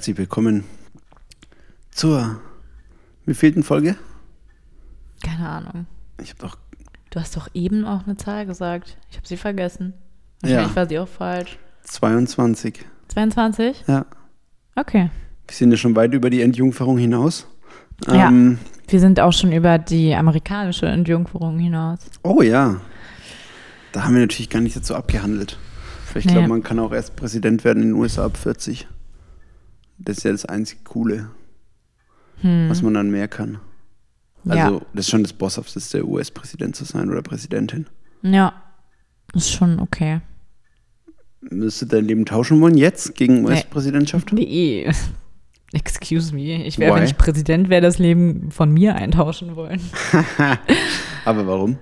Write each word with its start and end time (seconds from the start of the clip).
Herzlich 0.00 0.16
willkommen 0.16 0.64
zur 1.90 2.40
wievielten 3.26 3.62
Folge? 3.62 3.96
Keine 5.22 5.46
Ahnung. 5.46 5.84
Ich 6.22 6.30
habe 6.30 6.38
doch. 6.40 6.56
Du 7.10 7.20
hast 7.20 7.36
doch 7.36 7.50
eben 7.52 7.84
auch 7.84 8.06
eine 8.06 8.16
Zahl 8.16 8.46
gesagt. 8.46 8.96
Ich 9.10 9.18
habe 9.18 9.28
sie 9.28 9.36
vergessen. 9.36 9.92
Ja. 10.42 10.48
Wahrscheinlich 10.52 10.76
war 10.76 10.88
sie 10.88 10.98
auch 11.00 11.06
falsch. 11.06 11.58
22. 11.82 12.82
22? 13.08 13.84
Ja. 13.88 14.06
Okay. 14.74 15.10
Wir 15.46 15.54
sind 15.54 15.70
ja 15.70 15.76
schon 15.76 15.94
weit 15.94 16.14
über 16.14 16.30
die 16.30 16.40
Entjungferung 16.40 16.96
hinaus. 16.96 17.46
Ja. 18.06 18.28
Ähm, 18.28 18.58
Wir 18.88 19.00
sind 19.00 19.20
auch 19.20 19.34
schon 19.34 19.52
über 19.52 19.76
die 19.76 20.14
amerikanische 20.14 20.86
Entjungferung 20.86 21.58
hinaus. 21.58 21.98
oh 22.22 22.40
ja. 22.40 22.80
Da 23.92 24.04
haben 24.04 24.14
wir 24.14 24.22
natürlich 24.22 24.48
gar 24.48 24.60
nicht 24.62 24.76
dazu 24.76 24.94
abgehandelt. 24.94 25.58
Ich 26.14 26.24
Nee. 26.24 26.32
glaube, 26.32 26.48
man 26.48 26.62
kann 26.62 26.78
auch 26.78 26.92
erst 26.92 27.16
Präsident 27.16 27.64
werden 27.64 27.82
in 27.82 27.88
den 27.90 27.96
USA 28.00 28.24
ab 28.24 28.38
40. 28.38 28.88
Das 30.02 30.18
ist 30.18 30.24
ja 30.24 30.32
das 30.32 30.44
einzige 30.46 30.82
Coole, 30.84 31.30
Hm. 32.40 32.68
was 32.70 32.82
man 32.82 32.94
dann 32.94 33.10
mehr 33.10 33.28
kann. 33.28 33.58
ja. 34.44 34.64
Also, 34.66 34.80
das 34.94 35.04
ist 35.06 35.10
schon 35.10 35.22
das 35.22 35.32
Bosshafteste, 35.34 35.98
der 35.98 36.08
US-Präsident 36.08 36.74
zu 36.74 36.84
sein 36.84 37.10
oder 37.10 37.22
Präsidentin. 37.22 37.86
ja. 38.22 38.52
Ist 39.32 39.52
schon 39.52 39.78
okay. 39.78 40.22
Müsstest 41.40 41.82
du 41.92 41.96
dein 41.96 42.04
Leben 42.06 42.24
tauschen 42.26 42.60
wollen 42.60 42.76
jetzt 42.76 43.14
gegen. 43.14 43.44
US-Präsidentschaft? 43.44 44.32
Nee. 44.32 44.90
Excuse 45.72 46.34
me. 46.34 46.64
Ich 46.66 46.80
wäre, 46.80 46.96
wenn 46.96 47.04
ich 47.04 47.16
Präsident 47.16 47.68
wäre, 47.68 47.80
das 47.80 47.98
Leben 47.98 48.50
von 48.50 48.72
mir 48.72 48.96
eintauschen 48.96 49.54
wollen. 49.54 49.80
Aber 51.24 51.46
warum? 51.46 51.78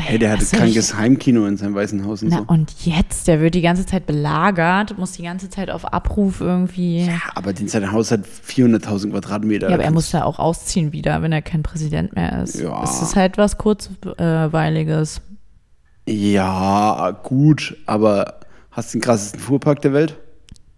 Hey, 0.00 0.18
der 0.18 0.32
hat 0.32 0.40
ein 0.40 0.46
krankes 0.46 0.94
Heimkino 0.94 1.46
in 1.46 1.56
seinem 1.56 1.74
Weißen 1.74 2.04
Haus 2.04 2.22
und 2.22 2.30
Na 2.30 2.38
so. 2.38 2.44
und 2.46 2.72
jetzt? 2.84 3.28
Der 3.28 3.40
wird 3.40 3.54
die 3.54 3.60
ganze 3.60 3.86
Zeit 3.86 4.06
belagert, 4.06 4.98
muss 4.98 5.12
die 5.12 5.22
ganze 5.22 5.50
Zeit 5.50 5.70
auf 5.70 5.92
Abruf 5.92 6.40
irgendwie. 6.40 7.06
Ja, 7.06 7.20
aber 7.34 7.52
sein 7.54 7.92
Haus 7.92 8.10
hat 8.10 8.20
400.000 8.24 9.10
Quadratmeter. 9.10 9.68
Ja, 9.68 9.74
aber 9.74 9.84
er 9.84 9.90
muss 9.90 10.10
ja 10.12 10.24
auch 10.24 10.38
ausziehen 10.38 10.92
wieder, 10.92 11.22
wenn 11.22 11.32
er 11.32 11.42
kein 11.42 11.62
Präsident 11.62 12.14
mehr 12.14 12.42
ist. 12.42 12.58
Ja. 12.58 12.82
Es 12.82 13.02
ist 13.02 13.16
halt 13.16 13.38
was 13.38 13.58
Kurzweiliges. 13.58 15.20
Ja, 16.08 17.10
gut, 17.22 17.76
aber 17.86 18.40
hast 18.70 18.92
du 18.94 18.98
den 18.98 19.02
krassesten 19.02 19.40
Fuhrpark 19.40 19.82
der 19.82 19.92
Welt? 19.92 20.16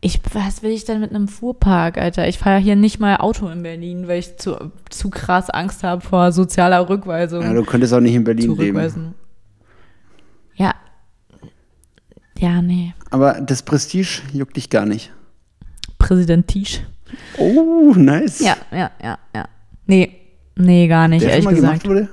Ich, 0.05 0.21
was 0.35 0.65
will 0.65 0.73
ich 0.73 0.85
denn 0.85 0.99
mit 1.01 1.11
einem 1.11 1.29
Fuhrpark, 1.29 1.97
Alter? 1.97 2.27
Ich 2.27 2.37
fahre 2.37 2.59
hier 2.61 2.75
nicht 2.75 2.99
mal 2.99 3.19
Auto 3.19 3.47
in 3.49 3.63
Berlin, 3.63 4.09
weil 4.09 4.19
ich 4.19 4.37
zu, 4.37 4.73
zu 4.91 5.11
krass 5.11 5.49
Angst 5.49 5.85
habe 5.85 6.01
vor 6.03 6.33
sozialer 6.33 6.89
Rückweisung. 6.89 7.43
Ja, 7.43 7.53
du 7.53 7.63
könntest 7.65 7.95
auch 7.95 8.01
nicht 8.01 8.15
in 8.17 8.25
Berlin 8.25 8.57
leben. 8.57 9.15
Ja. 10.57 10.75
Ja, 12.37 12.61
nee. 12.61 12.95
Aber 13.11 13.41
das 13.41 13.63
Prestige 13.63 14.23
juckt 14.33 14.57
dich 14.57 14.71
gar 14.71 14.87
nicht. 14.87 15.13
Präsident 15.99 16.49
Tisch. 16.49 16.81
Oh, 17.39 17.93
nice. 17.97 18.41
Ja, 18.41 18.57
ja, 18.73 18.91
ja, 19.01 19.19
ja. 19.33 19.49
Nee, 19.87 20.17
nee, 20.57 20.89
gar 20.89 21.07
nicht, 21.07 21.23
Der 21.23 21.29
schon 21.29 21.33
ehrlich 21.33 21.45
mal 21.45 21.55
gesagt. 21.55 21.83
gemacht 21.85 21.89
wurde? 21.89 22.09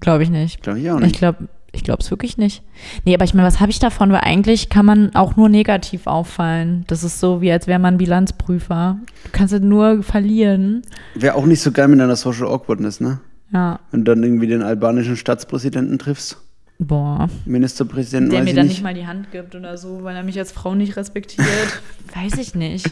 Glaube 0.00 0.22
ich 0.22 0.28
nicht. 0.30 0.62
Glaube 0.62 0.80
ich 0.80 0.90
auch 0.90 0.96
Ich 0.98 1.04
nicht. 1.06 1.16
glaube 1.18 1.48
ich 1.72 1.84
glaube 1.84 2.02
es 2.02 2.10
wirklich 2.10 2.36
nicht. 2.38 2.62
Nee, 3.04 3.14
aber 3.14 3.24
ich 3.24 3.34
meine, 3.34 3.46
was 3.46 3.60
habe 3.60 3.70
ich 3.70 3.78
davon? 3.78 4.10
Weil 4.10 4.20
eigentlich 4.22 4.68
kann 4.70 4.86
man 4.86 5.14
auch 5.14 5.36
nur 5.36 5.48
negativ 5.48 6.06
auffallen. 6.06 6.84
Das 6.88 7.04
ist 7.04 7.20
so, 7.20 7.40
wie 7.40 7.52
als 7.52 7.66
wäre 7.66 7.78
man 7.78 7.96
Bilanzprüfer. 7.98 8.98
Du 9.24 9.30
kannst 9.32 9.52
halt 9.52 9.62
nur 9.64 10.02
verlieren. 10.02 10.82
Wäre 11.14 11.34
auch 11.34 11.46
nicht 11.46 11.60
so 11.60 11.70
geil 11.72 11.88
mit 11.88 12.00
deiner 12.00 12.16
Social 12.16 12.46
Awkwardness, 12.48 13.00
ne? 13.00 13.20
Ja, 13.52 13.80
Wenn 13.90 14.04
du 14.04 14.12
dann 14.14 14.22
irgendwie 14.22 14.46
den 14.46 14.62
albanischen 14.62 15.16
Stadtpräsidenten 15.16 15.98
triffst. 15.98 16.36
boah. 16.78 17.28
Ministerpräsidenten, 17.46 18.30
Der 18.30 18.38
weiß 18.40 18.44
mir 18.44 18.50
ich 18.50 18.56
dann 18.56 18.66
nicht. 18.66 18.74
nicht 18.76 18.82
mal 18.84 18.94
die 18.94 19.06
Hand 19.06 19.30
gibt 19.32 19.54
oder 19.54 19.76
so, 19.76 20.02
weil 20.04 20.14
er 20.16 20.22
mich 20.22 20.38
als 20.38 20.52
Frau 20.52 20.74
nicht 20.74 20.96
respektiert. 20.96 21.46
Weiß 22.14 22.38
ich 22.38 22.54
nicht. 22.54 22.90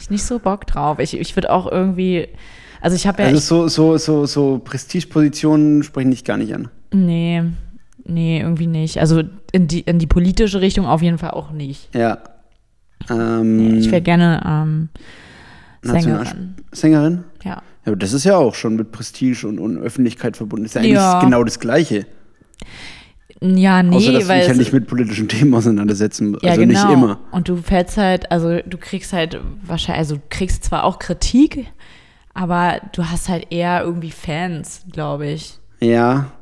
Ich 0.00 0.10
nicht 0.10 0.24
so 0.24 0.38
Bock 0.38 0.66
drauf. 0.66 0.98
Ich, 0.98 1.18
ich 1.18 1.36
würde 1.36 1.50
auch 1.50 1.70
irgendwie. 1.70 2.28
Also 2.82 2.96
ich 2.96 3.06
habe 3.06 3.22
ja. 3.22 3.28
Also 3.28 3.40
so, 3.40 3.68
so, 3.68 3.96
so, 3.98 4.26
so 4.26 4.58
Prestigepositionen 4.64 5.82
sprechen 5.82 6.10
dich 6.10 6.24
gar 6.24 6.36
nicht 6.36 6.54
an. 6.54 6.68
nee, 6.92 7.42
nee, 8.10 8.40
irgendwie 8.40 8.66
nicht. 8.66 8.98
Also 8.98 9.22
in 9.52 9.66
die, 9.68 9.80
in 9.80 9.98
die 9.98 10.06
politische 10.06 10.60
Richtung 10.60 10.86
auf 10.86 11.02
jeden 11.02 11.18
Fall 11.18 11.30
auch 11.30 11.50
nicht. 11.52 11.94
Ja. 11.94 12.18
Ähm, 13.08 13.78
Ich 13.78 13.90
wäre 13.90 14.02
gerne 14.02 14.42
ähm, 14.46 14.88
Sängerin. 15.82 16.54
Sängerin? 16.72 17.24
Ja. 17.44 17.50
Ja, 17.50 17.62
aber 17.86 17.96
das 17.96 18.12
ist 18.12 18.24
ja 18.24 18.36
auch 18.36 18.54
schon 18.54 18.76
mit 18.76 18.92
Prestige 18.92 19.46
und, 19.48 19.58
und 19.58 19.78
Öffentlichkeit 19.78 20.36
verbunden. 20.36 20.66
Ist 20.66 20.74
ja 20.74 20.82
eigentlich 20.82 20.92
Ja. 20.94 21.20
genau 21.20 21.42
das 21.44 21.58
Gleiche. 21.60 22.06
Ja, 23.42 23.82
nee, 23.82 23.96
Außer, 23.96 24.12
dass 24.12 24.28
weil 24.28 24.40
halt 24.42 24.50
es- 24.50 24.58
nicht 24.58 24.72
mit 24.74 24.86
politischen 24.86 25.26
Themen 25.28 25.54
auseinandersetzen 25.54 26.36
ja, 26.42 26.50
Also 26.50 26.60
genau. 26.60 26.84
nicht 26.84 26.92
immer. 26.92 27.18
Und 27.30 27.48
du 27.48 27.56
fällst 27.56 27.96
halt, 27.96 28.30
also 28.30 28.58
du 28.66 28.76
kriegst 28.76 29.14
halt 29.14 29.40
wahrscheinlich, 29.62 29.98
also 30.00 30.16
du 30.16 30.22
kriegst 30.28 30.64
zwar 30.64 30.84
auch 30.84 30.98
Kritik, 30.98 31.66
aber 32.34 32.80
du 32.92 33.06
hast 33.06 33.30
halt 33.30 33.46
eher 33.50 33.82
irgendwie 33.82 34.10
Fans, 34.10 34.84
glaube 34.92 35.28
ich. 35.28 35.58
Ja. 35.80 36.32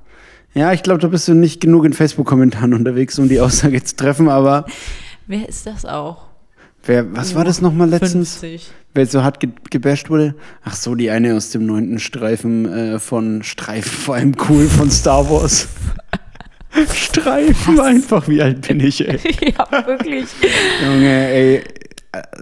Ja, 0.55 0.73
ich 0.73 0.83
glaube, 0.83 1.01
da 1.01 1.09
bist 1.09 1.29
du 1.29 1.35
nicht 1.35 1.61
genug 1.61 1.85
in 1.85 1.93
Facebook-Kommentaren 1.93 2.75
unterwegs, 2.75 3.19
um 3.19 3.29
die 3.29 3.41
Aussage 3.41 3.83
zu 3.83 3.97
treffen, 3.97 4.29
aber 4.29 4.67
Wer 5.27 5.49
ist 5.49 5.67
das 5.67 5.85
auch? 5.85 6.29
wer, 6.85 7.15
was 7.15 7.35
war 7.35 7.45
das 7.45 7.61
nochmal 7.61 7.89
letztens? 7.89 8.39
50. 8.39 8.71
Wer 8.95 9.07
so 9.07 9.23
hart 9.23 9.41
ge 9.41 9.51
gebasht 9.71 10.09
wurde? 10.11 10.35
Ach 10.65 10.75
so, 10.75 10.95
die 10.95 11.11
eine 11.11 11.35
aus 11.37 11.51
dem 11.51 11.67
neunten 11.67 11.99
Streifen 11.99 12.65
äh, 12.67 12.99
von 12.99 13.43
Streifen, 13.43 13.91
vor 13.91 14.15
allem 14.15 14.35
cool 14.49 14.67
von 14.67 14.91
Star 14.91 15.29
Wars. 15.31 15.69
Streifen 16.95 17.79
einfach, 17.79 18.27
wie 18.29 18.43
alt 18.43 18.67
bin 18.67 18.81
ich, 18.81 19.07
ey. 19.07 19.19
ja, 19.59 19.87
wirklich. 19.87 20.27
Junge, 20.85 21.29
ey. 21.29 21.63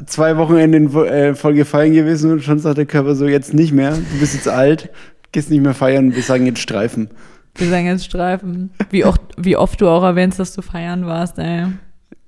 Zwei 0.07 0.37
Wochenende 0.37 0.79
in 0.79 0.95
äh, 0.95 1.35
voll 1.35 1.55
gefallen 1.55 1.93
gewesen 1.93 2.31
und 2.33 2.43
schon 2.45 2.61
sagt 2.61 2.79
der 2.79 2.87
Körper 2.87 3.17
so, 3.17 3.27
jetzt 3.27 3.53
nicht 3.53 3.73
mehr. 3.73 3.93
Du 3.93 4.21
bist 4.21 4.35
jetzt 4.35 4.49
alt, 4.49 4.91
gehst 5.33 5.51
nicht 5.51 5.63
mehr 5.63 5.75
feiern, 5.75 6.15
wir 6.15 6.23
sagen 6.23 6.47
jetzt 6.47 6.61
Streifen. 6.61 7.11
Wir 7.59 7.69
sagen 7.69 7.87
jetzt 7.87 8.05
Streifen. 8.05 8.71
Wie 8.91 9.05
oft, 9.05 9.21
wie 9.39 9.57
oft 9.57 9.81
du 9.81 9.89
auch 9.89 10.03
erwähnst, 10.05 10.39
dass 10.39 10.53
du 10.55 10.63
feiern 10.63 11.07
warst, 11.07 11.39
ey. 11.39 11.67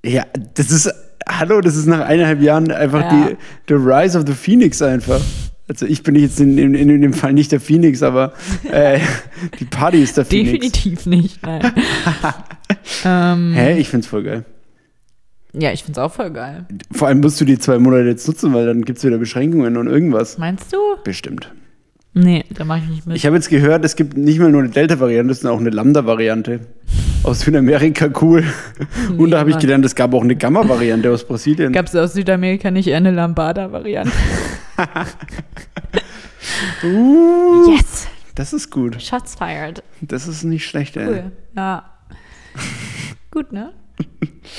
Ja, 0.04 0.24
das 0.54 0.70
ist, 0.70 0.90
hallo, 1.28 1.60
das 1.60 1.76
ist 1.76 1.86
nach 1.86 2.00
eineinhalb 2.00 2.40
Jahren 2.40 2.70
einfach 2.70 3.00
Ja. 3.02 3.28
die, 3.30 3.36
the 3.68 3.74
Rise 3.74 4.16
of 4.18 4.24
the 4.26 4.32
Phoenix 4.34 4.80
einfach. 4.80 5.20
Also 5.68 5.84
ich 5.84 6.02
bin 6.02 6.14
jetzt 6.14 6.40
in, 6.40 6.56
in, 6.56 6.74
in 6.74 7.02
dem 7.02 7.12
Fall 7.12 7.34
nicht 7.34 7.52
der 7.52 7.60
Phoenix, 7.60 8.02
aber 8.02 8.32
äh, 8.72 9.00
die 9.60 9.66
Party 9.66 10.02
ist 10.02 10.16
der 10.16 10.24
Phoenix. 10.24 10.52
Definitiv 10.52 11.04
nicht, 11.06 11.42
nein. 11.44 11.72
ähm, 13.04 13.52
Hä, 13.54 13.78
ich 13.78 13.88
find's 13.90 14.06
voll 14.06 14.22
geil. 14.22 14.44
ja, 15.52 15.70
ich 15.72 15.84
find's 15.84 15.98
auch 15.98 16.12
voll 16.12 16.30
geil. 16.30 16.66
Vor 16.92 17.08
allem 17.08 17.20
musst 17.20 17.38
du 17.40 17.44
die 17.44 17.58
zwei 17.58 17.78
Monate 17.78 18.04
jetzt 18.04 18.26
nutzen, 18.26 18.54
weil 18.54 18.64
dann 18.64 18.82
gibt's 18.82 19.04
wieder 19.04 19.18
Beschränkungen 19.18 19.76
und 19.76 19.88
irgendwas. 19.88 20.38
Meinst 20.38 20.72
du? 20.72 20.78
Bestimmt. 21.04 21.52
Nee, 22.20 22.44
da 22.52 22.64
mache 22.64 22.80
ich 22.82 22.88
nicht 22.90 23.06
mit. 23.06 23.16
Ich 23.16 23.24
habe 23.26 23.36
jetzt 23.36 23.48
gehört, 23.48 23.84
es 23.84 23.94
gibt 23.94 24.16
nicht 24.16 24.40
mal 24.40 24.50
nur 24.50 24.62
eine 24.62 24.70
Delta-Variante, 24.70 25.34
sondern 25.34 25.56
auch 25.56 25.60
eine 25.60 25.70
Lambda-Variante. 25.70 26.60
Aus 27.22 27.40
Südamerika, 27.40 28.08
cool. 28.20 28.42
Und 29.16 29.30
da 29.30 29.38
habe 29.38 29.50
ich 29.50 29.58
gelernt, 29.58 29.84
es 29.84 29.94
gab 29.94 30.12
auch 30.14 30.22
eine 30.22 30.34
Gamma-Variante 30.34 31.12
aus 31.12 31.24
Brasilien. 31.24 31.72
Gab 31.72 31.86
es 31.86 31.94
aus 31.94 32.14
Südamerika 32.14 32.72
nicht 32.72 32.88
eher 32.88 32.96
eine 32.96 33.12
Lambada-Variante? 33.12 34.12
Uh, 36.82 37.70
Yes! 37.70 38.08
das 38.34 38.52
ist 38.52 38.70
gut. 38.70 39.00
Shots 39.02 39.34
fired. 39.34 39.82
Das 40.00 40.26
ist 40.26 40.44
nicht 40.44 40.66
schlecht, 40.66 40.96
ey. 40.96 41.06
Cool. 41.06 41.32
Ja. 41.56 41.84
Gut, 43.30 43.52
ne? 43.52 43.72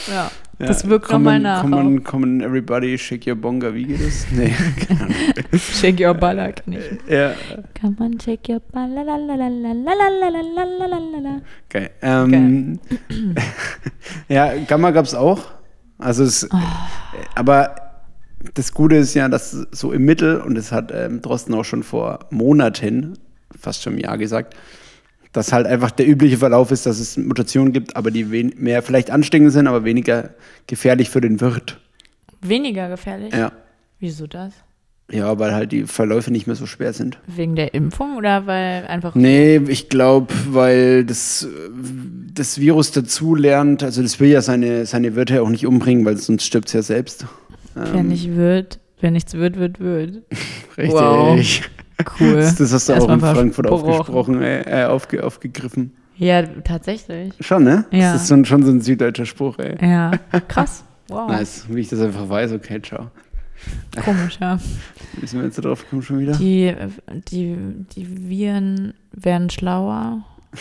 Ja, 0.07 0.31
ja, 0.59 0.65
das 0.65 0.87
wirkt 0.87 1.11
nochmal 1.11 1.39
nach. 1.39 1.61
Come 1.61 1.77
on, 1.77 2.03
come 2.03 2.25
on, 2.25 2.41
everybody, 2.41 2.97
shake 2.97 3.27
your 3.27 3.35
bonga. 3.35 3.73
Wie 3.73 3.85
geht 3.85 4.05
das? 4.05 4.27
Nee, 4.31 4.53
keine 4.87 5.01
Ahnung. 5.01 5.15
shake 5.53 5.99
your 6.05 6.13
baller 6.13 6.51
kann 6.51 6.73
ich. 6.73 7.09
Ja. 7.09 7.33
Come 7.79 7.95
on, 7.99 8.19
shake 8.19 8.49
your 8.49 8.59
baller. 8.59 9.05
Geil. 11.69 11.89
Ähm, 12.01 12.31
Geil. 12.31 13.35
ja, 14.27 14.53
Gamma 14.65 14.91
gab 14.91 15.05
es 15.05 15.15
auch. 15.15 15.39
Also 15.97 16.23
es, 16.23 16.47
oh. 16.51 16.57
aber 17.35 17.75
das 18.53 18.73
Gute 18.73 18.95
ist 18.95 19.13
ja, 19.13 19.27
dass 19.27 19.51
so 19.51 19.91
im 19.91 20.05
Mittel, 20.05 20.41
und 20.41 20.55
das 20.55 20.71
hat 20.71 20.91
ähm, 20.93 21.21
Drosten 21.21 21.53
auch 21.53 21.65
schon 21.65 21.83
vor 21.83 22.19
Monaten, 22.31 23.17
fast 23.57 23.83
schon 23.83 23.93
im 23.93 23.99
Jahr 23.99 24.17
gesagt, 24.17 24.55
dass 25.31 25.53
halt 25.53 25.67
einfach 25.67 25.91
der 25.91 26.07
übliche 26.07 26.37
Verlauf 26.37 26.71
ist, 26.71 26.85
dass 26.85 26.99
es 26.99 27.17
Mutationen 27.17 27.71
gibt, 27.73 27.95
aber 27.95 28.11
die 28.11 28.23
mehr 28.23 28.81
vielleicht 28.81 29.11
ansteckend 29.11 29.51
sind, 29.51 29.67
aber 29.67 29.83
weniger 29.83 30.31
gefährlich 30.67 31.09
für 31.09 31.21
den 31.21 31.39
Wirt. 31.39 31.79
Weniger 32.41 32.89
gefährlich? 32.89 33.33
Ja. 33.33 33.51
Wieso 33.99 34.27
das? 34.27 34.53
Ja, 35.11 35.39
weil 35.39 35.53
halt 35.53 35.71
die 35.71 35.85
Verläufe 35.85 36.31
nicht 36.31 36.45
mehr 36.45 36.55
so 36.55 36.67
schwer 36.67 36.93
sind. 36.93 37.17
Wegen 37.25 37.55
der 37.55 37.73
Impfung 37.73 38.15
oder 38.15 38.45
weil 38.45 38.85
einfach. 38.85 39.15
Nee, 39.15 39.57
ich 39.67 39.89
glaube, 39.89 40.33
weil 40.49 41.03
das, 41.03 41.47
das 42.33 42.59
Virus 42.59 42.91
dazu 42.91 43.33
lernt, 43.33 43.81
also 43.81 44.03
das 44.03 44.19
will 44.19 44.29
ja 44.29 44.41
seine, 44.41 44.85
seine 44.85 45.15
Wirte 45.15 45.35
ja 45.35 45.41
auch 45.41 45.49
nicht 45.49 45.65
umbringen, 45.65 46.05
weil 46.05 46.17
sonst 46.17 46.45
stirbt 46.45 46.67
es 46.67 46.73
ja 46.73 46.81
selbst. 46.83 47.25
Wer 47.73 47.95
Ähm, 47.95 48.09
nicht 48.09 48.35
wird, 48.35 48.79
wer 48.99 49.09
nichts 49.09 49.33
wird, 49.33 49.57
wird, 49.57 49.79
wird. 49.79 50.23
Richtig. 50.77 50.93
Wow. 50.93 51.39
Cool. 52.19 52.35
Das, 52.35 52.59
hast 52.59 52.89
du 52.89 52.93
auch 52.93 52.97
Erstmal 52.97 53.17
in 53.17 53.35
Frankfurt 53.35 53.67
aufgesprochen, 53.67 54.41
äh, 54.41 54.83
äh, 54.83 54.85
aufge, 54.85 55.23
aufgegriffen. 55.23 55.93
Ja, 56.17 56.43
tatsächlich. 56.43 57.33
Schon, 57.39 57.63
ne? 57.63 57.85
Ja. 57.91 58.13
Das 58.13 58.23
ist 58.23 58.27
so 58.27 58.35
ein, 58.35 58.45
schon 58.45 58.63
so 58.63 58.71
ein 58.71 58.81
süddeutscher 58.81 59.25
Spruch, 59.25 59.57
ey. 59.59 59.75
Ja. 59.85 60.11
Krass. 60.47 60.83
Wow. 61.07 61.29
Nice, 61.29 61.65
wie 61.69 61.79
ich 61.81 61.89
das 61.89 61.99
einfach 62.01 62.29
weiß, 62.29 62.51
okay, 62.53 62.81
ciao. 62.81 63.09
Komisch, 64.03 64.37
ja. 64.39 64.59
Wie 65.19 65.27
sind 65.27 65.39
wir 65.39 65.45
jetzt 65.45 65.57
da 65.57 65.61
drauf 65.61 65.83
gekommen 65.83 66.01
schon 66.01 66.19
wieder? 66.19 66.33
Die, 66.33 66.73
die, 67.31 67.57
die 67.95 68.29
Viren 68.29 68.93
werden 69.11 69.49
schlauer. 69.49 70.23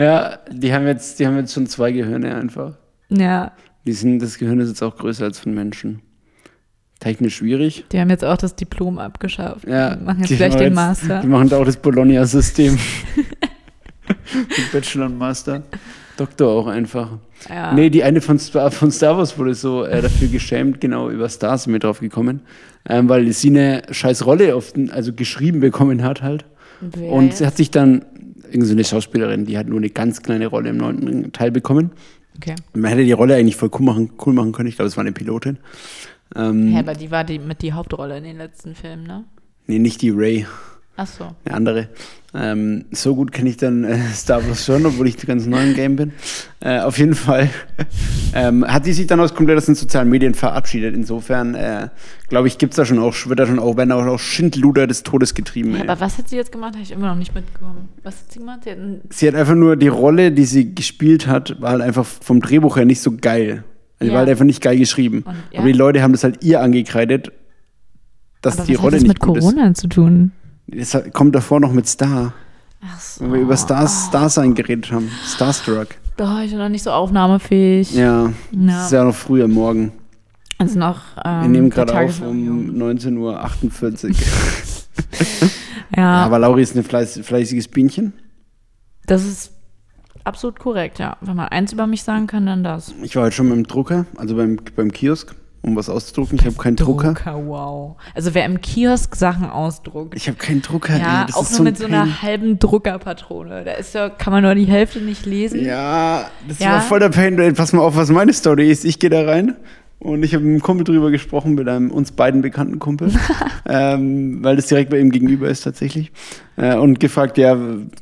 Ja, 0.00 0.38
die 0.50 0.72
haben 0.72 0.86
jetzt, 0.86 1.18
die 1.20 1.26
haben 1.26 1.36
jetzt 1.36 1.52
schon 1.52 1.66
zwei 1.66 1.92
Gehirne 1.92 2.34
einfach. 2.34 2.78
Ja, 3.10 3.52
Die 3.86 3.92
sind, 3.92 4.20
das 4.20 4.38
Gehirn 4.38 4.58
ist 4.60 4.68
jetzt 4.68 4.82
auch 4.82 4.96
größer 4.96 5.24
als 5.24 5.38
von 5.38 5.52
Menschen. 5.52 6.00
Technisch 7.00 7.36
schwierig. 7.36 7.84
die 7.92 7.98
haben 7.98 8.10
jetzt 8.10 8.24
auch 8.24 8.36
das 8.36 8.54
Diplom 8.56 8.98
abgeschafft. 8.98 9.66
Ja, 9.66 9.96
Die 9.96 10.04
machen 10.04 10.18
jetzt 10.20 10.30
die 10.30 10.36
gleich 10.36 10.54
den 10.54 10.62
jetzt- 10.64 10.74
Master. 10.74 11.20
Die 11.22 11.26
machen 11.26 11.48
da 11.48 11.56
auch 11.58 11.64
das 11.64 11.76
Bologna-System. 11.78 12.78
Bachelor 14.72 15.06
und 15.06 15.18
Master. 15.18 15.62
Doktor 16.16 16.48
auch 16.48 16.66
einfach. 16.66 17.18
Ja. 17.48 17.72
Nee, 17.72 17.88
die 17.90 18.02
eine 18.04 18.20
von 18.20 18.38
Star, 18.38 18.70
von 18.70 18.90
Star 18.90 19.16
Wars 19.16 19.38
wurde 19.38 19.54
so 19.54 19.84
äh, 19.84 20.02
dafür 20.02 20.28
geschämt, 20.28 20.80
genau 20.80 21.08
über 21.08 21.28
Stars 21.28 21.64
sind 21.64 21.72
wir 21.72 21.80
drauf 21.80 22.00
gekommen, 22.00 22.40
ähm, 22.88 23.08
weil 23.08 23.30
sie 23.32 23.48
eine 23.48 23.82
scheiß 23.90 24.26
Rolle 24.26 24.54
auf 24.54 24.72
den, 24.72 24.90
also 24.90 25.12
geschrieben 25.14 25.60
bekommen 25.60 26.02
hat 26.02 26.20
halt. 26.22 26.44
Wer 26.80 27.10
Und 27.10 27.34
sie 27.36 27.46
hat 27.46 27.56
sich 27.56 27.70
dann, 27.70 28.04
irgend 28.50 28.66
so 28.66 28.72
eine 28.72 28.84
Schauspielerin, 28.84 29.46
die 29.46 29.56
hat 29.56 29.68
nur 29.68 29.78
eine 29.78 29.88
ganz 29.90 30.20
kleine 30.22 30.46
Rolle 30.48 30.70
im 30.70 30.76
neunten 30.76 31.32
Teil 31.32 31.50
bekommen. 31.50 31.92
Okay. 32.36 32.54
Man 32.74 32.90
hätte 32.90 33.04
die 33.04 33.12
Rolle 33.12 33.36
eigentlich 33.36 33.56
voll 33.56 33.70
cool 33.78 33.86
machen, 33.86 34.10
cool 34.26 34.34
machen 34.34 34.52
können. 34.52 34.68
Ich 34.68 34.76
glaube, 34.76 34.88
es 34.88 34.96
war 34.96 35.02
eine 35.02 35.12
Pilotin. 35.12 35.58
Ähm, 36.36 36.72
Ja, 36.72 36.80
aber 36.80 36.94
die 36.94 37.10
war 37.10 37.24
die, 37.24 37.38
mit 37.38 37.62
die 37.62 37.72
Hauptrolle 37.72 38.18
in 38.18 38.24
den 38.24 38.36
letzten 38.38 38.74
Filmen, 38.74 39.04
ne? 39.04 39.24
nee, 39.66 39.78
nicht 39.78 40.02
die 40.02 40.10
Ray, 40.10 40.46
Ach 40.96 41.06
so. 41.06 41.24
eine 41.44 41.54
andere. 41.54 41.88
Ähm, 42.32 42.84
so 42.92 43.16
gut 43.16 43.32
kenne 43.32 43.48
ich 43.48 43.56
dann 43.56 43.82
äh, 43.82 43.98
Star 44.12 44.46
Wars 44.46 44.64
schon, 44.64 44.86
obwohl 44.86 45.08
ich 45.08 45.16
ganz 45.16 45.46
neu 45.46 45.62
im 45.62 45.74
Game 45.74 45.96
bin. 45.96 46.12
Äh, 46.60 46.80
auf 46.80 46.96
jeden 46.98 47.14
Fall 47.14 47.48
ähm, 48.34 48.64
hat 48.64 48.86
die 48.86 48.92
sich 48.92 49.08
dann 49.08 49.18
aus 49.18 49.34
komplett 49.34 49.58
aus 49.58 49.66
den 49.66 49.74
sozialen 49.74 50.08
Medien 50.08 50.34
verabschiedet. 50.34 50.94
Insofern, 50.94 51.54
äh, 51.54 51.88
glaube 52.28 52.46
ich, 52.46 52.58
gibt's 52.58 52.76
da 52.76 52.84
schon 52.84 53.00
auch, 53.00 53.14
wird 53.26 53.38
da 53.38 53.46
schon 53.46 53.58
auch, 53.58 53.76
werden 53.76 53.88
da 53.88 54.06
auch 54.06 54.18
Schindluder 54.18 54.86
des 54.86 55.02
Todes 55.02 55.34
getrieben. 55.34 55.74
Ja, 55.74 55.82
aber 55.82 55.98
was 56.00 56.18
hat 56.18 56.28
sie 56.28 56.36
jetzt 56.36 56.52
gemacht? 56.52 56.74
Habe 56.74 56.82
ich 56.82 56.92
immer 56.92 57.08
noch 57.08 57.16
nicht 57.16 57.34
mitbekommen. 57.34 57.88
Was 58.04 58.20
hat 58.20 58.32
sie 58.32 58.38
gemacht? 58.38 58.60
Sie 58.62 58.70
hat 58.70 58.78
Sie 59.08 59.26
hat 59.26 59.34
einfach 59.34 59.56
nur 59.56 59.74
die 59.76 59.88
Rolle, 59.88 60.30
die 60.30 60.44
sie 60.44 60.72
gespielt 60.74 61.26
hat, 61.26 61.60
war 61.60 61.70
halt 61.70 61.82
einfach 61.82 62.04
vom 62.04 62.40
Drehbuch 62.40 62.76
her 62.76 62.84
nicht 62.84 63.00
so 63.00 63.16
geil. 63.16 63.64
Also 64.00 64.02
Die 64.02 64.06
Ja. 64.08 64.12
war 64.12 64.18
halt 64.20 64.30
einfach 64.30 64.44
nicht 64.44 64.62
geil 64.62 64.78
geschrieben. 64.78 65.22
Und, 65.26 65.34
ja. 65.52 65.58
Aber 65.60 65.68
die 65.68 65.74
Leute 65.78 66.02
haben 66.02 66.12
das 66.12 66.24
halt 66.24 66.42
ihr 66.42 66.60
angekreidet, 66.62 67.32
dass 68.42 68.58
aber 68.58 68.66
die 68.66 68.74
was 68.74 68.82
Rolle 68.82 68.86
hat 68.86 68.94
das 68.96 69.02
nicht 69.02 69.08
mit 69.08 69.20
gut 69.20 69.38
Corona 69.40 69.74
zu 69.74 69.88
tun? 69.88 70.32
ist. 70.66 70.94
Das 70.94 71.12
kommt 71.12 71.34
davor 71.34 71.60
noch 71.60 71.72
mit 71.72 71.86
Star. 71.86 72.32
Ach 72.82 72.98
so. 73.00 73.24
Wenn 73.24 73.32
wir 73.34 73.40
über 73.40 73.56
Stars, 73.56 74.06
Starsein 74.08 74.54
geredet 74.54 74.90
haben. 74.90 75.10
Starstruck. 75.26 75.88
Da 76.16 76.42
ich 76.42 76.50
bin 76.50 76.58
noch 76.58 76.68
nicht 76.70 76.82
so 76.82 76.90
aufnahmefähig. 76.92 77.92
Ja, 77.94 78.32
Ja. 78.52 78.78
es 78.80 78.86
ist 78.86 78.92
ja 78.92 79.04
noch 79.04 79.14
früh 79.14 79.42
am 79.42 79.50
Morgen. 79.52 79.92
Also 80.58 80.78
noch. 80.78 81.00
Ähm, 81.24 81.42
Wir 81.42 81.48
nehmen 81.48 81.70
gerade 81.70 81.98
auf 81.98 82.20
um 82.22 82.70
19.48 82.70 84.08
Uhr. 84.10 84.14
Ja, 85.96 86.22
Aber 86.24 86.38
Lauri 86.38 86.62
ist 86.62 86.76
ein 86.76 86.84
fleiß, 86.84 87.20
fleißiges 87.22 87.66
Bienchen. 87.68 88.12
das 89.06 89.24
ist 89.26 89.52
absolut 90.24 90.58
korrekt, 90.58 90.98
ja. 90.98 91.16
Wenn 91.20 91.36
man 91.36 91.48
eins 91.48 91.72
über 91.72 91.86
mich 91.86 92.02
sagen 92.02 92.26
kann, 92.26 92.46
dann 92.46 92.62
das. 92.64 92.94
Ich 93.02 93.16
war 93.16 93.24
heute 93.24 93.36
schon 93.36 93.48
beim 93.48 93.64
Drucker, 93.64 94.06
also 94.16 94.36
beim, 94.36 94.58
beim 94.76 94.92
Kiosk, 94.92 95.34
um 95.62 95.76
was 95.76 95.88
auszudrucken. 95.90 96.38
Ich 96.38 96.46
habe 96.46 96.56
keinen 96.56 96.76
Drucker. 96.76 97.14
wow. 97.46 97.96
Also 98.14 98.32
wer 98.34 98.44
im 98.46 98.60
Kiosk 98.60 99.14
Sachen 99.16 99.48
ausdruckt. 99.50 100.14
Ich 100.16 100.26
habe 100.28 100.38
keinen 100.38 100.62
Drucker. 100.62 100.96
ja, 100.96 101.26
ey, 101.26 101.32
auch 101.34 101.36
nur 101.36 101.44
so 101.44 101.62
mit 101.62 101.76
so 101.78 101.84
einer 101.86 102.02
Pain. 102.02 102.22
halben 102.22 102.58
Druckerpatrone. 102.58 103.64
Da 103.64 103.72
ist 103.72 103.94
ja, 103.94 104.08
kann 104.08 104.32
man 104.32 104.42
nur 104.42 104.54
die 104.54 104.64
Hälfte 104.64 105.00
nicht 105.00 105.26
lesen. 105.26 105.64
Ja, 105.64 106.26
das 106.48 106.58
Ja. 106.60 106.72
war 106.72 106.80
voll 106.80 107.00
der 107.00 107.10
Pain. 107.10 107.36
Pass 107.54 107.72
mal 107.72 107.82
auf, 107.82 107.96
was 107.96 108.08
meine 108.10 108.32
Story 108.32 108.70
ist. 108.70 108.84
Ich 108.84 108.98
gehe 108.98 109.10
da 109.10 109.24
rein 109.24 109.56
und 110.00 110.22
ich 110.22 110.34
habe 110.34 110.44
mit 110.44 110.52
einem 110.52 110.62
Kumpel 110.62 110.84
drüber 110.84 111.10
gesprochen, 111.10 111.54
mit 111.54 111.68
einem 111.68 111.90
uns 111.90 112.12
beiden 112.12 112.40
bekannten 112.40 112.78
Kumpel, 112.78 113.12
ähm, 113.68 114.42
weil 114.42 114.56
das 114.56 114.66
direkt 114.66 114.90
bei 114.90 114.98
ihm 114.98 115.10
gegenüber 115.10 115.48
ist 115.48 115.62
tatsächlich. 115.62 116.10
Äh, 116.56 116.76
und 116.76 117.00
gefragt, 117.00 117.36
ja, 117.38 117.56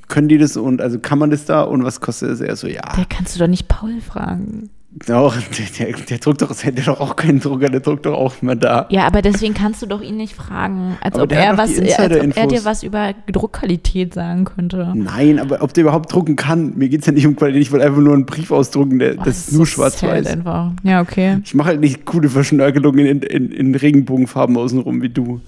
können 0.07 0.29
die 0.29 0.39
das 0.39 0.57
und 0.57 0.81
also 0.81 1.01
kann 1.01 1.19
man 1.19 1.31
das 1.31 1.45
da 1.45 1.63
und 1.63 1.85
was 1.85 2.01
kostet 2.01 2.31
es? 2.31 2.41
Er 2.41 2.57
so, 2.57 2.69
ja, 2.69 2.93
Der 2.97 3.05
kannst 3.05 3.35
du 3.35 3.41
doch 3.41 3.49
nicht 3.49 3.69
Paul 3.69 4.01
fragen. 4.01 4.71
Doch, 4.91 5.37
der, 5.79 5.87
der, 5.87 5.97
der 5.99 6.19
druckt 6.19 6.41
doch, 6.41 6.55
der 6.55 6.73
hat 6.73 6.89
doch 6.89 7.01
auch 7.01 7.17
keinen 7.17 7.41
Drucker, 7.41 7.69
der 7.69 7.81
druckt 7.81 8.07
doch 8.07 8.15
auch 8.15 8.35
immer 8.41 8.57
da. 8.57 8.87
Ja, 8.91 9.07
aber 9.07 9.21
deswegen 9.21 9.53
kannst 9.53 9.83
du 9.83 9.87
doch 9.87 10.01
ihn 10.01 10.17
nicht 10.17 10.35
fragen, 10.35 10.97
als 11.03 11.15
Aber 11.15 11.25
ob 11.25 11.33
er 11.33 11.59
was, 11.59 11.75
die 11.75 11.93
als 11.93 12.17
ob 12.17 12.37
er 12.37 12.47
dir 12.47 12.65
was 12.65 12.83
über 12.83 13.15
Druckqualität 13.31 14.15
sagen 14.15 14.45
könnte. 14.45 14.93
Nein, 14.95 15.39
aber 15.39 15.63
ob 15.63 15.75
der 15.75 15.83
überhaupt 15.83 16.13
drucken 16.13 16.37
kann, 16.37 16.73
mir 16.77 16.89
geht 16.89 17.01
es 17.01 17.07
ja 17.07 17.13
nicht 17.13 17.27
um 17.27 17.37
Qualität, 17.37 17.61
ich 17.61 17.71
wollte 17.71 17.85
einfach 17.85 18.01
nur 18.01 18.15
einen 18.15 18.25
Brief 18.25 18.51
ausdrucken, 18.51 18.99
der, 18.99 19.15
Boah, 19.15 19.25
das 19.25 19.39
ist 19.39 19.53
nur 19.53 19.67
so 19.67 19.73
schwarz-weiß. 19.73 20.27
einfach. 20.27 20.73
Ja, 20.83 21.03
okay. 21.03 21.41
Ich 21.45 21.55
mache 21.55 21.69
halt 21.69 21.81
nicht 21.81 22.07
coole 22.07 22.31
Verschnörkelungen 22.31 23.05
in, 23.05 23.23
in, 23.23 23.53
in 23.53 23.75
Regenbogenfarben 23.75 24.57
außenrum 24.57 25.03
wie 25.03 25.11
du. 25.11 25.43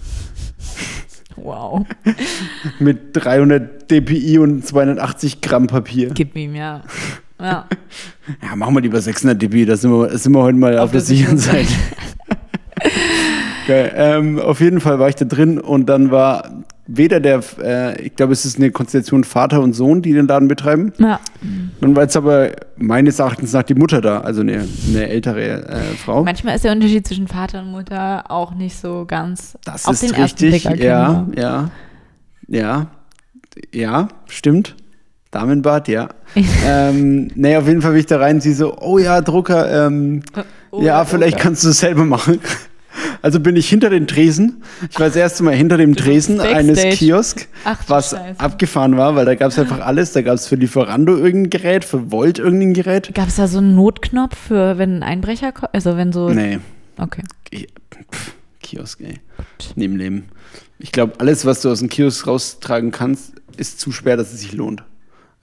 Wow. 1.37 1.87
Mit 2.79 2.99
300 3.15 3.91
dpi 3.91 4.39
und 4.39 4.67
280 4.67 5.41
Gramm 5.41 5.67
Papier. 5.67 6.11
Gib 6.13 6.37
ihm, 6.37 6.55
ja. 6.55 6.83
Ja. 7.41 7.67
Ja, 8.43 8.55
machen 8.55 8.75
wir 8.75 8.81
lieber 8.81 9.01
600 9.01 9.43
dpi, 9.43 9.67
da 9.67 9.77
sind 9.77 9.91
wir, 9.91 10.17
sind 10.17 10.33
wir 10.33 10.43
heute 10.43 10.57
mal 10.57 10.79
auf, 10.79 10.93
der 10.93 11.01
sicheren 11.01 11.37
Seite. 11.37 11.69
Geil. 13.67 13.93
Ähm, 13.95 14.39
auf 14.39 14.61
jeden 14.61 14.81
Fall 14.81 14.99
war 14.99 15.09
ich 15.09 15.17
da 15.17 15.25
drin 15.25 15.59
und 15.59 15.87
dann 15.89 16.11
war 16.13 16.65
weder 16.87 17.21
der, 17.21 17.41
äh, 17.63 18.01
ich 18.03 18.17
glaube, 18.17 18.33
es 18.33 18.45
ist 18.45 18.57
eine 18.59 18.71
Konstellation 18.71 19.25
Vater 19.25 19.61
und 19.61 19.75
Sohn, 19.75 20.03
die 20.03 20.13
den 20.13 20.27
Laden 20.27 20.49
betreiben. 20.49 20.93
ja. 20.99 21.21
Dann 21.81 21.97
war 21.97 22.03
jetzt 22.03 22.17
aber 22.17 22.51
meines 22.77 23.19
Erachtens 23.19 23.53
nach 23.53 23.63
die 23.63 23.75
Mutter 23.75 24.01
da, 24.01 24.21
also 24.21 24.43
eine, 24.43 24.67
eine 24.89 25.09
ältere 25.09 25.67
äh, 25.69 25.81
Frau. 25.97 26.25
Manchmal 26.25 26.57
ist 26.57 26.65
der 26.65 26.73
Unterschied 26.73 27.07
zwischen 27.07 27.27
Vater 27.27 27.63
und 27.63 27.71
Mutter 27.71 28.31
auch 28.31 28.55
nicht 28.55 28.79
so 28.79 29.05
ganz 29.07 29.57
Das 29.65 29.87
auf 29.87 29.95
ist 29.95 30.03
den 30.03 30.15
ersten 30.15 30.45
richtig, 30.45 30.71
Blick 30.71 30.83
ja, 30.83 31.27
ja, 31.37 31.71
ja, 32.49 32.87
ja, 33.73 34.09
stimmt. 34.27 34.77
Damenbart, 35.31 35.89
ja. 35.89 36.09
ähm, 36.67 37.31
nee, 37.35 37.57
auf 37.57 37.67
jeden 37.69 37.83
Fall 37.83 37.93
bin 37.93 38.01
ich 38.01 38.07
da 38.07 38.19
rein, 38.19 38.41
sie 38.41 38.53
so, 38.53 38.77
oh 38.79 38.99
ja, 38.99 39.21
Drucker, 39.21 39.87
ähm, 39.87 40.23
Oh, 40.73 40.83
ja, 40.83 41.03
oh, 41.03 41.05
vielleicht 41.05 41.39
ja. 41.39 41.43
kannst 41.43 41.65
du 41.65 41.69
es 41.71 41.79
selber 41.81 42.05
machen. 42.05 42.41
Also 43.23 43.39
bin 43.39 43.55
ich 43.55 43.69
hinter 43.69 43.89
den 43.91 44.07
Tresen. 44.07 44.63
Ich 44.91 44.99
war 44.99 45.07
das 45.07 45.15
erste 45.17 45.43
Mal 45.45 45.55
hinter 45.55 45.77
dem 45.77 45.95
Tresen 45.95 46.41
eines. 46.41 46.81
Kiosk, 46.97 47.47
Ach, 47.65 47.79
was 47.87 48.11
Scheiße. 48.11 48.41
abgefahren 48.41 48.97
war, 48.97 49.15
weil 49.15 49.27
da 49.27 49.35
gab 49.37 49.51
es 49.53 49.59
einfach 49.59 49.81
alles. 49.81 50.13
Da 50.13 50.23
gab 50.23 50.35
es 50.35 50.47
für 50.49 50.57
Lieferando 50.57 51.17
irgendein 51.17 51.51
Gerät, 51.51 51.85
für 51.85 52.11
Volt 52.11 52.39
irgendein 52.39 52.73
Gerät. 52.75 53.15
Gab 53.15 53.29
es 53.29 53.37
da 53.37 53.47
so 53.47 53.59
einen 53.59 53.75
Notknopf 53.77 54.37
für, 54.37 54.77
wenn 54.79 54.97
ein 54.99 55.03
Einbrecher 55.03 55.53
kommt? 55.53 55.73
Also 55.75 55.97
wenn 55.97 56.13
so. 56.13 56.31
Nee, 56.31 56.59
Okay. 56.97 57.23
Pff, 58.13 58.33
Kiosk, 58.63 59.01
ey. 59.03 59.21
Neben 59.77 59.97
Leben. 59.97 60.25
Ich 60.79 60.91
glaube, 60.91 61.13
alles, 61.19 61.45
was 61.45 61.61
du 61.61 61.71
aus 61.71 61.79
dem 61.81 61.89
Kiosk 61.91 62.27
raustragen 62.27 62.91
kannst, 62.91 63.35
ist 63.57 63.81
zu 63.81 63.93
schwer, 63.93 64.17
dass 64.17 64.33
es 64.33 64.41
sich 64.41 64.53
lohnt. 64.53 64.83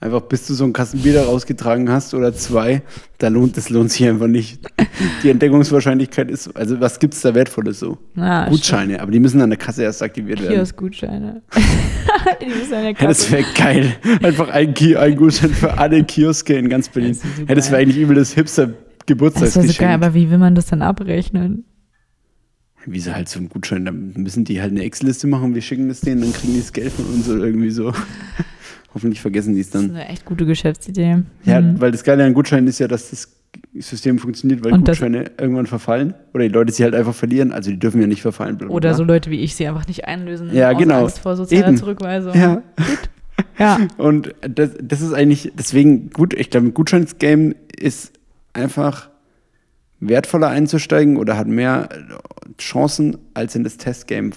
Einfach 0.00 0.20
bis 0.20 0.46
du 0.46 0.54
so 0.54 0.62
einen 0.62 0.72
Kasten 0.72 1.00
Bier 1.00 1.14
da 1.14 1.24
rausgetragen 1.24 1.90
hast 1.90 2.14
oder 2.14 2.32
zwei, 2.32 2.82
da 3.18 3.26
lohnt 3.26 3.56
das 3.56 3.68
lohnt 3.68 3.90
sich 3.90 4.06
einfach 4.06 4.28
nicht. 4.28 4.60
Die 5.24 5.30
Entdeckungswahrscheinlichkeit 5.30 6.30
ist, 6.30 6.56
also 6.56 6.78
was 6.80 7.00
gibt's 7.00 7.20
da 7.22 7.34
Wertvolles 7.34 7.80
so? 7.80 7.98
Ah, 8.16 8.48
Gutscheine, 8.48 9.00
aber 9.00 9.10
die 9.10 9.18
müssen 9.18 9.40
an 9.40 9.50
der 9.50 9.58
Kasse 9.58 9.82
erst 9.82 10.00
aktiviert 10.00 10.40
werden. 10.40 10.54
Kiosk-Gutscheine. 10.54 11.42
Die 12.40 12.46
müssen 12.46 12.74
an 12.74 12.82
der 12.82 12.92
Ja, 12.92 13.06
das 13.08 13.22
Kasse. 13.28 13.32
wäre 13.32 13.44
geil. 13.56 13.96
Einfach 14.22 14.48
ein, 14.50 14.72
Ki 14.74 14.96
ein 14.96 15.16
Gutschein 15.16 15.50
für 15.50 15.78
alle 15.78 16.04
Kioske 16.04 16.54
in 16.54 16.68
ganz 16.68 16.88
Berlin. 16.88 17.10
Das 17.12 17.22
so 17.22 17.42
Ja, 17.48 17.54
das 17.54 17.70
wäre 17.70 17.82
eigentlich 17.82 17.98
übel 17.98 18.14
das 18.16 18.34
Das 18.34 18.44
ist 18.46 19.56
ja 19.56 19.62
so 19.62 19.72
geil, 19.78 19.94
aber 19.94 20.14
wie 20.14 20.30
will 20.30 20.38
man 20.38 20.54
das 20.54 20.66
dann 20.66 20.82
abrechnen? 20.82 21.64
Wie 22.86 23.00
sie 23.00 23.14
halt 23.14 23.28
so 23.28 23.38
einen 23.38 23.48
Gutschein, 23.48 23.84
dann 23.84 24.12
müssen 24.16 24.44
die 24.44 24.60
halt 24.60 24.70
eine 24.70 24.82
Excel-Liste 24.82 25.26
machen, 25.26 25.54
wir 25.54 25.62
schicken 25.62 25.88
das 25.88 26.00
denen, 26.00 26.20
dann 26.22 26.32
kriegen 26.32 26.54
die 26.54 26.60
das 26.60 26.72
Geld 26.72 26.92
von 26.92 27.04
uns 27.06 27.28
oder 27.28 27.44
irgendwie 27.44 27.70
so. 27.70 27.92
Hoffentlich 28.98 29.20
vergessen 29.20 29.54
die 29.54 29.60
es 29.60 29.70
Das 29.70 29.82
ist 29.82 29.88
dann. 29.90 29.96
eine 29.96 30.08
echt 30.08 30.24
gute 30.24 30.44
Geschäftsidee. 30.44 31.18
Ja, 31.44 31.60
Mhm. 31.60 31.80
weil 31.80 31.92
das 31.92 32.02
Geile 32.02 32.24
an 32.24 32.34
Gutscheinen 32.34 32.66
ist 32.66 32.80
ja, 32.80 32.88
dass 32.88 33.10
das 33.10 33.32
System 33.78 34.18
funktioniert, 34.18 34.64
weil 34.64 34.72
Und 34.72 34.84
Gutscheine 34.84 35.30
irgendwann 35.38 35.66
verfallen 35.66 36.14
oder 36.34 36.42
die 36.42 36.50
Leute 36.52 36.72
sie 36.72 36.82
halt 36.82 36.94
einfach 36.96 37.14
verlieren, 37.14 37.52
also 37.52 37.70
die 37.70 37.78
dürfen 37.78 38.00
ja 38.00 38.08
nicht 38.08 38.22
verfallen. 38.22 38.56
bla, 38.58 38.66
bla, 38.66 38.74
Oder 38.74 38.94
so 38.94 39.04
Leute 39.04 39.30
wie 39.30 39.38
ich 39.40 39.54
sie 39.54 39.68
einfach 39.68 39.86
nicht 39.86 40.06
einlösen. 40.06 40.52
Ja, 40.52 40.72
genau. 40.72 41.02
Angst 41.04 41.20
vor 41.20 41.36
sozialer 41.36 41.68
Eben. 41.68 41.76
Zurückweisung. 41.76 42.34
Ja, 42.34 42.62
ja. 43.58 43.78
und 43.98 44.34
das, 44.40 44.70
das 44.82 45.00
ist 45.00 45.12
eigentlich, 45.12 45.52
deswegen 45.56 46.10
gut, 46.10 46.34
ich 46.34 46.50
glaube, 46.50 46.66
ein 46.66 46.74
Gutscheinsgame 46.74 47.54
ist 47.78 48.12
einfach 48.52 49.10
wertvoller 50.00 50.48
einzusteigen 50.48 51.16
oder 51.16 51.36
hat 51.36 51.46
mehr 51.46 51.88
Chancen 52.58 53.16
als 53.34 53.54
in 53.54 53.62
das 53.64 53.76
Testgame 53.76 54.30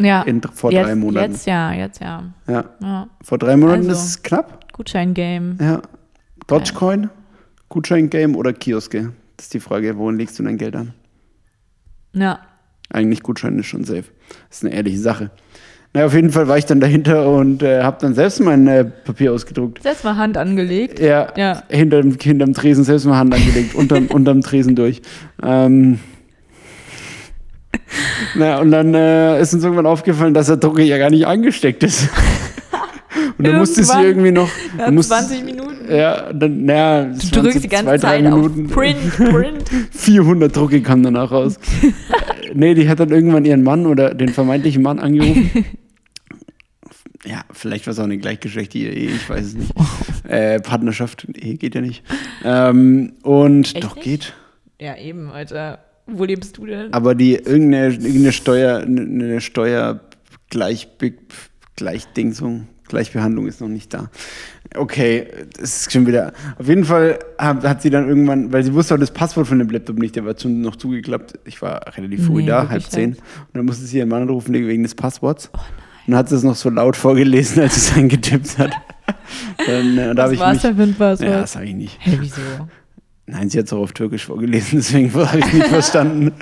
ja. 0.00 0.22
in, 0.22 0.40
vor 0.42 0.72
jetzt, 0.72 0.86
drei 0.86 0.94
Monaten. 0.94 1.32
Jetzt 1.32 1.46
ja, 1.46 1.72
jetzt 1.72 2.00
ja. 2.00 2.24
Ja, 2.48 2.64
ja. 2.80 3.08
vor 3.22 3.38
drei 3.38 3.56
Monaten 3.56 3.88
Also. 3.88 3.92
ist 3.92 4.04
es 4.04 4.22
knapp. 4.22 4.72
Gutscheingame. 4.72 5.56
Ja. 5.60 5.82
Dogecoin, 6.46 7.10
Gutscheingame 7.68 8.36
oder 8.36 8.52
Kioske? 8.52 9.12
Das 9.36 9.46
ist 9.46 9.54
die 9.54 9.60
Frage, 9.60 9.96
wohin 9.96 10.18
legst 10.18 10.38
du 10.38 10.42
dein 10.42 10.58
Geld 10.58 10.76
an? 10.76 10.92
Ja. 12.12 12.40
Eigentlich 12.90 13.22
Gutschein 13.22 13.58
ist 13.58 13.66
schon 13.66 13.84
safe. 13.84 14.04
Das 14.48 14.58
ist 14.58 14.64
eine 14.64 14.74
ehrliche 14.74 14.98
Sache. 14.98 15.30
Na, 15.92 16.04
auf 16.06 16.14
jeden 16.14 16.30
Fall 16.30 16.48
war 16.48 16.58
ich 16.58 16.66
dann 16.66 16.80
dahinter 16.80 17.28
und 17.30 17.62
äh, 17.62 17.82
habe 17.82 17.98
dann 18.00 18.14
selbst 18.14 18.40
mein 18.40 18.66
äh, 18.66 18.84
Papier 18.84 19.32
ausgedruckt. 19.32 19.80
Selbst 19.82 20.04
mal 20.04 20.16
Hand 20.16 20.36
angelegt. 20.36 20.98
Ja, 20.98 21.32
Ja. 21.36 21.62
Hinterm, 21.68 22.16
hinterm 22.20 22.52
Tresen 22.52 22.82
selbst 22.82 23.06
mal 23.06 23.16
Hand 23.16 23.32
angelegt, 23.32 23.76
unterm, 23.76 24.06
unterm 24.10 24.40
Tresen 24.40 24.74
durch. 24.74 25.02
Ähm, 25.42 26.00
na, 28.34 28.58
und 28.60 28.70
dann 28.70 28.94
äh, 28.94 29.40
ist 29.40 29.54
uns 29.54 29.62
irgendwann 29.64 29.86
aufgefallen, 29.86 30.34
dass 30.34 30.46
der 30.46 30.56
Drucker 30.56 30.82
ja 30.82 30.98
gar 30.98 31.10
nicht 31.10 31.26
angesteckt 31.26 31.82
ist. 31.82 32.08
Und 33.38 33.46
dann 33.48 33.58
musste 33.58 33.82
sie 33.82 33.90
Irgendwann, 33.92 34.04
irgendwie 34.06 34.30
noch. 34.32 34.48
Nach 34.76 34.90
musste- 34.90 35.14
20 35.14 35.44
Minuten. 35.44 35.74
Ja, 35.92 36.32
dann, 36.32 36.64
naja, 36.64 37.04
Du 37.04 37.40
drückst 37.42 37.64
die 37.64 37.68
ganze 37.68 37.86
zwei, 37.86 37.98
Zeit 37.98 38.26
auf 38.26 38.32
Minuten. 38.34 38.68
Print, 38.68 39.16
Print. 39.16 39.64
400 39.90 40.54
Drucke 40.56 40.80
kamen 40.82 41.02
danach 41.02 41.30
raus. 41.32 41.58
Nee, 42.54 42.74
die 42.74 42.88
hat 42.88 43.00
dann 43.00 43.10
irgendwann 43.10 43.44
ihren 43.44 43.62
Mann 43.64 43.86
oder 43.86 44.14
den 44.14 44.28
vermeintlichen 44.30 44.82
Mann 44.82 44.98
angerufen. 45.00 45.64
ja, 47.24 47.42
vielleicht 47.52 47.86
war 47.86 47.92
es 47.92 47.98
auch 47.98 48.04
eine 48.04 48.18
gleichgeschlechtliche 48.18 48.88
Ehe, 48.88 49.10
ich 49.10 49.28
weiß 49.28 49.46
es 49.46 49.54
nicht. 49.54 49.72
äh, 50.28 50.60
Partnerschaft, 50.60 51.26
Ehe 51.36 51.56
geht 51.56 51.74
ja 51.74 51.80
nicht. 51.80 52.02
Ähm, 52.44 53.14
und 53.22 53.74
Echt 53.74 53.84
doch 53.84 53.96
nicht? 53.96 54.04
geht. 54.04 54.34
Ja, 54.80 54.96
eben, 54.96 55.30
Alter. 55.30 55.83
Wo 56.06 56.24
lebst 56.24 56.58
du 56.58 56.66
denn? 56.66 56.92
Aber 56.92 57.14
die 57.14 57.34
irgendeine, 57.34 57.94
irgendeine 57.94 58.32
Steuer, 58.32 58.78
eine 58.80 59.40
Steuer 59.40 60.00
gleich, 60.50 60.88
Gleichdingsung, 61.76 62.68
Gleichbehandlung 62.88 63.46
ist 63.46 63.60
noch 63.60 63.68
nicht 63.68 63.92
da. 63.94 64.10
Okay, 64.76 65.26
das 65.58 65.80
ist 65.82 65.92
schon 65.92 66.06
wieder. 66.06 66.32
Auf 66.58 66.68
jeden 66.68 66.84
Fall 66.84 67.18
hat, 67.38 67.64
hat 67.64 67.82
sie 67.82 67.90
dann 67.90 68.08
irgendwann, 68.08 68.52
weil 68.52 68.62
sie 68.62 68.74
wusste 68.74 68.94
auch 68.94 68.98
das 68.98 69.10
Passwort 69.12 69.46
von 69.46 69.58
dem 69.58 69.70
Laptop 69.70 69.98
nicht, 69.98 70.14
der 70.16 70.24
war 70.24 70.38
schon 70.38 70.60
noch 70.60 70.76
zugeklappt. 70.76 71.38
Ich 71.44 71.62
war 71.62 71.80
relativ 71.96 72.26
früh 72.26 72.42
Nee, 72.42 72.48
da, 72.48 72.68
halb 72.68 72.82
zehn. 72.82 73.12
Und 73.12 73.18
dann 73.54 73.64
musste 73.64 73.84
sie 73.86 73.98
ihren 73.98 74.08
Mann 74.08 74.22
anrufen 74.22 74.52
wegen 74.52 74.82
des 74.82 74.94
Passworts. 74.94 75.46
und 75.48 75.60
dann 76.12 76.16
hat 76.16 76.28
sie 76.28 76.36
es 76.36 76.42
noch 76.42 76.54
so 76.56 76.68
laut 76.70 76.96
vorgelesen, 76.96 77.62
als 77.62 77.74
sie 77.74 77.80
es 77.92 77.96
eingetippt 77.96 78.58
hat. 78.58 78.72
dann, 79.66 79.98
äh, 79.98 80.14
da 80.14 80.30
Was 80.30 80.38
war 80.38 80.52
es 80.52 80.62
denn 80.62 80.76
für 80.76 80.82
ein 80.82 80.94
Passwort? 80.94 81.30
Ja, 81.30 81.40
das 81.40 81.52
sage 81.52 81.66
ich 81.66 81.74
nicht. 81.74 81.96
Hä, 82.00 82.18
wieso? 82.20 82.40
Nein, 83.26 83.48
sie 83.48 83.58
hat 83.58 83.66
es 83.66 83.72
auch 83.72 83.80
auf 83.80 83.92
Türkisch 83.92 84.26
vorgelesen, 84.26 84.70
deswegen 84.78 85.12
habe 85.14 85.38
ich 85.38 85.46
es 85.46 85.52
nicht 85.52 85.66
verstanden. 85.66 86.32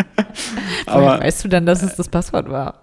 Aber 0.87 1.21
weißt 1.21 1.45
du 1.45 1.49
dann, 1.49 1.67
dass 1.67 1.83
es 1.83 1.95
das 1.95 2.09
Passwort 2.09 2.49
war? 2.49 2.83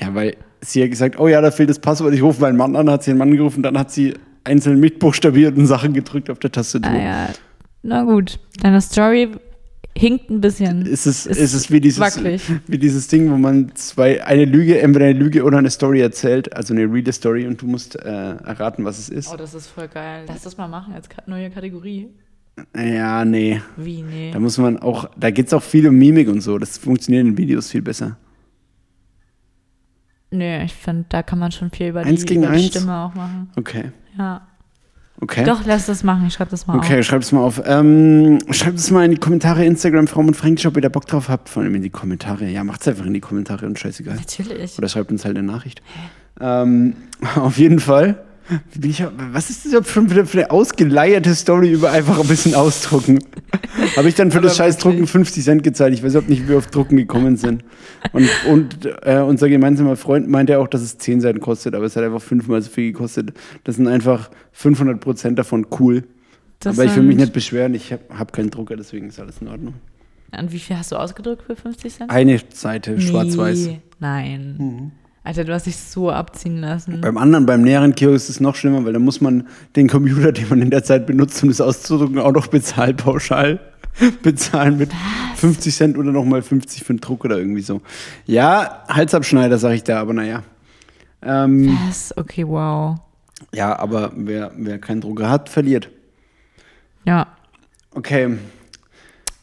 Ja, 0.00 0.14
weil 0.14 0.36
sie 0.60 0.82
hat 0.82 0.90
gesagt, 0.90 1.18
oh 1.18 1.26
ja, 1.28 1.40
da 1.40 1.50
fehlt 1.50 1.70
das 1.70 1.78
Passwort, 1.80 2.14
ich 2.14 2.22
rufe 2.22 2.40
meinen 2.40 2.56
Mann 2.56 2.76
an, 2.76 2.88
hat 2.90 3.02
sie 3.02 3.10
den 3.10 3.18
Mann 3.18 3.32
gerufen, 3.36 3.62
dann 3.62 3.76
hat 3.76 3.90
sie 3.90 4.14
einzeln 4.44 4.78
mitbuchstabiert 4.80 5.56
und 5.56 5.66
Sachen 5.66 5.92
gedrückt 5.92 6.30
auf 6.30 6.38
der 6.38 6.52
Tastatur. 6.52 6.90
Ah 6.92 7.02
ja, 7.02 7.28
na 7.82 8.04
gut. 8.04 8.38
Deine 8.62 8.80
Story 8.80 9.30
hinkt 9.96 10.30
ein 10.30 10.40
bisschen. 10.40 10.86
Ist 10.86 11.06
es, 11.06 11.26
Ist 11.26 11.38
ist 11.38 11.54
es 11.54 11.70
wie, 11.70 11.80
dieses, 11.80 12.00
wackelig. 12.00 12.42
wie 12.66 12.78
dieses 12.78 13.08
Ding, 13.08 13.30
wo 13.30 13.36
man 13.36 13.74
zwei, 13.74 14.24
eine 14.24 14.44
Lüge, 14.44 14.80
entweder 14.80 15.06
eine 15.06 15.18
Lüge 15.18 15.42
oder 15.42 15.58
eine 15.58 15.70
Story 15.70 16.00
erzählt, 16.00 16.52
also 16.54 16.72
eine 16.72 16.84
real 16.84 17.12
Story 17.12 17.46
und 17.46 17.60
du 17.60 17.66
musst 17.66 17.96
äh, 17.96 18.08
erraten, 18.08 18.84
was 18.84 18.98
es 18.98 19.08
ist. 19.08 19.32
Oh, 19.32 19.36
das 19.36 19.54
ist 19.54 19.66
voll 19.66 19.88
geil. 19.88 20.24
Lass 20.28 20.42
das 20.42 20.56
mal 20.56 20.68
machen 20.68 20.94
als 20.94 21.08
neue 21.26 21.50
Kategorie. 21.50 22.08
Ja, 22.76 23.24
nee. 23.24 23.60
Wie, 23.76 24.02
nee. 24.02 24.30
Da 24.32 24.38
muss 24.40 24.58
man 24.58 24.78
auch, 24.78 25.10
da 25.16 25.30
geht 25.30 25.46
es 25.48 25.52
auch 25.52 25.62
viel 25.62 25.86
um 25.88 25.96
Mimik 25.96 26.28
und 26.28 26.40
so. 26.40 26.58
Das 26.58 26.78
funktioniert 26.78 27.26
in 27.26 27.36
Videos 27.38 27.70
viel 27.70 27.82
besser. 27.82 28.16
Nö, 30.30 30.62
ich 30.62 30.74
finde, 30.74 31.06
da 31.08 31.22
kann 31.22 31.38
man 31.38 31.52
schon 31.52 31.70
viel 31.70 31.88
über, 31.88 32.00
Eins 32.00 32.20
die, 32.20 32.26
gegen 32.26 32.42
über 32.42 32.52
die 32.52 32.58
eins? 32.58 32.66
Stimme 32.68 32.96
auch 32.96 33.14
machen. 33.14 33.50
Okay. 33.56 33.92
Ja. 34.18 34.46
Okay. 35.20 35.42
Doch, 35.44 35.62
lass 35.66 35.86
das 35.86 36.04
machen. 36.04 36.26
Ich 36.28 36.34
schreibe 36.34 36.50
das 36.50 36.66
mal 36.66 36.76
Okay, 36.76 37.00
auf. 37.00 37.04
schreibt 37.04 37.24
es 37.24 37.32
mal 37.32 37.40
auf. 37.40 37.60
Ähm, 37.64 38.38
schreibt 38.50 38.78
es 38.78 38.90
mal 38.90 39.04
in 39.04 39.10
die 39.10 39.16
Kommentare 39.16 39.64
Instagram, 39.64 40.06
Frauen 40.06 40.28
und 40.28 40.34
Fränkisch, 40.34 40.66
ob 40.66 40.76
ihr 40.76 40.82
da 40.82 40.88
Bock 40.90 41.06
drauf 41.06 41.28
habt. 41.28 41.48
Vor 41.48 41.62
allem 41.62 41.74
in 41.74 41.82
die 41.82 41.90
Kommentare. 41.90 42.46
Ja, 42.48 42.62
macht's 42.62 42.86
einfach 42.86 43.04
in 43.04 43.14
die 43.14 43.20
Kommentare 43.20 43.66
und 43.66 43.78
scheißegal. 43.78 44.14
Natürlich. 44.14 44.78
Oder 44.78 44.88
schreibt 44.88 45.10
uns 45.10 45.24
halt 45.24 45.36
eine 45.36 45.46
Nachricht. 45.46 45.82
Ähm, 46.40 46.94
auf 47.34 47.58
jeden 47.58 47.80
Fall. 47.80 48.22
Ich, 48.82 49.04
was 49.32 49.50
ist 49.50 49.72
das 49.72 49.88
schon 49.88 50.10
wieder 50.10 50.24
für 50.24 50.38
eine 50.38 50.50
ausgeleierte 50.50 51.34
Story 51.34 51.70
über 51.70 51.90
einfach 51.90 52.18
ein 52.18 52.26
bisschen 52.26 52.54
ausdrucken? 52.54 53.18
Habe 53.96 54.08
ich 54.08 54.14
dann 54.14 54.30
für 54.30 54.40
das 54.40 54.56
scheiß 54.56 54.78
Drucken 54.78 54.98
wirklich. 54.98 55.10
50 55.10 55.44
Cent 55.44 55.62
gezahlt. 55.62 55.92
Ich 55.94 56.02
weiß 56.02 56.12
überhaupt 56.12 56.28
nicht, 56.30 56.44
wie 56.44 56.48
wir 56.48 56.58
auf 56.58 56.68
Drucken 56.68 56.96
gekommen 56.96 57.36
sind. 57.36 57.64
Und, 58.12 58.28
und 58.48 58.88
äh, 59.02 59.20
unser 59.20 59.48
gemeinsamer 59.48 59.96
Freund 59.96 60.28
meinte 60.28 60.58
auch, 60.58 60.68
dass 60.68 60.80
es 60.80 60.98
10 60.98 61.20
Seiten 61.20 61.40
kostet, 61.40 61.74
aber 61.74 61.84
es 61.84 61.96
hat 61.96 62.04
einfach 62.04 62.22
fünfmal 62.22 62.62
so 62.62 62.70
viel 62.70 62.92
gekostet. 62.92 63.32
Das 63.64 63.76
sind 63.76 63.86
einfach 63.86 64.30
500 64.52 65.00
Prozent 65.00 65.38
davon 65.38 65.66
cool. 65.78 66.04
Das 66.60 66.78
aber 66.78 66.86
ich 66.86 66.96
will 66.96 67.04
mich 67.04 67.16
nicht 67.16 67.32
beschweren, 67.32 67.74
ich 67.74 67.92
habe 67.92 68.02
hab 68.18 68.32
keinen 68.32 68.50
Drucker, 68.50 68.76
deswegen 68.76 69.08
ist 69.08 69.20
alles 69.20 69.40
in 69.40 69.48
Ordnung. 69.48 69.74
Und 70.36 70.52
wie 70.52 70.58
viel 70.58 70.76
hast 70.76 70.92
du 70.92 70.96
ausgedrückt 70.96 71.42
für 71.42 71.54
50 71.54 71.94
Cent? 71.94 72.10
Eine 72.10 72.40
Seite, 72.52 73.00
schwarz-weiß. 73.00 73.66
Nee, 73.66 73.80
Nein. 74.00 74.92
Alter, 75.28 75.44
du 75.44 75.52
hast 75.52 75.66
dich 75.66 75.76
so 75.76 76.10
abziehen 76.10 76.56
lassen. 76.56 77.02
Beim 77.02 77.18
anderen, 77.18 77.44
beim 77.44 77.60
näheren 77.60 77.94
Kiosk 77.94 78.14
ist 78.14 78.28
es 78.30 78.40
noch 78.40 78.54
schlimmer, 78.54 78.86
weil 78.86 78.94
da 78.94 78.98
muss 78.98 79.20
man 79.20 79.46
den 79.76 79.86
Computer, 79.86 80.32
den 80.32 80.48
man 80.48 80.62
in 80.62 80.70
der 80.70 80.82
Zeit 80.82 81.06
benutzt, 81.06 81.42
um 81.42 81.50
das 81.50 81.60
auszudrucken, 81.60 82.18
auch 82.18 82.32
noch 82.32 82.46
bezahlen, 82.46 82.96
pauschal 82.96 83.60
bezahlen 84.22 84.78
mit 84.78 84.90
50 85.36 85.76
Cent 85.76 85.98
oder 85.98 86.12
nochmal 86.12 86.40
50 86.40 86.82
für 86.82 86.94
einen 86.94 87.00
Druck 87.00 87.26
oder 87.26 87.36
irgendwie 87.36 87.60
so. 87.60 87.82
Ja, 88.24 88.84
Halsabschneider, 88.88 89.58
sag 89.58 89.74
ich 89.74 89.84
da, 89.84 90.00
aber 90.00 90.14
naja. 90.14 90.44
Ähm, 91.20 91.78
Was? 91.86 92.16
Okay, 92.16 92.48
wow. 92.48 92.98
ja, 93.52 93.78
aber 93.78 94.12
wer, 94.16 94.52
wer 94.56 94.78
keinen 94.78 95.02
Drucker 95.02 95.28
hat, 95.28 95.50
verliert. 95.50 95.90
Ja. 97.04 97.26
Okay. 97.90 98.38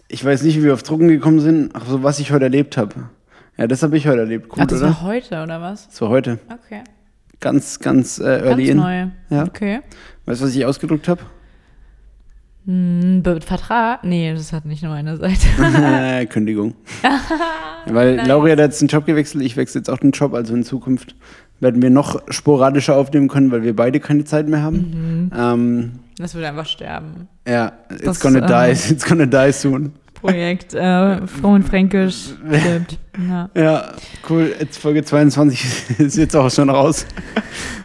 Ich 0.08 0.25
weiß 0.25 0.42
nicht, 0.42 0.58
wie 0.58 0.63
wir 0.63 0.74
auf 0.74 0.82
Drucken 0.82 1.10
gekommen 1.10 1.42
sind. 1.42 1.70
Ach 1.75 1.86
so, 1.86 2.01
was 2.01 2.18
ich 2.18 2.32
heute 2.32 2.46
erlebt 2.46 2.75
habe. 2.75 3.12
Ja, 3.57 3.67
das 3.67 3.83
habe 3.83 3.95
ich 3.97 4.07
heute 4.07 4.19
erlebt. 4.19 4.50
Gut, 4.50 4.59
Ach, 4.62 4.67
das 4.67 4.79
oder? 4.81 4.89
war 4.89 5.01
heute, 5.03 5.41
oder 5.43 5.62
was? 5.62 5.88
Das 5.88 6.01
war 6.01 6.09
heute. 6.09 6.39
Okay. 6.51 6.81
Ganz, 7.39 7.79
ganz 7.79 8.19
äh, 8.19 8.24
early 8.24 8.67
Ganz 8.67 8.69
in. 8.69 8.77
neu. 8.77 9.07
Ja. 9.29 9.43
Okay. 9.43 9.79
Weißt 10.25 10.41
du, 10.41 10.45
was 10.45 10.55
ich 10.55 10.65
ausgedruckt 10.65 11.07
habe? 11.07 11.21
Hm, 12.65 13.21
Vertrag? 13.41 14.03
Nee, 14.03 14.33
das 14.33 14.51
hat 14.51 14.65
nicht 14.65 14.81
nur 14.83 14.93
eine 14.93 15.17
Seite. 15.17 16.25
Kündigung. 16.29 16.74
Weil 17.88 18.15
Nice. 18.15 18.27
Lauri 18.27 18.51
hat 18.51 18.59
jetzt 18.59 18.81
den 18.81 18.88
Job 18.88 19.05
gewechselt, 19.05 19.43
ich 19.43 19.55
wechsle 19.55 19.79
jetzt 19.79 19.89
auch 19.89 20.00
den 20.00 20.12
Job, 20.12 20.33
also 20.33 20.55
in 20.55 20.63
Zukunft 20.63 21.15
werden 21.59 21.81
wir 21.81 21.91
noch 21.91 22.19
sporadischer 22.29 22.95
aufnehmen 22.97 23.27
können, 23.27 23.51
weil 23.51 23.62
wir 23.63 23.75
beide 23.75 24.00
keine 24.00 24.24
Zeit 24.25 24.47
mehr 24.47 24.62
haben. 24.63 25.31
Ähm, 25.38 25.91
Das 26.17 26.33
würde 26.33 26.47
einfach 26.50 26.65
sterben. 26.65 27.27
ja, 27.47 27.71
it's 27.91 28.01
Das, 28.03 28.19
gonna 28.19 28.41
die, 28.41 28.71
it's 28.91 29.05
gonna 29.05 29.25
die 29.27 29.51
soon. 29.53 29.93
Projekt 30.25 30.74
äh, 30.74 31.25
Froh 31.27 31.50
und 31.53 31.63
Fränkisch 31.63 32.34
stirbt. 32.60 32.98
Ja. 33.29 33.50
Ja, 33.55 33.91
cool. 34.29 34.53
Jetzt 34.60 34.77
Folge 34.77 35.03
22 35.03 35.65
ist 36.00 36.17
jetzt 36.17 36.36
auch 36.36 36.50
schon 36.51 36.70
raus. 36.70 37.05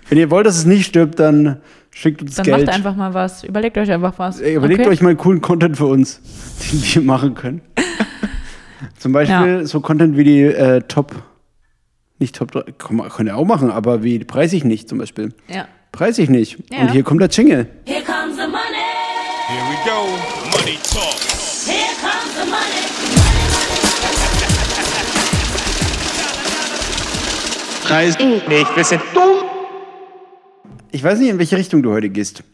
Wenn 0.09 0.19
ihr 0.19 0.31
wollt, 0.31 0.47
dass 0.47 0.57
es 0.57 0.65
nicht 0.67 0.87
stirbt, 0.87 1.19
dann 1.21 1.61
schickt 1.91 2.23
uns 2.23 2.35
Dann 2.37 2.45
Geld. 2.45 2.67
macht 2.67 2.75
einfach 2.75 2.97
mal 2.97 3.15
was. 3.15 3.45
Überlegt 3.45 3.79
euch 3.79 3.91
einfach 3.91 4.19
was. 4.19 4.41
Ey, 4.41 4.55
Überlegt 4.55 4.81
okay? 4.81 4.89
euch 4.91 5.03
mal 5.03 5.15
coolen 5.17 5.41
Content 5.41 5.77
für 5.77 5.87
uns, 5.87 6.21
den 6.73 6.83
wir 6.83 7.03
machen 7.03 7.35
können. 7.35 7.61
Zum 8.99 9.13
Beispiel 9.13 9.67
so 9.67 9.81
Content 9.81 10.17
wie 10.17 10.25
die 10.25 10.43
äh, 10.43 10.81
Top, 10.83 11.15
nicht 12.19 12.35
Top 12.37 12.51
3, 12.53 12.63
kann 12.79 12.97
man- 12.97 13.09
könnt 13.11 13.29
ihr 13.29 13.37
auch 13.37 13.45
machen, 13.47 13.71
aber 13.71 14.03
wie 14.03 14.19
preis 14.21 14.53
ich 14.53 14.65
nicht 14.65 14.89
zum 14.89 14.99
Beispiel. 14.99 15.33
Ja. 15.49 15.69
Preis 15.93 16.19
ich 16.19 16.29
nicht. 16.31 16.59
Ja. 16.71 16.81
Und 16.83 16.93
hier 16.93 17.03
kommt 17.03 17.21
der 17.21 17.29
Jingle. 17.29 17.67
Here 17.85 18.03
comes 18.03 18.37
the 18.37 18.43
money. 18.47 18.87
Here 19.49 19.65
we 19.69 19.91
go. 19.91 20.57
Money 20.57 20.79
talk. 20.83 21.40
Preis 27.83 28.17
nicht. 28.19 28.77
Wir 28.77 28.85
sind 28.85 29.03
dumm. 29.15 29.49
Ich 30.93 31.03
weiß 31.03 31.19
nicht, 31.19 31.29
in 31.29 31.39
welche 31.39 31.57
Richtung 31.57 31.83
du 31.83 31.91
heute 31.91 32.09
gehst. 32.09 32.45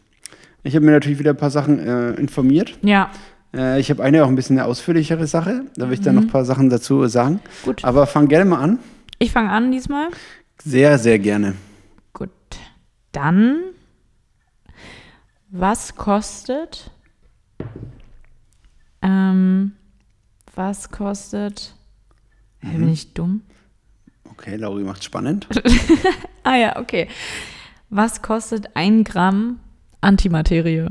Ich 0.63 0.75
habe 0.75 0.83
mir 0.85 0.91
natürlich 0.91 1.19
wieder 1.19 1.31
ein 1.31 1.37
paar 1.37 1.51
Sachen 1.51 1.79
äh, 1.79 2.11
informiert. 2.13 2.77
Ja. 2.81 3.11
Äh, 3.53 3.79
ich 3.79 3.89
habe 3.89 4.03
eine 4.03 4.23
auch 4.23 4.27
ein 4.27 4.35
bisschen 4.35 4.57
eine 4.57 4.67
ausführlichere 4.67 5.27
Sache. 5.27 5.65
Da 5.75 5.85
will 5.87 5.93
ich 5.93 6.01
dann 6.01 6.15
noch 6.15 6.23
ein 6.23 6.27
paar 6.27 6.43
Sachen 6.43 6.69
dazu 6.69 7.07
sagen. 7.07 7.39
Gut. 7.63 7.85
Aber 7.85 8.07
fang 8.07 8.27
gerne 8.27 8.45
mal 8.45 8.59
an. 8.59 8.79
Ich 9.19 9.31
fange 9.31 9.51
an 9.51 9.71
diesmal. 9.71 10.07
Sehr, 10.63 10.97
sehr 10.97 11.19
gerne. 11.19 11.53
Gut. 12.13 12.29
Dann, 13.11 13.59
was 15.49 15.95
kostet, 15.95 16.91
ähm, 19.07 19.71
was 20.55 20.89
kostet, 20.91 21.73
Hä, 22.59 22.77
bin 22.77 22.89
ich 22.89 23.13
dumm? 23.13 23.41
Okay, 24.31 24.55
Lauri 24.57 24.83
macht 24.83 25.03
spannend. 25.03 25.47
Ah 26.43 26.55
ja, 26.55 26.77
okay. 26.79 27.07
Was 27.89 28.21
kostet 28.21 28.75
ein 28.77 29.03
Gramm 29.03 29.59
Antimaterie? 29.99 30.87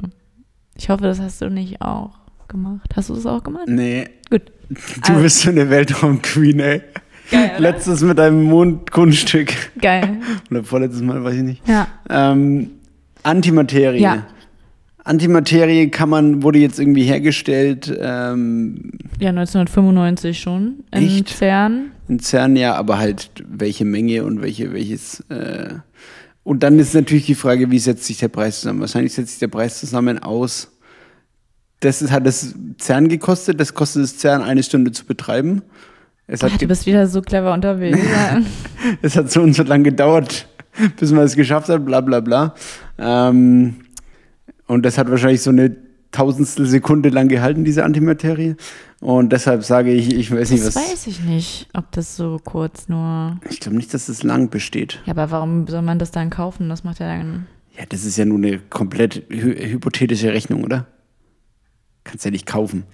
Ich 0.74 0.90
hoffe, 0.90 1.04
das 1.04 1.18
hast 1.18 1.40
du 1.40 1.48
nicht 1.48 1.80
auch 1.80 2.10
gemacht. 2.48 2.90
Hast 2.94 3.08
du 3.08 3.14
das 3.14 3.24
auch 3.24 3.42
gemacht? 3.42 3.64
Nee, 3.66 4.06
Gut. 4.28 4.52
du 4.68 4.76
Also- 5.12 5.22
bist 5.22 5.40
so 5.40 5.48
eine 5.50 5.70
Weltraum-Queen, 5.70 6.60
ey. 6.60 6.82
Geil, 7.30 7.50
oder? 7.52 7.60
Letztes 7.60 8.02
mit 8.02 8.18
deinem 8.18 8.44
Mondkunststück. 8.44 9.52
Geil. 9.80 10.20
Oder 10.50 10.62
vorletztes 10.62 11.00
Mal, 11.02 11.24
weiß 11.24 11.34
ich 11.36 11.42
nicht. 11.42 11.66
Ja. 11.68 11.88
Ähm, 12.10 12.70
Antimaterie. 13.22 14.00
Ja. 14.02 14.26
Antimaterie 15.06 15.88
kann 15.88 16.08
man, 16.08 16.42
wurde 16.42 16.58
jetzt 16.58 16.78
irgendwie 16.80 17.04
hergestellt. 17.04 17.86
Ähm, 18.00 18.92
Ja, 19.20 19.30
1995 19.30 20.38
schon. 20.40 20.84
In 20.92 21.04
Echt? 21.04 21.28
CERN. 21.30 21.92
in 22.08 22.18
CERN, 22.20 22.56
ja, 22.56 22.74
aber 22.74 22.98
halt 22.98 23.30
welche 23.48 23.84
Menge 23.84 24.24
und 24.24 24.42
welche, 24.42 24.72
welches. 24.72 25.20
Äh, 25.28 25.74
und 26.42 26.62
dann 26.62 26.78
ist 26.78 26.94
natürlich 26.94 27.26
die 27.26 27.34
Frage, 27.34 27.70
wie 27.70 27.78
setzt 27.78 28.04
sich 28.04 28.18
der 28.18 28.28
Preis 28.28 28.60
zusammen? 28.60 28.80
Wahrscheinlich 28.80 29.12
setzt 29.14 29.30
sich 29.30 29.38
der 29.38 29.48
Preis 29.48 29.78
zusammen 29.80 30.18
aus. 30.18 30.72
Das 31.80 32.02
ist, 32.02 32.10
hat 32.10 32.26
das 32.26 32.54
CERN 32.80 33.08
gekostet, 33.08 33.60
das 33.60 33.74
kostet 33.74 34.02
es 34.04 34.18
CERN 34.18 34.42
eine 34.42 34.62
Stunde 34.62 34.92
zu 34.92 35.04
betreiben. 35.04 35.62
Es 36.26 36.42
hat, 36.42 36.52
Ach, 36.54 36.58
du 36.58 36.66
bist 36.66 36.86
wieder 36.86 37.06
so 37.06 37.22
clever 37.22 37.52
unterwegs. 37.54 37.98
Es 39.02 39.16
hat 39.16 39.30
so 39.30 39.40
und 39.42 39.54
so 39.54 39.62
lang 39.62 39.84
gedauert, 39.84 40.48
bis 40.98 41.12
man 41.12 41.24
es 41.24 41.36
geschafft 41.36 41.68
hat, 41.68 41.84
bla 41.84 42.00
bla 42.00 42.20
bla. 42.20 42.54
Ähm, 42.98 43.76
und 44.66 44.84
das 44.84 44.98
hat 44.98 45.10
wahrscheinlich 45.10 45.42
so 45.42 45.50
eine 45.50 45.76
Tausendstel 46.12 46.66
Sekunde 46.66 47.08
lang 47.10 47.28
gehalten, 47.28 47.64
diese 47.64 47.84
Antimaterie. 47.84 48.56
Und 49.00 49.32
deshalb 49.32 49.64
sage 49.64 49.92
ich, 49.92 50.14
ich 50.14 50.30
weiß 50.32 50.50
nicht, 50.50 50.64
Das 50.64 50.76
was. 50.76 50.90
weiß 50.92 51.06
ich 51.08 51.20
nicht, 51.20 51.68
ob 51.74 51.90
das 51.92 52.16
so 52.16 52.40
kurz 52.42 52.88
nur. 52.88 53.38
Ich 53.50 53.60
glaube 53.60 53.76
nicht, 53.76 53.92
dass 53.92 54.08
es 54.08 54.22
lang 54.22 54.48
besteht. 54.48 55.02
Ja, 55.04 55.12
aber 55.12 55.30
warum 55.30 55.66
soll 55.66 55.82
man 55.82 55.98
das 55.98 56.12
dann 56.12 56.30
kaufen? 56.30 56.68
Das 56.68 56.84
macht 56.84 57.00
ja 57.00 57.06
dann. 57.06 57.46
Ja, 57.76 57.84
das 57.88 58.04
ist 58.04 58.16
ja 58.16 58.24
nur 58.24 58.38
eine 58.38 58.58
komplett 58.58 59.24
hy 59.28 59.70
hypothetische 59.72 60.32
Rechnung, 60.32 60.64
oder? 60.64 60.86
Kannst 62.04 62.24
ja 62.24 62.30
nicht 62.30 62.46
kaufen. 62.46 62.84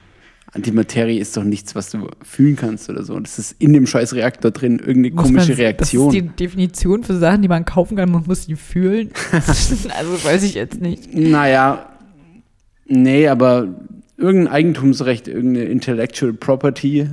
Antimaterie 0.55 1.19
ist 1.19 1.37
doch 1.37 1.45
nichts, 1.45 1.75
was 1.75 1.91
du 1.91 2.09
fühlen 2.23 2.57
kannst 2.57 2.91
oder 2.91 3.03
so. 3.03 3.19
Das 3.19 3.39
ist 3.39 3.57
in 3.59 3.73
dem 3.73 3.87
scheiß 3.87 4.15
Reaktor 4.15 4.51
drin 4.51 4.79
irgendeine 4.79 5.15
Muss 5.15 5.25
komische 5.27 5.53
man, 5.53 5.57
Reaktion. 5.57 6.07
Das 6.09 6.15
ist 6.15 6.23
die 6.23 6.29
Definition 6.45 7.05
für 7.05 7.17
Sachen, 7.17 7.41
die 7.41 7.49
man 7.49 7.65
kaufen 7.65 7.97
kann. 7.97 8.11
Man 8.11 8.25
muss 8.27 8.47
die 8.47 8.57
fühlen. 8.57 9.11
also 9.33 10.25
weiß 10.25 10.43
ich 10.43 10.55
jetzt 10.55 10.81
nicht. 10.81 11.15
Naja, 11.15 11.87
nee, 12.87 13.29
aber 13.29 13.69
irgendein 14.19 14.53
Eigentumsrecht, 14.53 15.27
irgendeine 15.27 15.67
Intellectual 15.67 16.35
Property, 16.35 17.09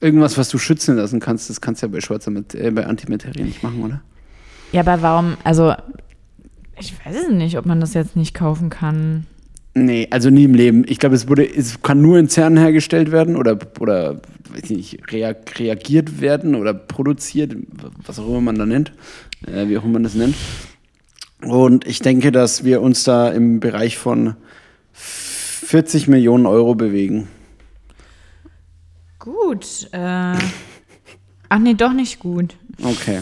irgendwas, 0.00 0.38
was 0.38 0.48
du 0.48 0.58
schützen 0.58 0.96
lassen 0.96 1.18
kannst, 1.18 1.50
das 1.50 1.60
kannst 1.60 1.82
du 1.82 1.86
ja 1.86 1.92
bei 1.92 2.00
schwarzer 2.00 2.32
äh, 2.54 2.70
bei 2.70 2.86
Antimaterie 2.86 3.42
nicht 3.42 3.64
machen, 3.64 3.82
oder? 3.82 4.00
Ja, 4.70 4.82
aber 4.82 5.02
warum? 5.02 5.36
Also 5.42 5.74
ich 6.78 6.94
weiß 7.04 7.16
es 7.16 7.30
nicht, 7.30 7.58
ob 7.58 7.66
man 7.66 7.80
das 7.80 7.94
jetzt 7.94 8.14
nicht 8.14 8.32
kaufen 8.32 8.70
kann. 8.70 9.26
Nee, 9.74 10.08
also 10.10 10.30
nie 10.30 10.44
im 10.44 10.54
Leben. 10.54 10.84
Ich 10.88 10.98
glaube, 10.98 11.14
es 11.14 11.28
wurde, 11.28 11.48
es 11.48 11.80
kann 11.82 12.02
nur 12.02 12.18
in 12.18 12.28
CERN 12.28 12.56
hergestellt 12.56 13.12
werden 13.12 13.36
oder, 13.36 13.58
oder 13.78 14.20
weiß 14.50 14.64
ich 14.64 14.70
nicht, 14.70 15.12
rea 15.12 15.34
reagiert 15.56 16.20
werden 16.20 16.54
oder 16.56 16.74
produziert, 16.74 17.56
was 18.04 18.18
auch 18.18 18.28
immer 18.28 18.40
man 18.40 18.58
da 18.58 18.66
nennt, 18.66 18.92
äh, 19.46 19.68
wie 19.68 19.78
auch 19.78 19.84
immer 19.84 19.94
man 19.94 20.02
das 20.02 20.14
nennt. 20.14 20.34
Und 21.42 21.86
ich 21.86 22.00
denke, 22.00 22.32
dass 22.32 22.64
wir 22.64 22.82
uns 22.82 23.04
da 23.04 23.30
im 23.30 23.60
Bereich 23.60 23.96
von 23.96 24.34
40 24.92 26.08
Millionen 26.08 26.46
Euro 26.46 26.74
bewegen. 26.74 27.28
Gut. 29.18 29.88
Äh, 29.92 30.36
ach 31.48 31.58
nee, 31.60 31.74
doch 31.74 31.92
nicht 31.92 32.18
gut. 32.18 32.56
Okay. 32.82 33.20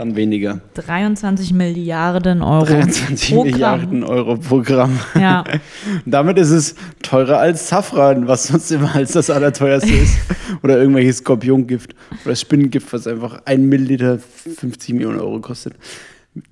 Dann 0.00 0.16
weniger. 0.16 0.62
23 0.72 1.52
Milliarden 1.52 2.40
Euro. 2.40 2.64
23 2.64 3.34
pro 3.34 3.42
Gramm. 3.42 3.50
Milliarden 3.50 4.02
Euro 4.02 4.36
pro 4.38 4.62
Gramm. 4.62 4.98
Ja. 5.14 5.44
Damit 6.06 6.38
ist 6.38 6.48
es 6.48 6.74
teurer 7.02 7.36
als 7.36 7.68
Safran, 7.68 8.26
was 8.26 8.44
sonst 8.46 8.70
immer 8.72 8.94
als 8.94 9.12
das 9.12 9.28
allerteuerste 9.28 9.92
ist. 9.92 10.16
Oder 10.62 10.78
irgendwelches 10.78 11.18
Skorpiongift 11.18 11.94
oder 12.24 12.34
Spinnengift, 12.34 12.90
was 12.94 13.06
einfach 13.06 13.42
ein 13.44 13.68
Milliliter 13.68 14.18
50 14.18 14.94
Millionen 14.94 15.20
Euro 15.20 15.38
kostet. 15.40 15.74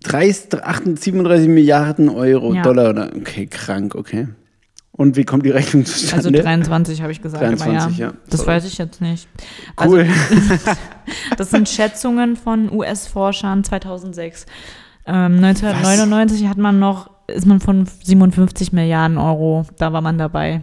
30, 0.04 0.62
38, 0.62 1.02
37 1.04 1.48
Milliarden 1.48 2.10
Euro, 2.10 2.52
Ja. 2.52 2.60
Dollar. 2.60 2.90
Oder? 2.90 3.10
Okay, 3.16 3.46
krank, 3.46 3.94
okay. 3.94 4.28
Und 4.98 5.16
wie 5.16 5.24
kommt 5.24 5.46
die 5.46 5.50
Rechnung 5.50 5.84
Also 5.84 5.92
zustande? 5.92 6.42
23 6.42 7.00
habe 7.02 7.12
ich 7.12 7.22
gesagt. 7.22 7.40
23, 7.42 7.80
aber 7.80 7.92
ja. 7.92 8.06
ja. 8.08 8.12
Das 8.28 8.40
Sorry. 8.40 8.52
weiß 8.52 8.64
ich 8.66 8.78
jetzt 8.78 9.00
nicht. 9.00 9.28
cool. 9.82 10.00
Also, 10.00 10.60
das 11.38 11.50
sind 11.50 11.68
Schätzungen 11.68 12.34
von 12.36 12.70
US-Forschern 12.70 13.62
2006. 13.62 14.44
Ähm, 15.06 15.36
1999 15.42 16.48
hat 16.48 16.58
man 16.58 16.80
noch, 16.80 17.10
ist 17.28 17.46
man 17.46 17.60
von 17.60 17.86
57 18.02 18.72
Milliarden 18.72 19.18
Euro, 19.18 19.64
da 19.78 19.92
war 19.92 20.00
man 20.00 20.18
dabei. 20.18 20.62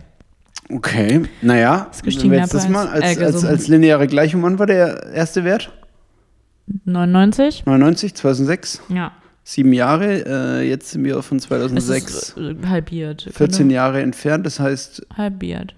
okay, 0.69 1.23
naja, 1.41 1.87
wenn 2.03 2.31
wir 2.31 2.39
jetzt 2.39 2.53
das 2.53 2.67
mal 2.67 2.87
als, 2.89 3.17
Äh, 3.17 3.23
als, 3.23 3.45
als 3.45 3.67
lineare 3.69 4.05
Gleichung, 4.05 4.43
wann 4.43 4.59
war 4.59 4.65
der 4.67 5.13
erste 5.13 5.45
Wert? 5.45 5.71
99? 6.83 7.65
99, 7.65 8.15
2006, 8.15 8.81
Ja. 8.89 9.13
Sieben 9.45 9.71
Jahre. 9.71 10.25
Äh, 10.59 10.67
jetzt 10.67 10.91
sind 10.91 11.05
wir 11.05 11.21
von 11.21 11.37
Es 11.37 11.43
2006. 11.45 12.13
ist 12.13 12.37
äh, 12.37 12.55
halbiert. 12.67 13.29
14 13.31 13.69
Genau. 13.69 13.75
Jahre 13.75 14.01
entfernt, 14.01 14.45
das 14.45 14.59
heißt 14.59 15.05
Halbiert. 15.15 15.75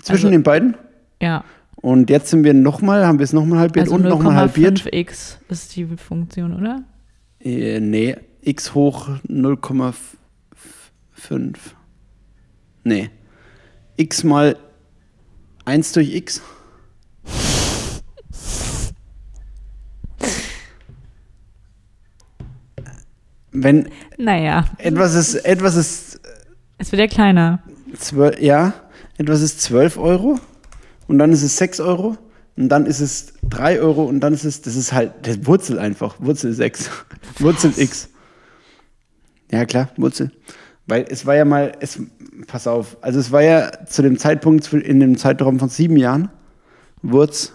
zwischen 0.00 0.26
Also- 0.26 0.30
den 0.30 0.42
beiden. 0.42 0.76
Ja. 1.20 1.44
Und 1.76 2.08
jetzt 2.10 2.30
sind 2.30 2.44
wir 2.44 2.54
nochmal, 2.54 3.06
haben 3.06 3.18
wir 3.18 3.24
es 3.24 3.32
nochmal 3.32 3.58
halbiert 3.58 3.86
Also 3.86 3.94
und 3.96 4.02
nochmal 4.04 4.36
halbiert. 4.36 4.80
0,5x 4.80 5.38
ist 5.48 5.74
die 5.76 5.86
Funktion, 5.96 6.54
oder? 6.54 6.82
Äh, 7.40 7.80
nee, 7.80 8.16
x 8.42 8.74
hoch 8.74 9.08
0,5. 9.26 11.56
Nee. 12.84 13.10
x 13.96 14.24
mal 14.24 14.56
1 15.64 15.92
durch 15.92 16.14
x. 16.14 16.42
Wenn 23.52 23.88
Naja, 24.18 24.64
etwas 24.78 25.14
ist, 25.14 25.34
etwas 25.34 25.76
ist 25.76 26.20
es 26.78 26.92
wird 26.92 27.00
ja 27.00 27.06
kleiner. 27.08 27.62
zwölf, 27.98 28.40
ja, 28.40 28.72
etwas 29.18 29.42
ist 29.42 29.60
12 29.60 29.98
Euro 29.98 30.38
und 31.08 31.18
dann 31.18 31.30
ist 31.30 31.42
es 31.42 31.58
6 31.58 31.80
Euro 31.80 32.16
und 32.56 32.70
dann 32.70 32.86
ist 32.86 33.00
es 33.00 33.34
3 33.50 33.80
Euro 33.80 34.04
und 34.04 34.20
dann 34.20 34.32
ist 34.32 34.44
es, 34.44 34.62
das 34.62 34.76
ist 34.76 34.92
halt, 34.92 35.12
das 35.22 35.44
Wurzel 35.46 35.78
einfach, 35.78 36.16
Wurzel 36.20 36.54
6, 36.54 36.88
Wurzel 37.38 37.72
x. 37.76 38.08
Ja, 39.50 39.66
klar, 39.66 39.90
Wurzel. 39.96 40.30
Weil 40.86 41.04
es 41.10 41.26
war 41.26 41.34
ja 41.34 41.44
mal, 41.44 41.72
es, 41.80 42.00
pass 42.46 42.66
auf, 42.66 42.96
also 43.02 43.18
es 43.18 43.30
war 43.30 43.42
ja 43.42 43.70
zu 43.84 44.00
dem 44.00 44.18
Zeitpunkt, 44.18 44.72
in 44.72 45.00
dem 45.00 45.18
Zeitraum 45.18 45.58
von 45.58 45.68
sieben 45.68 45.96
Jahren, 45.96 46.30
Wurz 47.02 47.52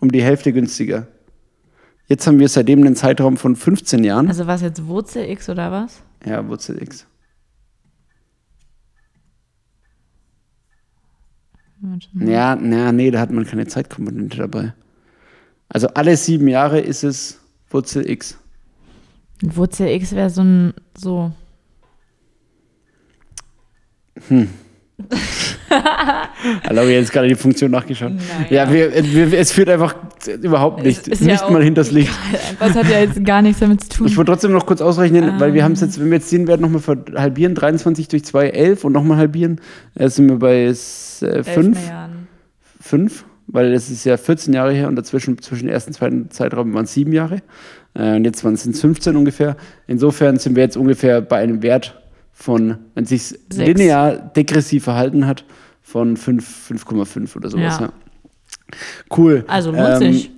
um 0.00 0.10
die 0.10 0.22
Hälfte 0.22 0.52
günstiger. 0.52 1.06
Jetzt 2.08 2.26
haben 2.26 2.38
wir 2.38 2.48
seitdem 2.48 2.80
einen 2.80 2.94
Zeitraum 2.94 3.36
von 3.36 3.56
15 3.56 4.04
Jahren. 4.04 4.28
Also 4.28 4.46
war 4.46 4.54
es 4.54 4.62
jetzt 4.62 4.86
Wurzel 4.86 5.28
x 5.28 5.48
oder 5.48 5.72
was? 5.72 6.02
Ja, 6.24 6.46
Wurzel 6.46 6.80
x. 6.80 7.06
Ja, 12.14 12.56
na, 12.56 12.92
nee, 12.92 13.10
da 13.10 13.20
hat 13.20 13.30
man 13.30 13.44
keine 13.44 13.66
Zeitkomponente 13.66 14.38
dabei. 14.38 14.72
Also 15.68 15.88
alle 15.88 16.16
sieben 16.16 16.48
Jahre 16.48 16.80
ist 16.80 17.02
es 17.04 17.40
Wurzel 17.70 18.08
x. 18.08 18.38
Wurzel 19.42 19.88
x 19.88 20.12
wäre 20.12 20.30
so 20.30 20.42
ein, 20.42 20.74
so. 20.96 21.32
Hallo, 24.30 24.48
ich 26.68 26.68
habe 26.68 26.90
jetzt 26.90 27.12
gerade 27.12 27.28
die 27.28 27.34
Funktion 27.34 27.70
nachgeschaut. 27.70 28.12
Naja. 28.50 28.64
Ja, 28.64 28.72
wir, 28.72 29.30
wir, 29.30 29.38
es 29.38 29.52
führt 29.52 29.68
einfach 29.68 29.94
überhaupt 30.28 30.82
nicht, 30.82 31.08
Ist 31.08 31.22
nicht 31.22 31.40
ja 31.40 31.50
mal 31.50 31.62
hinters 31.62 31.90
Licht. 31.90 32.12
Was 32.58 32.74
hat 32.74 32.88
ja 32.88 33.00
jetzt 33.00 33.24
gar 33.24 33.42
nichts 33.42 33.60
damit 33.60 33.82
zu 33.82 33.88
tun. 33.98 34.06
Ich 34.06 34.16
wollte 34.16 34.32
trotzdem 34.32 34.52
noch 34.52 34.66
kurz 34.66 34.80
ausrechnen, 34.80 35.38
weil 35.38 35.54
wir 35.54 35.64
haben 35.64 35.72
es 35.72 35.82
Ähm. 35.82 35.88
jetzt, 35.88 36.00
wenn 36.00 36.06
wir 36.10 36.18
jetzt 36.18 36.30
den 36.32 36.46
Wert 36.48 36.60
nochmal 36.60 36.82
halbieren, 37.14 37.54
23 37.54 38.08
durch 38.08 38.24
2, 38.24 38.48
11 38.48 38.84
und 38.84 38.92
nochmal 38.92 39.18
halbieren, 39.18 39.60
äh, 39.94 40.08
sind 40.08 40.28
wir 40.28 40.38
bei 40.38 40.66
5. 40.74 41.22
Elf 41.22 41.48
Äh, 41.56 41.62
Milliarden. 41.62 42.28
5, 42.80 43.24
weil 43.48 43.72
das 43.72 43.90
ist 43.90 44.04
ja 44.04 44.16
14 44.16 44.52
Jahre 44.54 44.72
her 44.72 44.88
und 44.88 44.96
dazwischen 44.96 45.38
zwischen 45.42 45.68
ersten 45.68 45.90
und 45.90 45.94
zweiten 45.94 46.30
Zeitraum 46.30 46.72
waren 46.74 46.84
es 46.84 46.94
7 46.94 47.12
Jahre. 47.12 47.42
Äh, 47.94 48.16
und 48.16 48.24
jetzt 48.24 48.44
waren 48.44 48.54
es 48.54 48.62
15 48.62 49.16
ungefähr. 49.16 49.56
Insofern 49.86 50.38
sind 50.38 50.56
wir 50.56 50.62
jetzt 50.62 50.76
ungefähr 50.76 51.20
bei 51.20 51.38
einem 51.38 51.62
Wert 51.62 52.00
von, 52.32 52.78
wenn 52.94 53.04
es 53.04 53.10
sich 53.10 53.38
linear 53.52 54.12
degressiv 54.16 54.84
verhalten 54.84 55.26
hat, 55.26 55.44
von 55.82 56.16
5, 56.16 56.70
5,5 56.70 57.36
oder 57.36 57.48
sowas. 57.48 57.78
Ja. 57.80 57.86
Ja. 57.86 57.92
Cool. 59.16 59.44
Also 59.46 59.70
lohnt 59.70 60.02
Ähm, 60.02 60.12
sich. 60.12 60.30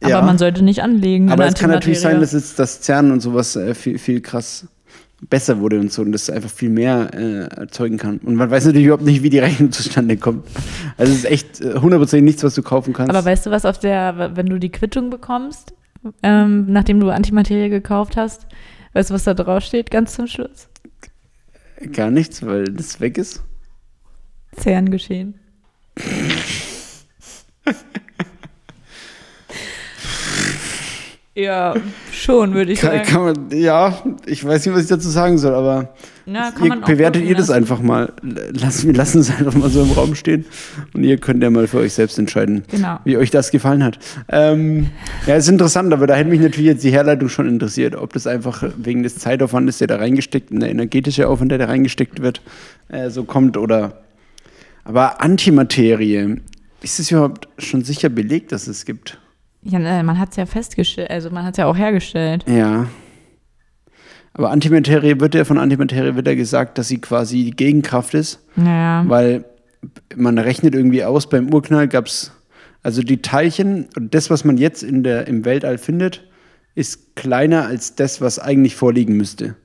Aber 0.00 0.10
ja. 0.10 0.22
man 0.22 0.38
sollte 0.38 0.62
nicht 0.62 0.82
anlegen. 0.82 1.30
Aber 1.30 1.46
es 1.46 1.54
kann 1.54 1.70
natürlich 1.70 2.00
sein, 2.00 2.20
dass 2.20 2.32
jetzt 2.32 2.58
das 2.58 2.82
CERN 2.82 3.10
und 3.10 3.20
sowas 3.20 3.56
äh, 3.56 3.74
viel, 3.74 3.98
viel 3.98 4.20
krass 4.20 4.66
besser 5.28 5.58
wurde 5.58 5.80
und 5.80 5.92
so 5.92 6.02
und 6.02 6.12
das 6.12 6.30
einfach 6.30 6.50
viel 6.50 6.68
mehr 6.70 7.10
äh, 7.12 7.60
erzeugen 7.60 7.96
kann. 7.98 8.18
Und 8.18 8.36
man 8.36 8.50
weiß 8.50 8.66
natürlich 8.66 8.86
überhaupt 8.86 9.04
nicht, 9.04 9.22
wie 9.24 9.30
die 9.30 9.40
Rechnung 9.40 9.72
zustande 9.72 10.16
kommt. 10.16 10.46
Also 10.96 11.12
es 11.12 11.18
ist 11.18 11.24
echt 11.24 11.60
äh, 11.60 11.74
hundertprozentig 11.74 12.24
nichts, 12.24 12.44
was 12.44 12.54
du 12.54 12.62
kaufen 12.62 12.92
kannst. 12.92 13.10
Aber 13.10 13.24
weißt 13.24 13.46
du, 13.46 13.50
was 13.50 13.64
auf 13.64 13.78
der, 13.80 14.36
wenn 14.36 14.46
du 14.46 14.60
die 14.60 14.70
Quittung 14.70 15.10
bekommst, 15.10 15.74
ähm, 16.22 16.66
nachdem 16.68 17.00
du 17.00 17.10
Antimaterie 17.10 17.68
gekauft 17.68 18.16
hast, 18.16 18.46
weißt 18.92 19.10
du, 19.10 19.14
was 19.14 19.24
da 19.24 19.34
drauf 19.34 19.64
steht, 19.64 19.90
ganz 19.90 20.14
zum 20.14 20.28
Schluss? 20.28 20.68
Gar 21.92 22.12
nichts, 22.12 22.44
weil 22.46 22.64
das 22.64 23.00
weg 23.00 23.18
ist. 23.18 23.42
CERN 24.56 24.90
geschehen. 24.90 25.34
Ja, 31.34 31.74
schon, 32.10 32.52
würde 32.54 32.72
ich 32.72 32.80
Kann, 32.80 32.90
sagen. 32.90 33.04
kann 33.08 33.22
man, 33.22 33.50
ja, 33.60 33.96
ich 34.26 34.44
weiß 34.44 34.66
nicht, 34.66 34.74
was 34.74 34.82
ich 34.82 34.88
dazu 34.88 35.08
sagen 35.08 35.38
soll, 35.38 35.54
aber 35.54 35.94
kann 36.26 36.64
ihr, 36.64 36.80
bewertet 36.84 37.22
ihr 37.22 37.36
das 37.36 37.46
lassen. 37.46 37.52
einfach 37.58 37.80
mal. 37.80 38.12
Lassen, 38.52 38.88
wir 38.88 38.94
lassen 38.94 39.20
es 39.20 39.30
einfach 39.30 39.54
mal 39.54 39.70
so 39.70 39.82
im 39.82 39.92
Raum 39.92 40.16
stehen 40.16 40.46
und 40.94 41.04
ihr 41.04 41.16
könnt 41.18 41.40
ja 41.44 41.50
mal 41.50 41.68
für 41.68 41.78
euch 41.78 41.92
selbst 41.92 42.18
entscheiden, 42.18 42.64
Genau. 42.72 42.98
wie 43.04 43.16
euch 43.16 43.30
das 43.30 43.52
gefallen 43.52 43.84
hat. 43.84 44.00
Ähm, 44.28 44.88
ja, 45.28 45.36
ist 45.36 45.48
interessant, 45.48 45.92
aber 45.92 46.08
da 46.08 46.16
hätte 46.16 46.28
mich 46.28 46.40
natürlich 46.40 46.66
jetzt 46.66 46.82
die 46.82 46.90
Herleitung 46.90 47.28
schon 47.28 47.46
interessiert, 47.46 47.94
ob 47.94 48.12
das 48.14 48.26
einfach 48.26 48.64
wegen 48.76 49.04
des 49.04 49.18
Zeitaufwandes, 49.18 49.78
der 49.78 49.86
da 49.86 49.96
reingesteckt, 49.98 50.50
und 50.50 50.58
der 50.58 50.70
energetische 50.70 51.28
Aufwand, 51.28 51.52
der 51.52 51.58
da 51.58 51.66
reingesteckt 51.66 52.20
wird, 52.20 52.42
äh, 52.88 53.10
so 53.10 53.22
kommt 53.22 53.56
oder. 53.56 54.00
Aber 54.82 55.22
Antimaterie, 55.22 56.40
ist 56.82 57.00
es 57.00 57.10
überhaupt 57.10 57.48
schon 57.58 57.84
sicher 57.84 58.08
belegt, 58.08 58.52
dass 58.52 58.66
es 58.66 58.84
gibt? 58.84 59.18
Ja, 59.62 59.78
ne, 59.78 60.02
man 60.04 60.18
hat 60.18 60.30
es 60.30 60.36
ja 60.36 60.46
festgestellt, 60.46 61.10
also 61.10 61.30
man 61.30 61.44
hat 61.44 61.54
es 61.54 61.58
ja 61.58 61.66
auch 61.66 61.76
hergestellt. 61.76 62.44
Ja. 62.48 62.86
Aber 64.34 64.50
Antimaterie 64.50 65.18
wird 65.18 65.34
ja 65.34 65.44
von 65.44 65.58
Antimaterie 65.58 66.14
wird 66.14 66.26
ja 66.28 66.34
gesagt, 66.34 66.78
dass 66.78 66.88
sie 66.88 67.00
quasi 67.00 67.44
die 67.44 67.50
Gegenkraft 67.50 68.14
ist, 68.14 68.40
Naja. 68.54 69.04
weil 69.08 69.44
man 70.14 70.38
rechnet 70.38 70.74
irgendwie 70.74 71.02
aus, 71.04 71.28
beim 71.28 71.52
Urknall 71.52 71.88
gab 71.88 72.06
es, 72.06 72.32
also 72.82 73.02
die 73.02 73.20
Teilchen 73.20 73.88
und 73.96 74.14
das, 74.14 74.30
was 74.30 74.44
man 74.44 74.56
jetzt 74.56 74.82
in 74.84 75.02
der, 75.02 75.26
im 75.26 75.44
Weltall 75.44 75.78
findet, 75.78 76.24
ist 76.76 77.16
kleiner 77.16 77.66
als 77.66 77.96
das, 77.96 78.20
was 78.20 78.38
eigentlich 78.38 78.76
vorliegen 78.76 79.16
müsste. 79.16 79.56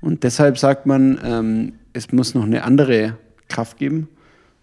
Und 0.00 0.24
deshalb 0.24 0.58
sagt 0.58 0.86
man, 0.86 1.18
ähm, 1.24 1.72
es 1.92 2.10
muss 2.12 2.34
noch 2.34 2.44
eine 2.44 2.64
andere 2.64 3.16
Kraft 3.48 3.78
geben. 3.78 4.08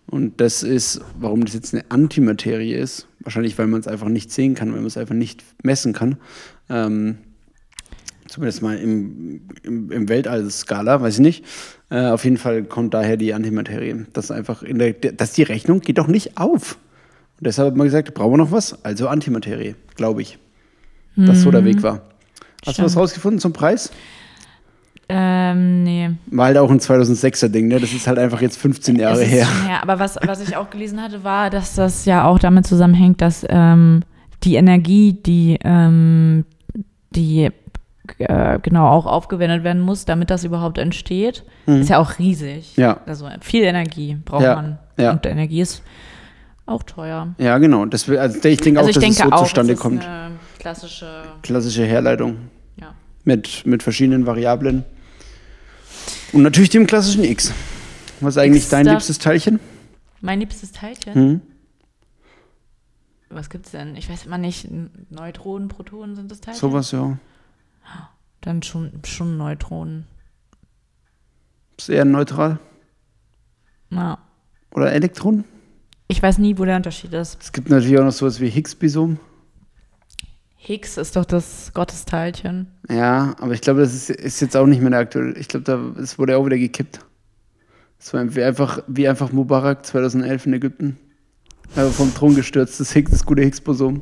Und 0.08 0.40
das 0.42 0.64
ist, 0.64 1.02
warum 1.20 1.46
das 1.46 1.54
jetzt 1.54 1.74
eine 1.74 1.90
Antimaterie 1.90 2.74
ist. 2.74 3.08
Wahrscheinlich, 3.22 3.58
weil 3.58 3.68
man 3.68 3.80
es 3.80 3.88
einfach 3.88 4.10
nicht 4.10 4.32
sehen 4.32 4.54
kann, 4.54 4.70
weil 4.70 4.80
man 4.80 4.88
es 4.88 4.98
einfach 4.98 5.16
nicht 5.16 5.44
messen 5.64 5.94
kann. 5.94 6.18
Ähm, 6.70 7.18
zumindest 8.28 8.62
mal 8.62 8.78
im, 8.78 9.42
im, 9.64 9.92
im 9.92 10.10
Weltall-Skala, 10.10 11.02
weiß 11.02 11.16
ich 11.16 11.20
nicht. 11.22 11.46
Äh, 11.90 12.08
auf 12.08 12.24
jeden 12.26 12.38
Fall 12.38 12.64
kommt 12.64 12.94
daher 12.94 13.18
die 13.18 13.34
Antimaterie. 13.34 14.06
Das 14.14 14.30
einfach 14.30 14.62
in 14.62 14.80
der, 14.80 14.94
dass 14.94 15.34
die 15.34 15.44
Rechnung 15.44 15.80
geht 15.80 15.98
doch 15.98 16.08
nicht 16.08 16.38
auf. 16.38 16.78
Und 17.40 17.48
deshalb 17.48 17.70
hat 17.70 17.78
man 17.78 17.88
gesagt, 17.88 18.14
brauchen 18.14 18.34
wir 18.34 18.38
noch 18.38 18.52
was? 18.52 18.84
Also 18.84 19.08
Antimaterie, 19.08 19.76
glaube 19.96 20.22
ich. 20.22 20.38
Dass 21.16 21.42
so 21.42 21.52
der 21.52 21.64
Weg 21.64 21.84
war. 21.84 22.02
Hast 22.66 22.80
du 22.80 22.84
was 22.84 22.92
Stimmt. 22.92 23.04
rausgefunden 23.04 23.40
zum 23.40 23.54
Preis? 23.54 23.92
Ähm, 25.16 25.84
nee. 25.84 26.10
War 26.28 26.46
halt 26.48 26.58
auch 26.58 26.72
ein 26.72 26.80
2006er 26.80 27.50
Ding, 27.50 27.68
ne? 27.68 27.80
Das 27.80 27.94
ist 27.94 28.08
halt 28.08 28.18
einfach 28.18 28.42
jetzt 28.42 28.58
15 28.58 28.96
Jahre 28.96 29.22
Es 29.22 29.28
ist 29.28 29.32
her. 29.34 29.48
her. 29.68 29.84
Aber 29.84 30.00
was, 30.00 30.18
was 30.26 30.42
ich 30.42 30.56
auch 30.58 30.72
gelesen 30.72 31.02
hatte, 31.02 31.24
war, 31.24 31.52
dass 31.52 31.76
das 31.76 32.06
ja 32.06 32.26
auch 32.26 32.40
damit 32.40 32.66
zusammenhängt, 32.66 33.22
dass 33.22 33.46
ähm, 33.48 34.02
die 34.44 34.56
Energie, 34.56 35.14
die, 35.14 35.60
ähm, 35.64 36.46
die 37.12 37.52
äh, 38.18 38.60
genau 38.60 38.88
auch 38.90 39.06
aufgewendet 39.06 39.64
werden 39.64 39.82
muss, 39.82 40.06
damit 40.06 40.32
das 40.32 40.44
überhaupt 40.46 40.78
entsteht, 40.80 41.44
ist 41.68 41.90
ja 41.90 42.00
auch 42.00 42.18
riesig. 42.18 42.74
Mhm. 42.76 42.82
Ja. 42.84 42.98
Also 43.06 43.28
viel 43.42 43.64
Energie 43.64 44.18
braucht 44.26 44.44
Ja, 44.44 44.56
man. 44.56 44.80
ja. 44.98 45.12
Und 45.12 45.26
Energie 45.28 45.62
ist 45.62 45.84
auch 46.66 46.82
teuer. 46.84 47.36
Ja, 47.38 47.58
genau. 47.60 47.86
Das, 47.86 48.10
also 48.10 48.40
ich 48.50 48.60
denke 48.62 48.80
Also 48.80 48.88
auch, 48.88 48.90
ich 48.90 48.96
dass 48.96 49.04
denke 49.04 49.18
es 49.24 49.30
so 49.30 49.32
auch, 49.32 49.44
zustande 49.44 49.74
es 49.74 49.80
kommt. 49.80 50.04
eine 50.08 50.32
klassische, 50.60 51.06
Klassische 51.44 51.86
Herleitung 51.86 52.38
ja. 52.82 52.88
mit, 53.26 53.66
mit 53.66 53.84
verschiedenen 53.84 54.26
Variablen. 54.26 54.84
Und 56.34 56.42
natürlich 56.44 56.70
dem 56.70 56.88
klassischen 56.88 57.24
X. 57.24 57.54
Was 58.20 58.36
ist 58.36 58.38
eigentlich 58.42 58.64
X 58.64 58.70
dein 58.70 58.86
darf- 58.86 58.96
liebstes 58.96 59.20
Teilchen? 59.20 59.60
Mein 60.22 60.40
liebstes 60.40 60.72
Teilchen. 60.72 61.14
Hm? 61.14 61.42
Was 63.30 63.50
gibt's 63.50 63.72
denn? 63.72 63.96
Ich 63.96 64.10
weiß 64.10 64.26
immer 64.26 64.38
nicht. 64.38 64.68
Neutronen, 65.10 65.68
Protonen 65.68 66.16
sind 66.16 66.32
das 66.32 66.40
Teilchen? 66.42 66.60
Sowas, 66.60 66.92
ja. 66.92 67.18
Dann 68.42 68.62
schon, 68.62 68.92
schon 69.06 69.38
Neutronen. 69.38 70.06
Ist 71.78 71.90
eher 71.90 72.06
neutral. 72.06 72.60
Ja. 73.90 74.18
Oder 74.72 74.92
Elektronen? 74.94 75.46
Ich 76.08 76.22
weiß 76.22 76.38
nie, 76.38 76.58
wo 76.58 76.66
der 76.66 76.76
Unterschied 76.76 77.14
ist. 77.14 77.42
Es 77.42 77.52
gibt 77.52 77.70
natürlich 77.70 77.98
auch 78.00 78.04
noch 78.04 78.12
sowas 78.12 78.40
wie 78.40 78.50
Higgs-Boson. 78.50 79.20
Higgs 80.66 80.96
ist 80.96 81.18
doch 81.18 81.26
das 81.26 81.72
Gottesteilchen. 81.74 82.68
Ja, 82.90 83.36
aber 83.42 83.52
ich 83.52 83.60
glaube, 83.60 83.82
das 83.82 83.94
ist, 83.94 84.10
ist 84.10 84.40
jetzt 84.40 84.56
auch 84.56 84.66
nicht 84.66 84.82
mehr 84.82 84.92
der 84.92 85.00
aktuelle. 85.00 85.34
Ich 85.38 85.50
glaube, 85.50 85.66
da, 85.66 85.78
das 85.98 86.18
wurde 86.18 86.38
auch 86.38 86.46
wieder 86.46 86.58
gekippt. 86.58 87.00
Das 88.00 88.14
war 88.14 88.34
wie 88.34 88.44
einfach, 88.44 88.82
wie 88.88 89.10
einfach 89.10 89.34
Mubarak 89.34 89.86
2011 89.86 90.46
in 90.46 90.54
Ägypten. 90.54 90.98
Also 91.76 91.92
vom 91.92 92.14
Thron 92.14 92.36
gestürzt, 92.36 92.80
das, 92.80 92.94
Higgs, 92.94 93.12
das 93.12 93.26
gute 93.26 93.42
Higgs-Boson. 93.42 94.02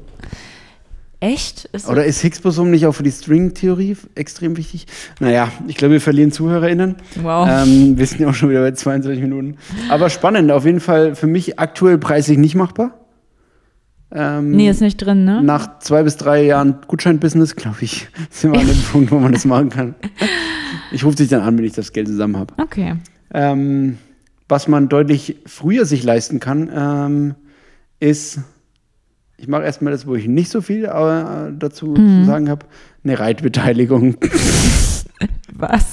Echt? 1.19 1.65
Ist 1.65 1.87
Oder 1.87 2.05
ist 2.05 2.21
Higgs-Boson 2.21 2.69
nicht 2.69 2.85
auch 2.85 2.93
für 2.93 3.03
die 3.03 3.11
String-Theorie 3.11 3.97
extrem 4.13 4.55
wichtig? 4.55 4.85
Naja, 5.19 5.51
ich 5.67 5.77
glaube, 5.77 5.93
wir 5.93 6.01
verlieren 6.01 6.31
ZuhörerInnen. 6.31 6.97
Wow. 7.23 7.47
Ähm, 7.49 7.97
wir 7.97 8.05
sind 8.05 8.21
ja 8.21 8.29
auch 8.29 8.35
schon 8.35 8.51
wieder 8.51 8.61
bei 8.61 8.71
22 8.71 9.19
Minuten. 9.19 9.57
Aber 9.89 10.11
spannend, 10.11 10.51
auf 10.51 10.65
jeden 10.65 10.79
Fall 10.79 11.15
für 11.15 11.27
mich 11.27 11.57
aktuell 11.57 11.97
preislich 11.97 12.37
nicht 12.37 12.53
machbar. 12.53 13.00
Ähm, 14.13 14.51
nee, 14.51 14.69
ist 14.69 14.81
nicht 14.81 14.97
drin, 14.97 15.23
ne? 15.23 15.41
nach 15.41 15.79
zwei 15.79 16.03
bis 16.03 16.17
drei 16.17 16.43
Jahren 16.43 16.75
Gutschein-Business, 16.87 17.55
glaube 17.55 17.77
ich, 17.81 18.07
sind 18.29 18.51
wir 18.53 18.59
an 18.59 18.67
dem 18.67 18.77
Punkt, 18.91 19.11
wo 19.11 19.19
man 19.19 19.31
das 19.31 19.45
machen 19.45 19.69
kann. 19.69 19.95
Ich 20.91 21.05
rufe 21.05 21.15
dich 21.15 21.29
dann 21.29 21.41
an, 21.41 21.57
wenn 21.57 21.63
ich 21.65 21.71
das 21.73 21.93
Geld 21.93 22.07
zusammen 22.07 22.35
habe. 22.37 22.53
Okay. 22.57 22.95
Ähm, 23.33 23.97
was 24.49 24.67
man 24.67 24.89
deutlich 24.89 25.37
früher 25.45 25.85
sich 25.85 26.03
leisten 26.03 26.41
kann, 26.41 26.69
ähm, 26.75 27.35
ist, 28.01 28.39
ich 29.37 29.47
mache 29.47 29.63
erstmal 29.63 29.93
das, 29.93 30.05
wo 30.05 30.15
ich 30.15 30.27
nicht 30.27 30.51
so 30.51 30.59
viel 30.61 30.83
äh, 30.85 31.51
dazu 31.57 31.87
Mhm. 31.97 32.21
zu 32.21 32.25
sagen 32.25 32.49
habe, 32.49 32.65
eine 33.03 33.17
Reitbeteiligung. 33.17 34.17
Was 35.53 35.90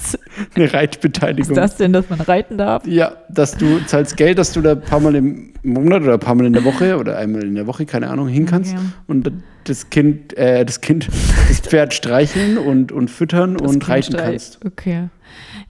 eine 0.55 0.65
ist 0.65 0.73
Reitbeteiligung. 0.73 1.55
das 1.55 1.75
denn, 1.77 1.93
dass 1.93 2.09
man 2.09 2.21
reiten 2.21 2.57
darf? 2.57 2.85
Ja, 2.87 3.13
dass 3.29 3.55
du 3.57 3.79
zahlst 3.85 4.17
Geld, 4.17 4.37
dass 4.37 4.53
du 4.53 4.61
da 4.61 4.71
ein 4.71 4.81
paar 4.81 4.99
Mal 4.99 5.15
im 5.15 5.53
Monat 5.63 6.01
oder 6.03 6.13
ein 6.13 6.19
paar 6.19 6.35
Mal 6.35 6.45
in 6.45 6.53
der 6.53 6.63
Woche 6.65 6.97
oder 6.97 7.17
einmal 7.17 7.43
in 7.43 7.55
der 7.55 7.67
Woche, 7.67 7.85
keine 7.85 8.09
Ahnung, 8.09 8.27
hin 8.27 8.45
kannst 8.45 8.73
Okay. 8.73 8.83
und 9.07 9.31
das 9.65 9.89
Kind, 9.89 10.35
äh, 10.37 10.65
das 10.65 10.81
Kind, 10.81 11.07
das 11.47 11.59
Pferd 11.59 11.93
streicheln 11.93 12.57
und, 12.57 12.91
und 12.91 13.09
füttern 13.09 13.55
Das 13.57 13.61
und 13.67 13.79
Kind 13.79 13.89
reiten 13.89 14.03
streit- 14.13 14.23
kannst. 14.25 14.65
Okay. 14.65 15.09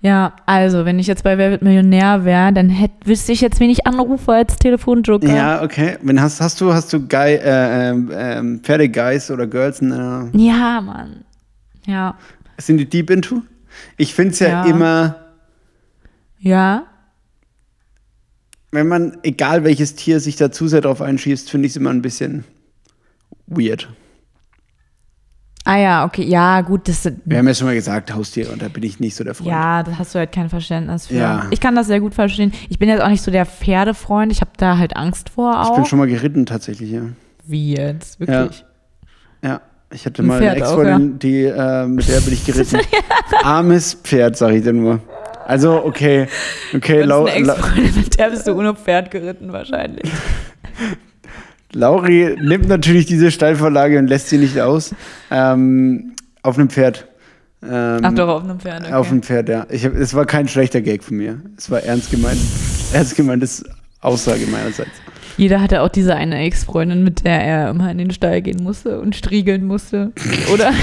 Ja, 0.02 0.34
also, 0.46 0.86
wenn 0.86 1.00
ich 1.00 1.08
jetzt 1.08 1.26
bei 1.26 1.38
Wer 1.38 1.52
wird 1.52 1.62
Millionär 1.62 2.24
wäre, 2.24 2.54
dann 2.54 2.70
hätt, 2.70 2.92
wüsste 3.04 3.34
ich 3.34 3.42
jetzt, 3.42 3.60
wen 3.60 3.70
ich 3.70 3.86
anrufe 3.86 4.32
als 4.32 4.56
Telefonjoker. 4.56 5.28
Ja, 5.36 5.62
okay. 5.62 5.98
Wenn 6.02 6.22
hast, 6.22 6.40
hast 6.40 6.62
du, 6.62 6.74
hast 6.74 6.94
du 6.94 7.02
Guy, 7.06 7.34
äh, 7.36 7.90
ähm, 7.90 8.62
Pferdeguys 8.64 9.30
oder 9.32 9.46
Girls, 9.48 9.82
äh, 9.82 9.88
Ja, 9.88 10.80
Mann. 10.80 11.26
Ja. 11.86 12.16
sind 12.58 12.78
die 12.78 12.86
deep 12.90 13.10
into? 13.10 13.42
Ich 13.98 14.14
finde 14.14 14.32
es 14.34 14.40
ja, 14.40 14.48
Ja. 14.48 14.66
immer, 14.66 15.16
Ja. 16.40 16.84
wenn 18.72 18.88
man, 18.88 19.18
egal 19.24 19.64
welches 19.64 19.96
Tier 19.96 20.20
sich 20.20 20.36
da 20.36 20.52
zu 20.52 20.68
sehr 20.68 20.82
drauf 20.82 21.02
einschießt, 21.02 21.50
finde 21.50 21.66
ich 21.68 21.74
es 21.74 21.78
immer 21.78 21.90
ein 21.90 22.02
bisschen 22.02 22.44
weird. 23.48 23.90
Ah 25.66 25.78
ja, 25.78 26.06
okay. 26.06 26.24
Ja, 26.24 26.62
gut, 26.62 26.88
das 26.88 27.06
Wir 27.26 27.38
haben 27.38 27.48
ja 27.48 27.54
schon 27.54 27.68
mal 27.68 27.76
gesagt, 27.76 28.14
Haustiere, 28.14 28.52
und 28.52 28.62
da 28.62 28.70
bin 28.70 28.82
ich 28.84 29.00
nicht 29.00 29.16
so 29.16 29.24
der 29.24 29.36
Freund. 29.36 29.50
Ja, 29.50 29.84
da 29.84 29.98
hast 30.00 30.16
du 30.16 30.20
halt 30.20 30.32
kein 30.32 30.50
Verständnis 30.50 31.08
für. 31.08 31.16
Ja. 31.16 31.46
Ich 31.52 31.60
kann 31.60 31.76
das 31.76 31.88
sehr 31.88 32.00
gut 32.00 32.16
verstehen. 32.16 32.54
Ich 32.70 32.80
bin 32.80 32.90
jetzt 32.90 33.02
auch 33.02 33.10
nicht 33.10 33.22
so 33.22 33.30
der 33.30 33.46
Pferdefreund. 33.46 34.32
Ich 34.32 34.42
habe 34.42 34.52
da 34.58 34.78
halt 34.78 34.96
Angst 34.96 35.30
vor 35.30 35.52
Ich 35.52 35.58
auch. 35.70 35.76
bin 35.76 35.86
schon 35.86 36.00
mal 36.00 36.08
geritten 36.08 36.46
tatsächlich, 36.46 36.90
ja. 36.92 37.02
Wie 37.46 37.76
jetzt? 37.76 38.20
Wirklich? 38.20 38.66
Ja, 39.44 39.62
ich 39.94 40.06
hatte 40.06 40.22
Ein 40.22 40.28
mal 40.28 40.38
eine 40.38 40.46
Pferd 40.48 40.58
Ex-Freundin, 40.58 41.20
die, 41.20 41.44
äh, 41.44 41.86
mit 41.88 42.08
der 42.08 42.22
bin 42.22 42.34
ich 42.34 42.46
geritten. 42.46 42.80
Armes 43.44 43.96
Pferd, 43.96 44.38
sag 44.38 44.54
ich 44.54 44.64
dir 44.64 44.74
nur. 44.74 45.00
Also, 45.46 45.84
okay, 45.84 46.28
okay, 46.76 47.02
Lau 47.02 47.26
eine 47.26 47.36
Ex-Freundin, 47.36 47.96
mit 47.96 48.20
der 48.20 48.30
bist 48.30 48.48
du 48.48 48.54
ohne 48.54 48.76
Pferd 48.76 49.12
geritten 49.12 49.52
wahrscheinlich. 49.52 50.10
Lauri 51.74 52.36
nimmt 52.42 52.68
natürlich 52.68 53.06
diese 53.06 53.30
Steilvorlage 53.32 54.00
und 54.00 54.08
lässt 54.08 54.30
sie 54.30 54.38
nicht 54.38 54.60
aus. 54.60 54.96
Ähm, 55.30 56.14
auf 56.42 56.58
einem 56.58 56.70
Pferd. 56.70 57.08
Ähm, 57.62 58.00
Ach 58.02 58.14
doch, 58.14 58.28
auf 58.28 58.44
einem 58.44 58.60
Pferd. 58.60 58.86
Okay. 58.86 58.94
Auf 58.94 59.12
einem 59.12 59.22
Pferd, 59.22 59.50
ja. 59.50 59.68
Ich 59.70 59.86
hab, 59.86 59.94
es 59.96 60.14
war 60.14 60.26
kein 60.26 60.48
schlechter 60.48 60.82
Gag 60.82 61.04
von 61.04 61.18
mir. 61.18 61.42
Es 61.58 61.70
war 61.70 61.84
ernst 61.84 62.10
gemeint. 62.12 62.40
Ernst 62.94 63.16
gemeintes 63.16 63.64
Aussage 64.02 64.48
meinerseits. 64.48 64.90
Jeder 65.40 65.62
hatte 65.62 65.82
auch 65.82 65.88
diese 65.88 66.16
eine 66.16 66.38
Ex-Freundin, 66.40 67.02
mit 67.04 67.24
der 67.26 67.42
er 67.42 67.70
immer 67.70 67.90
in 67.90 67.98
den 67.98 68.12
Stall 68.12 68.42
gehen 68.42 68.62
musste 68.62 69.00
und 69.00 69.16
striegeln 69.16 69.66
musste. 69.66 70.12
Oder? 70.54 70.74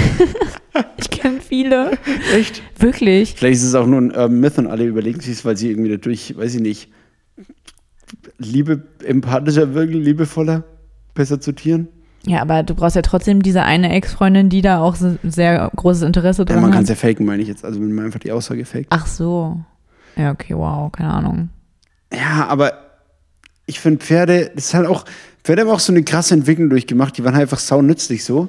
ich 0.96 1.10
kenne 1.10 1.40
viele. 1.40 1.90
Echt? 2.34 2.62
Wirklich. 2.78 3.34
Vielleicht 3.36 3.56
ist 3.56 3.64
es 3.64 3.74
auch 3.74 3.86
nur 3.86 4.00
ein 4.00 4.10
Urban 4.12 4.40
Myth 4.40 4.56
und 4.58 4.66
alle 4.66 4.84
überlegen 4.84 5.20
sich, 5.20 5.44
weil 5.44 5.58
sie 5.58 5.70
irgendwie 5.70 5.90
dadurch, 5.90 6.34
weiß 6.38 6.54
ich 6.54 6.62
nicht, 6.62 6.90
Liebe, 8.38 8.82
empathischer 9.04 9.74
wirken, 9.74 10.00
liebevoller, 10.00 10.64
besser 11.14 11.38
zu 11.38 11.52
Tieren. 11.52 11.88
Ja, 12.26 12.40
aber 12.40 12.62
du 12.62 12.74
brauchst 12.74 12.96
ja 12.96 13.02
trotzdem 13.02 13.42
diese 13.42 13.62
eine 13.62 13.92
Ex-Freundin, 13.92 14.48
die 14.48 14.62
da 14.62 14.80
auch 14.80 14.94
so 14.94 15.18
sehr 15.22 15.70
großes 15.76 16.02
Interesse 16.02 16.42
Ja, 16.42 16.46
dran 16.46 16.62
man 16.62 16.70
kann 16.70 16.84
es 16.84 16.90
hat. 16.90 17.02
ja 17.02 17.08
faken, 17.10 17.26
meine 17.26 17.42
ich 17.42 17.48
jetzt. 17.48 17.62
Also 17.62 17.78
wenn 17.80 17.92
man 17.92 18.06
einfach 18.06 18.20
die 18.20 18.32
Aussage 18.32 18.64
faked. 18.64 18.86
Ach 18.88 19.06
so. 19.06 19.60
Ja, 20.16 20.32
okay, 20.32 20.54
wow, 20.56 20.90
keine 20.90 21.10
Ahnung. 21.12 21.50
Ja, 22.12 22.46
aber 22.48 22.85
ich 23.66 23.80
finde 23.80 24.04
Pferde, 24.04 24.50
das 24.54 24.66
ist 24.66 24.74
halt 24.74 24.86
auch, 24.86 25.04
Pferde 25.42 25.62
haben 25.62 25.70
auch 25.70 25.80
so 25.80 25.92
eine 25.92 26.02
krasse 26.02 26.34
Entwicklung 26.34 26.70
durchgemacht. 26.70 27.18
Die 27.18 27.24
waren 27.24 27.34
halt 27.34 27.42
einfach 27.42 27.58
saunützlich 27.58 28.24
so. 28.24 28.48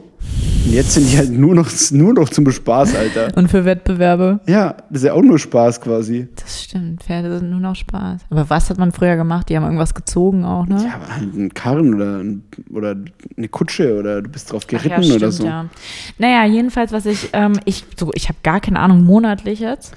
Und 0.65 0.73
jetzt 0.73 0.93
sind 0.93 1.11
die 1.11 1.17
halt 1.17 1.31
nur 1.31 1.55
noch, 1.55 1.69
nur 1.91 2.13
noch 2.13 2.29
zum 2.29 2.49
Spaß, 2.51 2.95
Alter. 2.95 3.35
Und 3.37 3.49
für 3.49 3.65
Wettbewerbe. 3.65 4.39
Ja, 4.47 4.75
das 4.89 5.01
ist 5.01 5.07
ja 5.07 5.13
auch 5.13 5.21
nur 5.21 5.39
Spaß 5.39 5.79
quasi. 5.79 6.27
Das 6.35 6.63
stimmt, 6.63 7.03
Pferde 7.03 7.39
sind 7.39 7.49
nur 7.49 7.59
noch 7.59 7.75
Spaß. 7.75 8.21
Aber 8.29 8.49
was 8.49 8.69
hat 8.69 8.77
man 8.77 8.91
früher 8.91 9.15
gemacht? 9.15 9.49
Die 9.49 9.55
haben 9.55 9.63
irgendwas 9.63 9.93
gezogen 9.93 10.43
auch, 10.43 10.67
ne? 10.67 10.83
Ja, 10.83 10.95
aber 10.95 11.15
halt 11.15 11.33
ein 11.35 11.53
Karren 11.53 11.93
oder, 11.93 12.17
ein, 12.17 12.43
oder 12.71 12.95
eine 13.37 13.47
Kutsche 13.47 13.97
oder 13.97 14.21
du 14.21 14.29
bist 14.29 14.51
drauf 14.51 14.63
Ach 14.65 14.67
geritten 14.67 14.89
ja, 14.89 15.03
stimmt, 15.03 15.21
oder 15.21 15.31
so. 15.31 15.45
Ja. 15.45 15.65
Naja, 16.17 16.45
jedenfalls, 16.45 16.91
was 16.91 17.05
ich, 17.05 17.29
ähm, 17.33 17.53
ich, 17.65 17.85
so, 17.95 18.11
ich 18.13 18.27
habe 18.27 18.39
gar 18.43 18.59
keine 18.59 18.79
Ahnung, 18.79 19.03
monatlich 19.03 19.59
jetzt. 19.59 19.93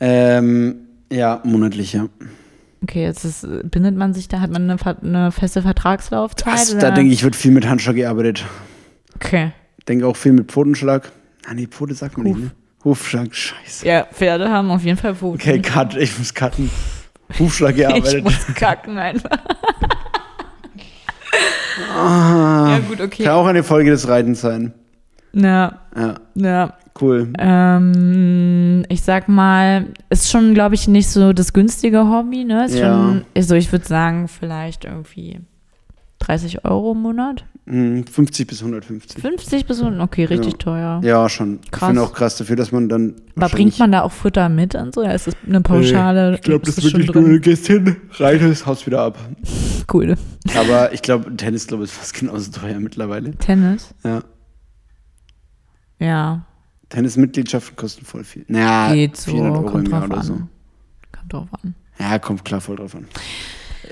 Ähm, 0.00 0.76
ja, 1.12 1.40
monatlich, 1.44 1.92
ja. 1.92 2.06
Okay, 2.82 3.02
jetzt 3.02 3.24
ist, 3.24 3.46
bindet 3.70 3.96
man 3.96 4.14
sich 4.14 4.28
da, 4.28 4.40
hat 4.40 4.50
man 4.50 4.70
eine, 4.70 4.96
eine 5.02 5.32
feste 5.32 5.62
Vertragslaufzeit? 5.62 6.52
Das, 6.54 6.78
da 6.78 6.90
denke 6.92 7.12
ich, 7.12 7.22
wird 7.22 7.36
viel 7.36 7.50
mit 7.50 7.68
Handschlag 7.68 7.96
gearbeitet. 7.96 8.44
Okay. 9.16 9.52
Denke 9.86 10.06
auch 10.06 10.16
viel 10.16 10.32
mit 10.32 10.50
Pfotenschlag. 10.50 11.12
Ah, 11.46 11.54
nee, 11.54 11.66
Pfote 11.66 11.94
sagt 11.94 12.16
man 12.16 12.26
Huf. 12.26 12.36
nicht, 12.36 12.44
ne? 12.46 12.50
Hufschlag, 12.84 13.34
scheiße. 13.34 13.86
Ja, 13.86 14.04
Pferde 14.10 14.48
haben 14.50 14.70
auf 14.70 14.82
jeden 14.82 14.96
Fall 14.96 15.14
Pfoten. 15.14 15.38
Okay, 15.40 15.60
cut, 15.60 15.94
ich 15.96 16.18
muss 16.18 16.32
cutten. 16.32 16.70
Hufschlag 17.38 17.72
ich 17.76 17.76
gearbeitet. 17.82 18.24
muss 18.24 18.46
kacken 18.54 18.98
einfach. 18.98 19.30
Ah, 21.96 22.72
ja, 22.72 22.78
gut, 22.80 23.00
okay. 23.00 23.24
Kann 23.24 23.32
auch 23.32 23.46
eine 23.46 23.62
Folge 23.62 23.90
des 23.90 24.06
Reitens 24.08 24.40
sein. 24.40 24.74
Ja, 25.32 25.80
Ja, 25.96 26.14
ja. 26.34 26.74
Cool. 27.00 27.32
Ähm, 27.38 28.84
ich 28.88 29.02
sag 29.02 29.28
mal, 29.28 29.86
ist 30.10 30.30
schon, 30.30 30.54
glaube 30.54 30.74
ich, 30.74 30.88
nicht 30.88 31.08
so 31.08 31.32
das 31.32 31.52
günstige 31.52 32.08
Hobby, 32.08 32.44
ne? 32.44 32.66
Ist 32.66 32.76
Ja. 32.78 32.92
schon, 32.94 33.24
also 33.36 33.54
ich 33.54 33.70
würde 33.72 33.86
sagen, 33.86 34.28
vielleicht 34.28 34.84
irgendwie 34.84 35.40
30 36.20 36.64
Euro 36.64 36.92
im 36.92 37.02
Monat. 37.02 37.44
Hm, 37.66 38.04
50 38.06 38.46
bis 38.48 38.62
150. 38.62 39.20
50 39.22 39.66
bis 39.66 39.80
100, 39.80 40.00
okay, 40.00 40.24
richtig 40.24 40.54
Ja. 40.54 40.58
teuer. 40.58 41.00
Ja, 41.04 41.28
schon. 41.28 41.60
Ich 41.62 41.70
Krass. 41.70 41.86
finde 41.88 42.02
auch 42.02 42.12
krass 42.12 42.36
dafür, 42.36 42.56
dass 42.56 42.72
man 42.72 42.88
dann. 42.88 43.14
Aber 43.36 43.48
bringt 43.48 43.78
man 43.78 43.92
da 43.92 44.02
auch 44.02 44.10
Futter 44.12 44.48
mit 44.48 44.74
und 44.74 44.94
so? 44.94 45.02
Ja, 45.02 45.12
ist 45.12 45.26
das 45.28 45.34
eine 45.46 45.60
Pauschale? 45.60 46.34
Ich 46.34 46.40
glaube, 46.42 46.66
das 46.66 46.78
ist 46.78 46.84
wirklich 46.84 47.12
nur, 47.14 47.22
du 47.28 47.38
gehst 47.40 47.66
hin, 47.68 47.96
reitest, 48.18 48.66
haust 48.66 48.86
wieder 48.86 49.02
ab. 49.02 49.18
Cool. 49.92 50.14
Aber 50.56 50.92
ich 50.92 51.02
glaube, 51.02 51.34
Tennis, 51.36 51.66
ich, 51.66 51.72
ist 51.80 51.90
fast 51.92 52.14
genauso 52.14 52.52
teuer 52.52 52.78
mittlerweile. 52.78 53.32
Tennis? 53.38 53.92
Ja. 54.04 54.22
Ja, 55.98 56.46
Tennismitgliedschaften 56.90 57.76
kosten 57.76 58.04
voll 58.04 58.24
viel. 58.24 58.44
Naja, 58.48 58.94
geht 58.94 59.16
so, 59.16 59.30
400 59.32 59.52
Euro 59.56 59.66
im 59.66 59.72
kommt 59.72 59.88
Jahr 59.88 60.00
drauf 60.00 60.08
oder 60.10 60.18
an. 60.18 60.22
so. 60.26 60.34
Kommt 61.18 61.32
drauf 61.32 61.48
an. 61.62 61.74
Ja, 61.98 62.18
kommt 62.18 62.44
klar 62.44 62.60
voll 62.60 62.76
drauf 62.76 62.94
an. 62.94 63.06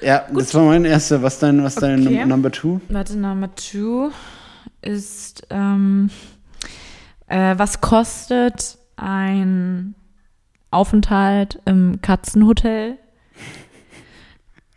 Ja, 0.03 0.25
das 0.33 0.55
war 0.55 0.65
mein 0.65 0.85
erster. 0.85 1.23
Was 1.23 1.39
dein, 1.39 1.63
was 1.65 1.75
dein 1.77 2.07
Okay. 2.07 2.21
Num- 2.21 2.29
Number 2.29 2.51
Two? 2.53 2.81
Warte, 2.89 3.17
Number 3.17 3.55
two 3.57 4.11
ist, 4.83 5.47
ähm, 5.51 6.11
äh, 7.27 7.55
was 7.59 7.81
kostet 7.81 8.79
ein 8.97 9.95
Aufenthalt 10.71 11.61
im 11.65 12.01
Katzenhotel? 12.03 12.97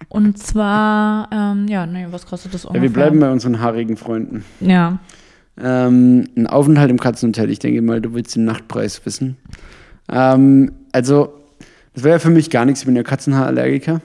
Und 0.09 0.37
zwar, 0.39 1.29
ähm, 1.31 1.67
ja, 1.67 1.85
nee, 1.85 2.07
was 2.09 2.25
kostet 2.25 2.53
das 2.53 2.63
Ja, 2.63 2.69
ungefähr? 2.69 2.81
wir 2.89 2.93
bleiben 2.93 3.19
bei 3.19 3.31
unseren 3.31 3.59
haarigen 3.61 3.95
Freunden. 3.97 4.43
Ja, 4.59 4.99
Ähm, 5.63 6.27
ein 6.35 6.47
Aufenthalt 6.47 6.89
im 6.89 6.99
Katzenhotel. 6.99 7.49
Ich 7.49 7.59
denke 7.59 7.81
mal, 7.81 8.01
du 8.01 8.13
willst 8.13 8.35
den 8.35 8.45
Nachtpreis 8.45 9.05
wissen. 9.05 9.37
Ähm, 10.11 10.71
also, 10.91 11.33
das 11.93 12.03
wäre 12.03 12.19
für 12.19 12.29
mich 12.29 12.49
gar 12.49 12.65
nichts. 12.65 12.81
Ich 12.81 12.85
bin 12.85 12.95
ja 12.95 13.03
Katzenhaarallergiker. 13.03 14.01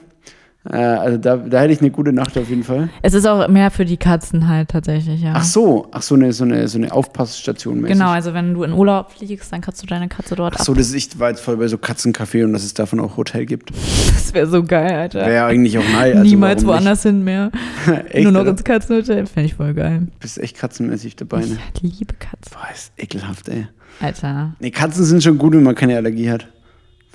Äh, 0.71 0.77
also, 0.77 1.17
da, 1.17 1.37
da 1.37 1.59
hätte 1.61 1.73
ich 1.73 1.81
eine 1.81 1.91
gute 1.91 2.11
Nacht 2.13 2.37
auf 2.37 2.49
jeden 2.49 2.63
Fall. 2.63 2.89
es 3.01 3.13
ist 3.13 3.25
auch 3.25 3.47
mehr 3.47 3.71
für 3.71 3.85
die 3.85 3.97
Katzen 3.97 4.47
halt 4.47 4.69
tatsächlich, 4.69 5.21
ja. 5.21 5.33
Ach 5.35 5.43
so, 5.43 5.87
ach 5.91 6.01
so, 6.01 6.15
eine, 6.15 6.33
so 6.33 6.43
eine, 6.43 6.67
so 6.67 6.77
eine 6.77 6.91
Aufpassstation 6.91 7.81
mäßig. 7.81 7.97
Genau, 7.97 8.09
also 8.09 8.33
wenn 8.33 8.53
du 8.53 8.63
in 8.63 8.73
Urlaub 8.73 9.11
fliegst, 9.11 9.51
dann 9.51 9.61
kannst 9.61 9.81
du 9.81 9.87
deine 9.87 10.07
Katze 10.07 10.35
dort 10.35 10.55
Ach 10.57 10.63
so, 10.63 10.73
das 10.73 10.87
ist, 10.87 10.95
ich 10.95 11.19
war 11.19 11.29
jetzt 11.29 11.41
voll 11.41 11.57
bei 11.57 11.67
so 11.67 11.77
Katzencafé 11.77 12.43
und 12.43 12.53
dass 12.53 12.63
es 12.63 12.73
davon 12.73 12.99
auch 12.99 13.17
Hotel 13.17 13.45
gibt. 13.45 13.71
Das 14.27 14.33
wäre 14.33 14.47
so 14.47 14.61
geil, 14.61 14.91
Alter. 14.91 15.19
Wäre 15.21 15.33
ja 15.35 15.47
eigentlich 15.47 15.77
auch 15.77 15.83
nice. 15.93 16.15
Also 16.17 16.23
Niemals 16.29 16.65
woanders 16.65 17.03
hin 17.03 17.23
mehr. 17.23 17.49
Echt, 18.09 18.23
Nur 18.23 18.33
noch 18.33 18.41
oder? 18.41 18.49
ins 18.51 18.63
Katzenhotel. 18.63 19.25
Fände 19.25 19.47
ich 19.47 19.53
voll 19.55 19.73
geil. 19.73 19.99
Du 20.01 20.19
bist 20.19 20.37
echt 20.37 20.57
katzenmäßig 20.57 21.15
dabei, 21.15 21.39
ne? 21.45 21.57
Ich 21.75 21.81
liebe 21.81 22.13
Katzen. 22.15 22.51
Boah, 22.51 22.67
ist 22.73 22.91
ekelhaft, 22.97 23.47
ey. 23.47 23.67
Alter, 24.01 24.53
Nee, 24.59 24.71
Katzen 24.71 25.05
sind 25.05 25.23
schon 25.23 25.37
gut, 25.37 25.53
wenn 25.53 25.63
man 25.63 25.75
keine 25.75 25.95
Allergie 25.95 26.29
hat. 26.29 26.47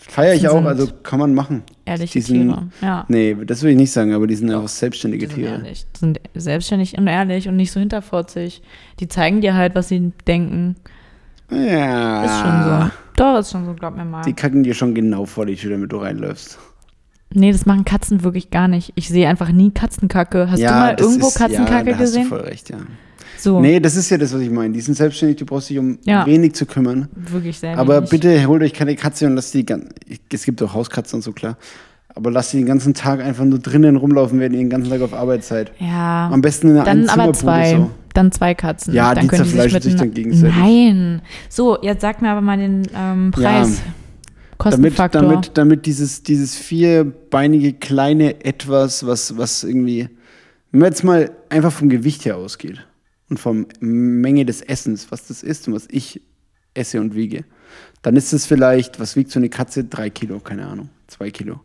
Feier 0.08 0.34
ich 0.34 0.48
auch, 0.48 0.64
also 0.64 0.88
kann 1.02 1.18
man 1.18 1.32
machen. 1.34 1.62
ehrliche 1.84 2.12
Die 2.14 2.20
sind- 2.20 2.48
Tiere. 2.48 2.68
Ja. 2.80 3.04
Nee, 3.08 3.36
das 3.46 3.62
will 3.62 3.70
ich 3.70 3.76
nicht 3.76 3.92
sagen, 3.92 4.12
aber 4.12 4.26
die 4.26 4.34
sind 4.34 4.50
einfach 4.50 4.68
selbstständige 4.68 5.26
Die 5.26 5.34
sind 5.34 5.42
Tiere. 5.44 5.54
ehrlich. 5.54 5.86
Die 5.94 5.98
sind 5.98 6.20
selbstständig 6.34 6.98
und 6.98 7.06
ehrlich 7.06 7.48
und 7.48 7.56
nicht 7.56 7.72
so 7.72 7.80
hinterfotzig. 7.80 8.62
Die 9.00 9.08
zeigen 9.08 9.40
dir 9.40 9.54
halt, 9.54 9.74
was 9.74 9.88
sie 9.88 10.12
denken. 10.26 10.76
Ja. 11.50 12.24
Ist 12.24 12.40
schon 12.40 12.62
so. 12.64 12.90
Doch, 13.16 13.38
ist 13.38 13.50
schon 13.52 13.66
so, 13.66 13.74
glaub 13.74 13.96
mir 13.96 14.04
mal. 14.04 14.22
Die 14.22 14.32
kacken 14.32 14.62
dir 14.62 14.74
schon 14.74 14.94
genau 14.94 15.26
vor 15.26 15.46
die 15.46 15.56
Tür, 15.56 15.72
damit 15.72 15.92
du 15.92 15.98
reinläufst. 15.98 16.58
Nee, 17.34 17.52
das 17.52 17.64
machen 17.66 17.84
Katzen 17.84 18.24
wirklich 18.24 18.50
gar 18.50 18.68
nicht. 18.68 18.92
Ich 18.94 19.08
sehe 19.08 19.28
einfach 19.28 19.50
nie 19.50 19.70
Katzenkacke. 19.70 20.50
Hast 20.50 20.62
du 20.62 20.66
mal 20.66 20.96
irgendwo 20.98 21.28
ist- 21.28 21.34
Katzenkacke 21.38 21.90
ja, 21.90 21.96
da 21.96 22.02
gesehen? 22.02 22.22
Hast 22.24 22.30
du 22.32 22.36
voll 22.36 22.46
recht, 22.46 22.70
ja. 22.70 22.76
So, 23.42 23.60
Nee, 23.60 23.80
das 23.80 23.96
ist 23.96 24.08
ja 24.10 24.18
das, 24.18 24.32
was 24.32 24.40
ich 24.40 24.50
meine. 24.50 24.72
Die 24.72 24.80
sind 24.80 24.94
selbstständig, 24.94 25.36
du 25.38 25.46
brauchst 25.46 25.68
dich 25.68 25.78
um 25.78 25.98
Ja. 26.04 26.24
wenig 26.26 26.54
zu 26.54 26.64
kümmern. 26.64 27.08
wirklich 27.14 27.58
sehr 27.58 27.76
Aber 27.76 27.96
wenig. 27.98 28.10
bitte 28.10 28.46
holt 28.46 28.62
euch 28.62 28.72
keine 28.72 28.94
Katze 28.94 29.26
und 29.26 29.34
lasst 29.34 29.52
die 29.54 29.66
gan- 29.66 29.88
Es 30.32 30.44
gibt 30.44 30.62
auch 30.62 30.72
Hauskatzen 30.74 31.16
und 31.16 31.22
so, 31.22 31.32
klar. 31.32 31.56
Aber 32.14 32.30
lasst 32.30 32.52
die 32.52 32.58
den 32.58 32.66
ganzen 32.66 32.94
Tag 32.94 33.20
einfach 33.20 33.44
nur 33.44 33.58
drinnen 33.58 33.96
rumlaufen, 33.96 34.38
wenn 34.38 34.52
ihr 34.52 34.58
den 34.58 34.70
ganzen 34.70 34.90
Tag 34.90 35.00
auf 35.00 35.12
Arbeit 35.14 35.42
seid. 35.44 35.72
Ja. 35.80 36.28
Am 36.30 36.40
besten 36.42 36.68
in 36.68 36.74
einer 36.76 36.84
Dann 36.84 37.08
aber 37.08 37.32
zwei. 37.32 37.70
so. 37.76 37.90
Dann 38.14 38.30
zwei 38.30 38.54
Katzen. 38.54 38.92
Ja, 38.94 39.14
dann 39.14 39.22
die 39.22 39.28
können 39.28 39.44
sich 39.44 39.54
zerfleischen 39.54 39.80
sich 39.82 39.92
miteinander- 39.94 40.14
dann 40.14 40.22
gegenseitig. 40.22 40.56
Nein. 40.56 41.22
So, 41.48 41.78
jetzt 41.82 42.02
sag 42.02 42.20
mir 42.22 42.28
aber 42.28 42.42
mal 42.42 42.58
den 42.58 42.82
ähm, 42.94 43.30
Preis. 43.32 43.80
damit, 43.80 44.58
Kostenfaktor. 44.58 45.22
damit, 45.22 45.50
damit 45.54 45.86
dieses, 45.86 46.22
dieses 46.22 46.54
vierbeinige 46.54 47.72
kleine 47.72 48.44
Etwas, 48.44 49.06
was, 49.06 49.36
was 49.36 49.64
irgendwie, 49.64 50.08
wenn 50.70 50.80
man 50.80 50.90
jetzt 50.90 51.02
mal 51.02 51.30
einfach 51.48 51.72
vom 51.72 51.88
Gewicht 51.88 52.24
her 52.26 52.36
ausgeht 52.36 52.86
und 53.32 53.38
vom 53.38 53.66
Menge 53.80 54.44
des 54.44 54.60
Essens, 54.60 55.10
was 55.10 55.26
das 55.26 55.42
ist 55.42 55.66
und 55.66 55.72
was 55.74 55.88
ich 55.90 56.20
esse 56.74 57.00
und 57.00 57.14
wiege, 57.14 57.44
dann 58.02 58.14
ist 58.14 58.32
es 58.34 58.44
vielleicht, 58.44 59.00
was 59.00 59.16
wiegt 59.16 59.30
so 59.30 59.40
eine 59.40 59.48
Katze? 59.48 59.84
Drei 59.84 60.10
Kilo, 60.10 60.38
keine 60.38 60.66
Ahnung, 60.66 60.90
zwei 61.06 61.30
Kilo. 61.30 61.60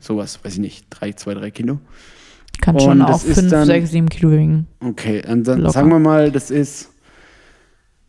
Sowas, 0.00 0.40
weiß 0.42 0.54
ich 0.54 0.58
nicht, 0.60 0.86
drei, 0.88 1.12
zwei, 1.12 1.34
drei 1.34 1.50
Kilo. 1.50 1.78
Kann 2.62 2.80
schon 2.80 2.92
Und 2.92 3.02
auch 3.02 3.10
das 3.10 3.24
ist 3.24 3.38
5, 3.40 3.50
dann- 3.50 3.66
6, 3.66 3.90
7 3.90 4.08
Kilo 4.08 4.30
wiegen. 4.32 4.66
Okay, 4.80 5.22
und 5.30 5.46
dann 5.46 5.58
Locker. 5.60 5.72
sagen 5.74 5.90
wir 5.90 5.98
mal, 5.98 6.32
das 6.32 6.50
ist 6.50 6.88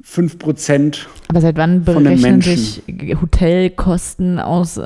5% 0.02 1.06
Aber 1.28 1.42
seit 1.42 1.58
wann 1.58 1.84
berechnen 1.84 2.40
sich 2.42 2.82
Hotelkosten 3.22 4.40
aus? 4.40 4.78
Äh, 4.78 4.82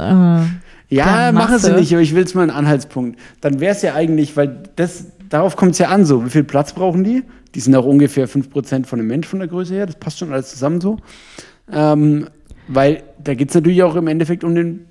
Ja, 0.90 1.32
machen 1.32 1.60
sie 1.60 1.74
nicht, 1.74 1.94
aber 1.94 2.02
ich 2.02 2.16
will 2.16 2.24
es 2.24 2.34
mal 2.34 2.42
einen 2.42 2.50
Anhaltspunkt. 2.52 3.20
Dann 3.42 3.60
wäre 3.60 3.74
es 3.76 3.84
ja 3.84 3.94
eigentlich, 3.94 4.36
weil 4.36 4.64
das, 4.78 5.06
darauf 5.30 5.56
kommt 5.56 5.74
es 5.74 5.78
ja 5.78 5.90
an, 5.90 6.06
so, 6.06 6.26
wie 6.26 6.30
viel 6.32 6.44
Platz 6.44 6.74
brauchen 6.74 7.04
die? 7.04 7.24
Die 7.56 7.60
sind 7.60 7.76
auch 7.76 7.86
ungefähr 7.86 8.28
5% 8.30 8.86
von 8.86 9.00
dem 9.00 9.08
Mensch 9.08 9.28
von 9.28 9.40
der 9.40 9.48
Größe 9.48 9.74
her, 9.74 9.86
das 9.86 9.96
passt 9.96 10.20
schon 10.20 10.32
alles 10.32 10.50
zusammen 10.52 10.82
so. 10.82 10.98
Ähm, 11.72 12.28
weil 12.68 13.04
da 13.24 13.34
geht 13.34 13.50
es 13.50 13.56
natürlich 13.56 13.84
auch 13.84 13.96
im 13.96 14.08
Endeffekt 14.08 14.44
um 14.44 14.56
den 14.56 14.86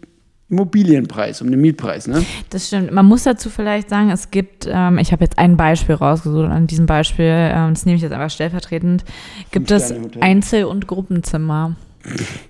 Immobilienpreis, 0.50 1.40
um 1.42 1.50
den 1.50 1.60
Mietpreis, 1.60 2.08
ne? 2.08 2.24
Das 2.50 2.66
stimmt. 2.66 2.90
Man 2.90 3.06
muss 3.06 3.22
dazu 3.22 3.48
vielleicht 3.50 3.88
sagen, 3.88 4.10
es 4.10 4.32
gibt, 4.32 4.68
ähm, 4.68 4.98
ich 4.98 5.12
habe 5.12 5.22
jetzt 5.22 5.38
ein 5.38 5.56
Beispiel 5.56 5.94
rausgesucht 5.94 6.44
und 6.46 6.50
an 6.50 6.66
diesem 6.66 6.86
Beispiel, 6.86 7.26
ähm, 7.26 7.74
das 7.74 7.86
nehme 7.86 7.96
ich 7.96 8.02
jetzt 8.02 8.12
einfach 8.12 8.30
stellvertretend, 8.30 9.04
gibt 9.52 9.70
es. 9.70 9.94
Einzel- 10.20 10.64
und 10.64 10.88
Gruppenzimmer. 10.88 11.76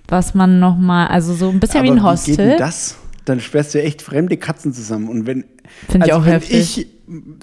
Was 0.07 0.33
man 0.33 0.59
nochmal, 0.59 1.07
also 1.09 1.33
so 1.33 1.49
ein 1.49 1.59
bisschen 1.59 1.83
wie 1.83 1.91
ein 1.91 1.99
Aber 1.99 2.13
Wie 2.13 2.25
geht 2.25 2.39
denn 2.39 2.47
Hostel. 2.47 2.57
das? 2.57 2.97
Dann 3.25 3.39
sperrst 3.39 3.75
du 3.75 3.79
ja 3.79 3.85
echt 3.85 4.01
fremde 4.01 4.37
Katzen 4.37 4.73
zusammen. 4.73 5.07
Und 5.07 5.27
wenn, 5.27 5.45
Finde 5.89 6.07
ich 6.07 6.13
also 6.13 6.21
auch 6.23 6.25
wenn 6.27 6.33
heftig. 6.33 6.77
ich 6.77 6.87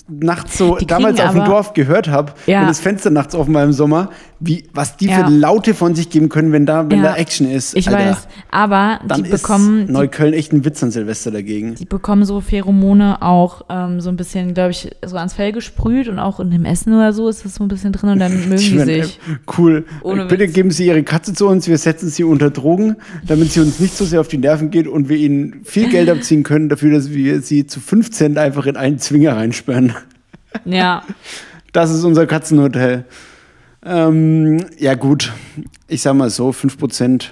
nachts 0.08 0.56
so 0.56 0.76
Die 0.76 0.86
damals 0.86 1.20
auf 1.20 1.32
dem 1.32 1.40
aber- 1.42 1.50
Dorf 1.50 1.74
gehört 1.74 2.08
habe, 2.08 2.32
Ja. 2.46 2.60
wenn 2.60 2.68
das 2.68 2.80
Fenster 2.80 3.10
nachts 3.10 3.34
offen 3.34 3.52
war 3.52 3.62
im 3.64 3.72
Sommer, 3.72 4.08
wie, 4.40 4.64
was 4.72 4.96
die 4.96 5.06
Ja. 5.08 5.24
für 5.26 5.30
Laute 5.30 5.74
von 5.74 5.94
sich 5.94 6.08
geben 6.08 6.28
können, 6.30 6.52
wenn 6.52 6.64
da, 6.64 6.88
wenn 6.88 6.98
Ja. 7.02 7.10
da 7.10 7.16
Action 7.16 7.50
ist. 7.50 7.76
ich 7.76 7.88
Alter. 7.88 8.10
weiß, 8.12 8.28
aber 8.50 9.00
Dann 9.06 9.24
die 9.24 9.30
bekommen, 9.30 9.86
die 9.88 9.92
Neukölln 9.92 10.32
echt 10.32 10.52
ein 10.54 10.64
Witz 10.64 10.82
an 10.82 10.90
Silvester 10.90 11.30
dagegen. 11.32 11.74
Die 11.74 11.84
bekommen 11.84 12.24
so 12.24 12.40
Pheromone 12.40 13.20
auch 13.20 13.62
ähm, 13.68 14.00
so 14.00 14.08
ein 14.08 14.16
bisschen, 14.16 14.54
glaube 14.54 14.70
ich, 14.70 14.90
so 15.04 15.16
ans 15.16 15.34
Fell 15.34 15.52
gesprüht 15.52 16.08
und 16.08 16.18
auch 16.18 16.40
in 16.40 16.50
dem 16.50 16.64
Essen 16.64 16.94
oder 16.94 17.12
so 17.12 17.28
ist 17.28 17.44
das 17.44 17.56
so 17.56 17.64
ein 17.64 17.68
bisschen 17.68 17.92
drin 17.92 18.10
und 18.10 18.20
dann 18.20 18.32
mögen 18.48 18.56
die 18.62 18.76
werden, 18.76 19.02
sich. 19.02 19.20
Cool. 19.58 19.84
Ohne 20.02 20.26
Bitte 20.26 20.44
Witz. 20.44 20.54
geben 20.54 20.70
Sie 20.70 20.86
Ihre 20.86 21.02
Katze 21.02 21.34
zu 21.34 21.46
uns, 21.48 21.68
wir 21.68 21.76
setzen 21.76 22.08
sie 22.08 22.24
unter 22.24 22.48
Drogen, 22.50 22.96
damit 23.26 23.52
sie 23.52 23.60
uns 23.60 23.80
nicht 23.80 23.94
so 23.96 24.04
sehr 24.06 24.20
auf 24.20 24.28
die 24.28 24.38
Nerven 24.38 24.70
geht 24.70 24.86
und 24.86 25.08
wir 25.10 25.16
ihnen 25.18 25.60
viel 25.64 25.90
Geld 25.90 26.08
abziehen 26.08 26.42
können 26.42 26.68
dafür, 26.70 26.92
dass 26.94 27.10
wir 27.10 27.42
sie 27.42 27.66
zu 27.66 27.80
5 27.80 28.10
Cent 28.18 28.36
einfach 28.38 28.66
in 28.66 28.76
einen 28.76 28.98
Zwinger 28.98 29.36
reinsperren. 29.36 29.94
Ja, 30.64 31.02
Das 31.72 31.90
ist 31.90 32.04
unser 32.04 32.26
Katzenhotel. 32.26 33.04
Ähm, 33.84 34.64
ja, 34.78 34.94
gut. 34.94 35.32
Ich 35.86 36.02
sag 36.02 36.14
mal 36.14 36.30
so, 36.30 36.50
5% 36.50 37.30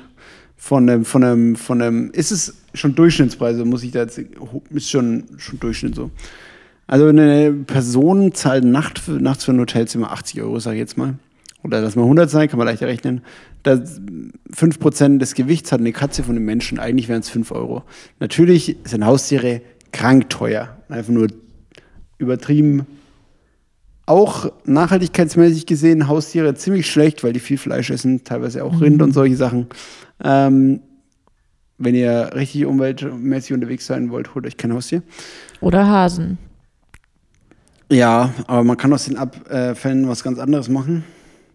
von 0.56 0.88
einem, 0.88 1.04
von 1.04 1.24
einem, 1.24 1.56
von 1.56 1.82
einem, 1.82 2.10
ist 2.10 2.30
es 2.30 2.54
schon 2.74 2.94
Durchschnittspreise, 2.94 3.64
muss 3.64 3.82
ich 3.82 3.92
da 3.92 4.00
jetzt, 4.00 4.18
ist 4.70 4.90
schon, 4.90 5.24
schon 5.36 5.60
Durchschnitt 5.60 5.94
so. 5.94 6.10
Also 6.86 7.08
eine 7.08 7.52
Person 7.52 8.32
zahlt 8.34 8.64
Nacht 8.64 8.98
für, 8.98 9.12
nachts 9.12 9.44
für 9.44 9.52
ein 9.52 9.60
Hotelzimmer 9.60 10.12
80 10.12 10.42
Euro, 10.42 10.58
sag 10.60 10.72
ich 10.74 10.78
jetzt 10.78 10.96
mal. 10.96 11.14
Oder 11.62 11.80
lass 11.80 11.96
mal 11.96 12.02
100 12.02 12.30
sein, 12.30 12.48
kann 12.48 12.58
man 12.58 12.68
leichter 12.68 12.86
rechnen. 12.86 13.22
Das 13.64 14.00
5% 14.54 15.18
des 15.18 15.34
Gewichts 15.34 15.72
hat 15.72 15.80
eine 15.80 15.92
Katze 15.92 16.22
von 16.22 16.36
einem 16.36 16.44
Menschen, 16.44 16.78
eigentlich 16.78 17.08
wären 17.08 17.20
es 17.20 17.28
5 17.28 17.50
Euro. 17.50 17.82
Natürlich 18.20 18.76
sind 18.84 19.04
Haustiere 19.04 19.62
krank 19.96 20.28
teuer. 20.30 20.76
Einfach 20.88 21.12
nur 21.12 21.28
übertrieben. 22.18 22.86
Auch 24.04 24.52
nachhaltigkeitsmäßig 24.64 25.66
gesehen 25.66 26.06
Haustiere 26.06 26.54
ziemlich 26.54 26.88
schlecht, 26.90 27.24
weil 27.24 27.32
die 27.32 27.40
viel 27.40 27.58
Fleisch 27.58 27.90
essen, 27.90 28.22
teilweise 28.22 28.62
auch 28.64 28.80
Rind 28.80 29.02
und 29.02 29.12
solche 29.12 29.36
Sachen. 29.36 29.66
Ähm, 30.22 30.80
wenn 31.78 31.94
ihr 31.94 32.30
richtig 32.34 32.66
umweltmäßig 32.66 33.52
unterwegs 33.52 33.86
sein 33.86 34.10
wollt, 34.10 34.34
holt 34.34 34.46
euch 34.46 34.56
kein 34.56 34.72
Haustier. 34.72 35.02
Oder 35.60 35.86
Hasen. 35.88 36.38
Ja, 37.90 38.32
aber 38.46 38.64
man 38.64 38.76
kann 38.76 38.92
aus 38.92 39.04
den 39.06 39.16
Abfällen 39.16 40.08
was 40.08 40.22
ganz 40.22 40.38
anderes 40.38 40.68
machen. 40.68 41.04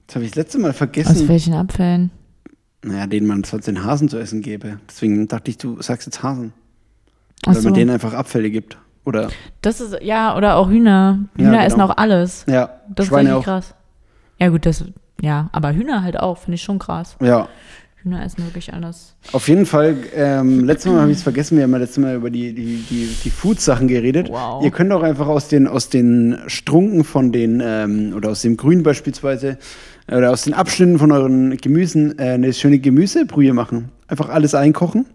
Das 0.08 0.16
habe 0.16 0.26
ich 0.26 0.32
das 0.32 0.38
letzte 0.38 0.60
Mal 0.60 0.72
Aus 0.72 0.78
vergessen. 0.78 1.28
welchen 1.28 1.54
Abfällen? 1.54 2.12
Naja, 2.84 3.08
denen 3.08 3.28
man 3.28 3.44
sonst 3.44 3.68
den 3.68 3.84
Hasen 3.84 4.10
zu 4.10 4.18
essen 4.18 4.42
gäbe. 4.42 4.80
Deswegen 4.90 5.28
dachte 5.28 5.52
ich, 5.52 5.58
du 5.58 5.82
sagst 5.82 6.08
jetzt 6.08 6.24
Hasen. 6.24 6.54
Ach 7.44 7.48
Weil 7.48 7.54
man 7.56 7.62
so. 7.64 7.70
denen 7.72 7.90
einfach 7.90 8.14
Abfälle 8.14 8.50
gibt. 8.52 8.78
Oder, 9.04 9.30
Das 9.62 9.82
ist, 9.82 9.98
ja, 10.02 10.38
oder 10.38 10.58
auch 10.58 10.70
Hühner. 10.70 11.20
Ja, 11.38 11.44
Hühner 11.46 11.52
genau. 11.54 11.64
essen 11.66 11.82
auch 11.82 11.98
alles. 11.98 12.46
ja, 12.48 12.70
Das 12.90 13.06
ist 13.06 13.10
Schweine 13.10 13.30
richtig 13.30 13.40
auch. 13.40 13.44
krass. 13.44 13.74
Ja, 14.40 14.50
gut, 14.50 14.66
das, 14.66 14.84
ja, 15.22 15.50
aber 15.52 15.74
Hühner 15.74 16.04
halt 16.04 16.20
auch, 16.20 16.38
finde 16.38 16.56
ich 16.56 16.62
schon 16.64 16.78
krass. 16.80 17.16
Ja, 17.20 17.48
Hühner 18.04 18.24
essen 18.26 18.44
wirklich 18.46 18.74
alles. 18.74 19.16
auf 19.32 19.48
jeden 19.48 19.66
Fall. 19.68 19.96
Ähm, 20.16 20.66
letztes 20.66 20.92
Mal 20.92 21.02
habe 21.02 21.12
ich 21.12 21.18
es 21.18 21.24
vergessen. 21.24 21.56
Wir 21.58 21.64
haben 21.66 21.72
ja 21.72 21.78
letztes 21.78 22.00
Mal 22.00 22.16
über 22.16 22.30
die, 22.32 22.54
die, 22.54 22.84
die, 22.90 23.16
die 23.24 23.30
Food-Sachen 23.30 23.88
geredet. 23.88 24.30
Wow. 24.30 24.64
Ihr 24.64 24.72
könnt 24.72 24.92
auch 24.92 25.04
einfach 25.04 25.28
aus 25.28 25.48
den, 25.48 25.68
aus 25.68 25.90
den 25.90 26.38
Strunken 26.48 27.04
von 27.04 27.32
den, 27.32 27.62
ähm, 27.64 28.14
oder 28.16 28.30
aus 28.30 28.42
dem 28.42 28.58
Grün 28.58 28.82
beispielsweise, 28.82 29.58
oder 30.08 30.32
aus 30.32 30.44
den 30.44 30.54
Abschnitten 30.56 30.98
von 31.00 31.12
euren 31.12 31.58
Gemüsen 31.58 32.18
äh, 32.18 32.32
eine 32.34 32.54
schöne 32.54 32.80
Gemüsebrühe 32.80 33.54
machen. 33.54 33.90
Einfach 34.08 34.30
alles 34.30 34.56
einkochen 34.56 35.06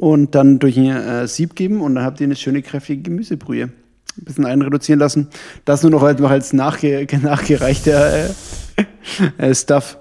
und 0.00 0.34
dann 0.34 0.58
durch 0.58 0.78
ein 0.78 0.86
äh, 0.86 1.28
Sieb 1.28 1.54
geben 1.54 1.82
und 1.82 1.94
dann 1.94 2.04
habt 2.04 2.20
ihr 2.20 2.24
eine 2.24 2.34
schöne, 2.34 2.62
kräftige 2.62 3.02
Gemüsebrühe. 3.02 3.64
Ein 3.64 4.24
bisschen 4.24 4.46
einreduzieren 4.46 4.98
lassen. 4.98 5.28
Das 5.66 5.82
nur 5.82 5.90
noch 5.90 6.02
als, 6.02 6.18
noch 6.18 6.30
als 6.30 6.54
nachge 6.54 7.06
nachgereichter 7.22 8.28
äh, 8.28 8.30
äh, 9.36 9.54
Stuff. 9.54 9.98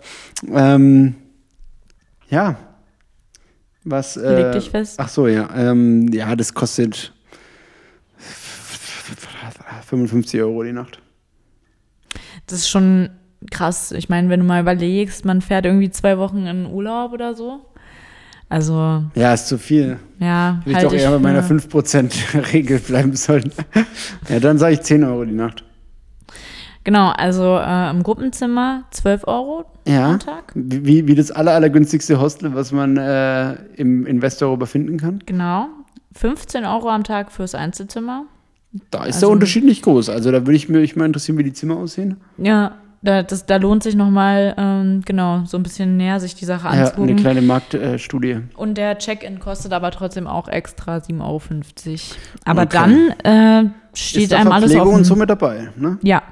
Ähm, 0.53 1.15
ja. 2.29 2.57
Was. 3.83 4.15
Äh, 4.15 4.43
Leg 4.43 4.51
dich 4.53 4.69
fest. 4.69 4.95
Ach 4.99 5.09
so, 5.09 5.27
ja. 5.27 5.49
Ähm, 5.53 6.07
ja, 6.13 6.33
das 6.37 6.53
kostet 6.53 7.13
55 9.85 10.39
Euro 10.39 10.63
die 10.63 10.71
Nacht. 10.71 11.01
Das 12.47 12.59
ist 12.59 12.69
schon 12.69 13.09
krass. 13.51 13.91
Ich 13.91 14.07
meine, 14.07 14.29
wenn 14.29 14.39
du 14.39 14.45
mal 14.45 14.61
überlegst, 14.61 15.25
man 15.25 15.41
fährt 15.41 15.65
irgendwie 15.65 15.89
zwei 15.89 16.17
Wochen 16.17 16.45
in 16.45 16.67
Urlaub 16.67 17.11
oder 17.11 17.33
so. 17.33 17.65
Also, 18.49 19.03
Ja, 19.15 19.33
ist 19.33 19.47
zu 19.47 19.57
viel. 19.59 19.99
ja, 20.19 20.59
ich 20.65 20.73
halt 20.73 20.85
doch 20.85 20.93
eher 20.93 21.11
bei 21.11 21.19
meiner 21.19 21.43
für- 21.43 21.53
5%-Regel 21.59 22.79
bleiben 22.79 23.15
sollen. 23.15 23.51
ja, 24.27 24.39
dann 24.39 24.57
sage 24.57 24.73
ich 24.73 24.81
10 24.81 25.03
Euro 25.03 25.23
die 25.25 25.33
Nacht. 25.35 25.63
Genau, 26.83 27.09
also 27.09 27.57
äh, 27.57 27.89
im 27.91 28.01
Gruppenzimmer 28.03 28.85
12 28.91 29.27
Euro 29.27 29.65
Ja. 29.87 30.11
am 30.11 30.19
Tag. 30.19 30.51
Wie, 30.55 31.07
wie 31.07 31.13
das 31.15 31.29
aller, 31.29 31.51
allergünstigste 31.53 32.19
Hostel, 32.19 32.55
was 32.55 32.71
man 32.71 32.97
äh, 32.97 33.53
im 33.75 34.05
in 34.07 34.21
Westeuropa 34.21 34.65
finden 34.65 34.97
kann. 34.97 35.19
Genau. 35.25 35.67
15 36.15 36.65
Euro 36.65 36.89
am 36.89 37.03
Tag 37.03 37.31
fürs 37.31 37.53
Einzelzimmer. 37.53 38.23
Da 38.89 38.99
ist 39.05 39.15
Also- 39.15 39.27
der 39.27 39.29
Unterschied 39.29 39.65
nicht 39.65 39.83
groß. 39.83 40.09
Also 40.09 40.31
da 40.31 40.39
würde 40.47 40.53
ich 40.55 40.69
mich 40.69 40.95
mal 40.95 41.05
interessieren, 41.05 41.37
wie 41.37 41.43
die 41.43 41.53
Zimmer 41.53 41.75
aussehen. 41.77 42.17
Ja, 42.37 42.77
da, 43.01 43.23
das, 43.23 43.45
da 43.45 43.57
lohnt 43.57 43.83
sich 43.83 43.95
nochmal, 43.95 44.53
ähm, 44.57 45.01
genau, 45.05 45.43
so 45.45 45.57
ein 45.57 45.63
bisschen 45.63 45.97
näher 45.97 46.19
sich 46.19 46.35
die 46.35 46.45
Sache 46.45 46.67
Ja, 46.75 46.93
eine 46.93 47.15
kleine 47.15 47.41
Marktstudie. 47.41 48.39
Und 48.55 48.77
der 48.77 48.97
Check-in 48.97 49.39
kostet 49.39 49.71
aber 49.73 49.91
trotzdem 49.91 50.27
auch 50.27 50.47
extra 50.47 50.97
7,50 50.97 51.19
Euro. 51.21 51.39
Aber 52.45 52.63
Okay. 52.63 52.69
dann 53.23 53.65
äh, 53.65 53.69
steht 53.93 54.23
ist 54.23 54.33
einem 54.33 54.51
alles 54.51 54.75
offen. 54.75 54.93
und 54.95 55.03
so 55.05 55.15
mit 55.15 55.29
dabei. 55.29 55.69
Ne? 55.77 55.97
Ja, 56.01 56.23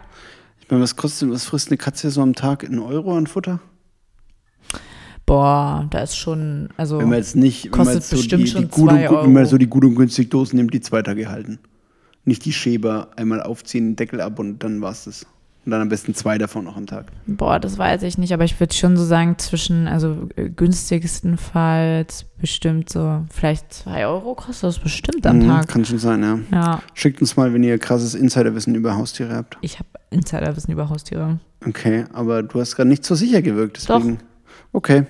Ich 0.62 0.70
meine, 0.70 0.84
was 0.84 0.96
kostet, 0.96 1.30
was 1.32 1.46
frisst 1.46 1.70
eine 1.70 1.78
Katze 1.78 2.10
so 2.12 2.22
am 2.22 2.36
Tag? 2.36 2.64
Ein 2.64 2.80
Euro 2.80 3.16
an 3.16 3.28
Futter? 3.28 3.60
boah, 5.26 5.88
da 5.90 6.00
ist 6.00 6.16
schon, 6.16 6.70
also 6.78 7.00
Wenn 7.00 7.10
man 7.10 7.18
jetzt 7.18 7.36
nicht, 7.36 7.66
wenn 7.66 7.72
man 7.72 7.80
kostet 7.80 7.96
jetzt 7.96 8.10
so 8.12 8.16
bestimmt 8.18 8.42
die, 8.42 8.46
die 8.46 8.52
schon 8.52 8.70
gut 8.70 8.90
und, 8.92 8.96
zwei 8.98 9.08
gut, 9.08 9.18
wenn 9.24 9.34
man 9.34 9.42
Euro. 9.44 9.50
so 9.50 9.58
die 9.58 9.68
gut 9.68 9.84
und 9.84 9.96
günstig 9.96 10.30
Dosen 10.30 10.56
nimmt, 10.58 10.74
die 10.74 10.80
zwei 10.82 11.02
Tage 11.02 11.30
halten. 11.30 11.60
Nicht 12.24 12.46
die 12.46 12.54
Schäber 12.54 13.10
einmal 13.16 13.42
aufziehen, 13.42 13.96
Deckel 13.96 14.22
ab 14.22 14.40
und 14.40 14.60
dann 14.60 14.82
war's 14.82 15.06
das. 15.06 15.26
Und 15.68 15.72
dann 15.72 15.82
am 15.82 15.90
besten 15.90 16.16
zwei 16.16 16.38
davon 16.38 16.64
noch 16.64 16.78
am 16.78 16.86
Tag. 16.86 17.08
Boah, 17.28 17.60
das 17.60 17.78
weiß 17.78 18.04
ich 18.04 18.18
nicht, 18.18 18.32
aber 18.34 18.46
ich 18.46 18.58
würde 18.58 18.74
schon 18.74 18.96
so 18.96 19.04
sagen, 19.04 19.38
zwischen, 19.38 19.90
also 19.90 20.30
äh, 20.38 20.48
günstigstenfalls 20.50 22.24
bestimmt 22.40 22.90
so, 22.90 23.26
vielleicht 23.30 23.74
zwei 23.74 24.06
Euro 24.08 24.34
kostet 24.34 24.64
das 24.64 24.80
bestimmt 24.80 25.28
am 25.28 25.40
Mhm, 25.40 25.48
Tag. 25.50 25.68
Kann 25.68 25.84
schon 25.84 25.98
sein, 26.00 26.24
ja. 26.24 26.40
Ja, 26.54 26.82
Schickt 26.94 27.20
uns 27.20 27.36
mal, 27.36 27.54
wenn 27.54 27.64
ihr 27.64 27.78
krasses 27.80 28.16
Insiderwissen 28.16 28.76
über 28.76 28.96
Haustiere 28.96 29.36
habt. 29.36 29.58
ich 29.60 29.78
habe 29.80 29.90
Insiderwissen 30.10 30.72
über 30.72 30.88
Haustiere. 30.90 31.40
Okay, 31.68 32.06
aber 32.14 32.44
du 32.44 32.62
hast 32.62 32.78
gerade 32.78 32.88
nicht 32.88 33.04
so 33.04 33.16
sicher 33.16 33.42
gewirkt, 33.42 33.76
deswegen. 33.76 34.20
Okay. 34.72 35.04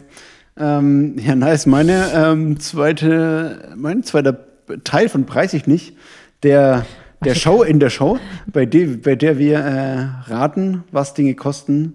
Ähm, 0.57 1.19
ja, 1.19 1.35
nice. 1.35 1.67
Meine 1.67 2.07
ähm, 2.15 2.59
zweite, 2.59 3.73
mein 3.75 4.01
zweiter 4.01 4.39
Teil 4.83 5.07
von 5.07 5.27
Preis 5.27 5.53
ich 5.53 5.67
nicht, 5.67 5.95
der, 6.41 6.83
der 7.23 7.35
Show 7.35 7.63
in 7.63 7.79
der 7.79 7.89
Show, 7.89 8.17
bei, 8.51 8.65
de, 8.65 8.97
bei 8.97 9.15
der 9.15 9.37
wir 9.37 9.59
äh, 9.59 9.99
raten, 10.31 10.83
was 10.91 11.13
Dinge 11.13 11.33
kosten, 11.35 11.93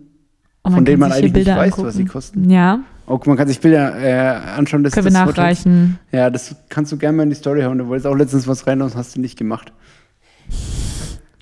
Oh, 0.65 0.71
von 0.71 0.85
denen 0.85 1.01
man 1.01 1.11
eigentlich 1.11 1.33
nicht 1.33 1.47
weiß, 1.49 1.73
angucken. 1.73 1.89
was 1.89 1.95
sie 1.97 2.05
kosten. 2.05 2.49
Ja, 2.51 2.81
Oh, 3.09 3.19
man 3.27 3.37
kann 3.37 3.49
sich 3.49 3.59
Bilder 3.61 3.99
äh, 4.01 4.13
anschauen. 4.57 4.85
Das, 4.85 4.93
können 4.93 5.07
wir 5.07 5.11
das 5.11 5.21
Hotels. 5.23 5.37
nachreichen. 5.37 5.99
Ja, 6.13 6.31
das 6.31 6.55
kannst 6.69 6.93
du 6.93 6.97
gerne 6.97 7.17
mal 7.17 7.25
in 7.25 7.31
die 7.31 7.35
Story 7.35 7.63
hauen. 7.63 7.79
Du 7.79 7.89
wolltest 7.89 8.07
auch 8.07 8.15
letztens 8.15 8.47
was 8.47 8.65
rein 8.69 8.81
und 8.81 8.95
hast 8.95 9.17
du 9.17 9.21
nicht 9.21 9.37
gemacht. 9.37 9.73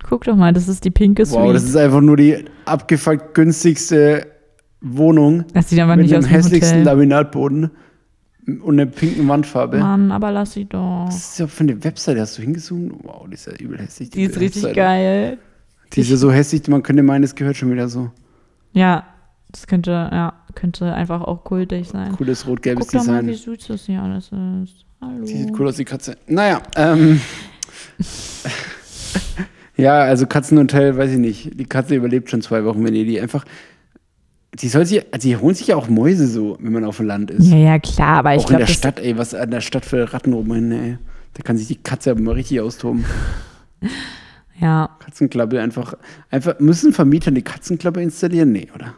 Guck 0.09 0.25
doch 0.25 0.37
mal, 0.37 0.53
das 0.55 0.69
ist 0.69 0.85
die 0.85 0.91
pinke 0.91 1.27
Suite. 1.27 1.39
Wow, 1.45 1.53
das 1.53 1.65
ist 1.65 1.77
einfach 1.77 2.01
nur 2.01 2.17
die 2.17 2.45
abgefuckt 2.65 3.35
günstigste 3.35 4.27
Wohnung 4.81 5.45
das 5.53 5.69
sieht 5.69 5.79
aber 5.81 5.95
nicht 5.97 6.11
dem 6.11 6.21
aus 6.21 6.25
ein 6.25 6.31
hässlichsten 6.31 6.79
Hotel. 6.81 6.85
Laminatboden 6.87 7.71
und 8.47 8.81
einer 8.81 8.87
pinken 8.87 9.29
Wandfarbe. 9.29 9.79
Mann, 9.79 10.13
aber 10.13 10.31
lass 10.33 10.53
sie 10.53 10.65
doch. 10.65 11.07
Was 11.07 11.17
ist 11.17 11.41
das 11.41 11.53
für 11.53 11.65
eine 11.65 11.83
Webseite? 11.85 12.21
Hast 12.21 12.39
du 12.39 12.43
hingezoomt? 12.43 12.95
Wow, 13.03 13.27
die 13.29 13.35
ist 13.35 13.47
ja 13.47 13.53
übel 13.55 13.79
hässlich. 13.79 14.11
Die 14.11 14.23
ist 14.23 14.39
richtig 14.41 14.63
Webseite. 14.63 14.75
geil. 14.75 15.39
Die 15.93 16.01
ist 16.01 16.11
ja 16.11 16.17
so 16.17 16.31
hässlich, 16.31 16.67
man 16.69 16.83
könnte 16.83 17.03
meinen, 17.03 17.25
es 17.25 17.35
gehört 17.35 17.57
schon 17.57 17.71
wieder 17.73 17.89
so. 17.89 18.11
Ja, 18.73 19.07
das 19.51 19.67
könnte, 19.67 19.91
ja, 19.91 20.35
könnte 20.55 20.95
einfach 20.95 21.23
auch 21.23 21.43
kultig 21.43 21.89
sein. 21.89 22.13
Cooles 22.13 22.47
rot-gelbes 22.47 22.87
Guck 22.87 23.01
doch 23.01 23.07
mal, 23.07 23.23
wie 23.27 23.33
Design. 23.33 23.57
süß 23.57 23.67
das 23.67 23.87
hier 23.87 24.01
alles 24.03 24.27
ist. 24.27 24.85
Hallo. 25.01 25.25
Die 25.25 25.37
sieht 25.37 25.59
cool 25.59 25.69
aus, 25.69 25.77
die 25.77 25.85
Katze. 25.85 26.17
Naja, 26.27 26.63
ähm. 26.77 27.21
ja, 29.77 30.01
also 30.01 30.27
Katzenhotel, 30.27 30.97
weiß 30.97 31.13
ich 31.13 31.19
nicht. 31.19 31.59
Die 31.59 31.65
Katze 31.65 31.97
überlebt 31.97 32.31
schon 32.31 32.43
zwei 32.43 32.65
Wochen, 32.65 32.85
wenn 32.85 32.95
ihr 32.95 33.05
die 33.05 33.21
einfach. 33.21 33.45
Die 34.55 34.69
soll 34.69 34.85
sich, 34.85 35.05
also 35.13 35.29
die 35.29 35.37
holen 35.37 35.55
sich 35.55 35.69
ja 35.69 35.77
auch 35.77 35.89
Mäuse 35.89 36.27
so, 36.27 36.57
wenn 36.61 36.73
man 36.73 36.85
auf 36.85 36.97
dem 36.97 37.07
Land 37.07 37.31
ist. 37.31 37.47
Ja, 37.49 37.57
ja, 37.57 37.79
klar, 37.79 38.19
aber 38.19 38.35
ich 38.35 38.41
auch 38.41 38.51
in 38.51 38.57
glaube, 38.57 38.59
der 38.59 38.67
das 38.67 38.77
Stadt, 38.77 38.99
ey, 38.99 39.17
was 39.17 39.33
an 39.35 39.51
der 39.51 39.61
Stadt 39.61 39.85
für 39.85 40.13
Ratten 40.13 40.33
rumrennen, 40.33 40.73
ey. 40.73 40.99
Da 41.35 41.43
kann 41.43 41.57
sich 41.57 41.69
die 41.69 41.77
Katze 41.77 42.11
aber 42.11 42.21
mal 42.21 42.35
richtig 42.35 42.61
austoben. 42.61 43.05
ja, 44.61 44.91
Katzenklappe 44.99 45.61
einfach, 45.61 45.95
einfach, 46.31 46.59
müssen 46.59 46.93
Vermieter 46.93 47.31
die 47.31 47.43
Katzenklappe 47.43 48.03
installieren? 48.03 48.51
Nee, 48.53 48.69
oder? 48.75 48.95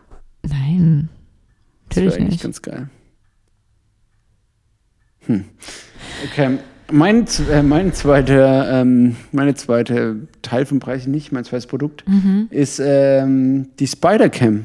nein. 0.49 1.09
Das 1.89 1.97
Natürlich 1.99 2.15
eigentlich 2.21 2.31
nicht. 2.33 2.43
ganz 2.45 2.63
geil. 2.63 2.89
Hm. 5.27 5.45
Okay, 6.31 6.59
mein, 6.91 7.27
äh, 7.51 7.63
mein 7.63 7.93
zweiter, 7.93 8.81
ähm, 8.81 9.17
meine 9.31 9.55
zweite 9.55 10.17
Teil 10.41 10.67
vom 10.67 10.81
Preis 10.81 11.07
nicht, 11.07 11.33
mein 11.33 11.45
zweites 11.45 11.67
Produkt, 11.67 12.05
Mhm. 12.09 12.49
ist 12.51 12.81
ähm, 12.83 13.69
die 13.79 13.87
Spider-Cam. 13.87 14.65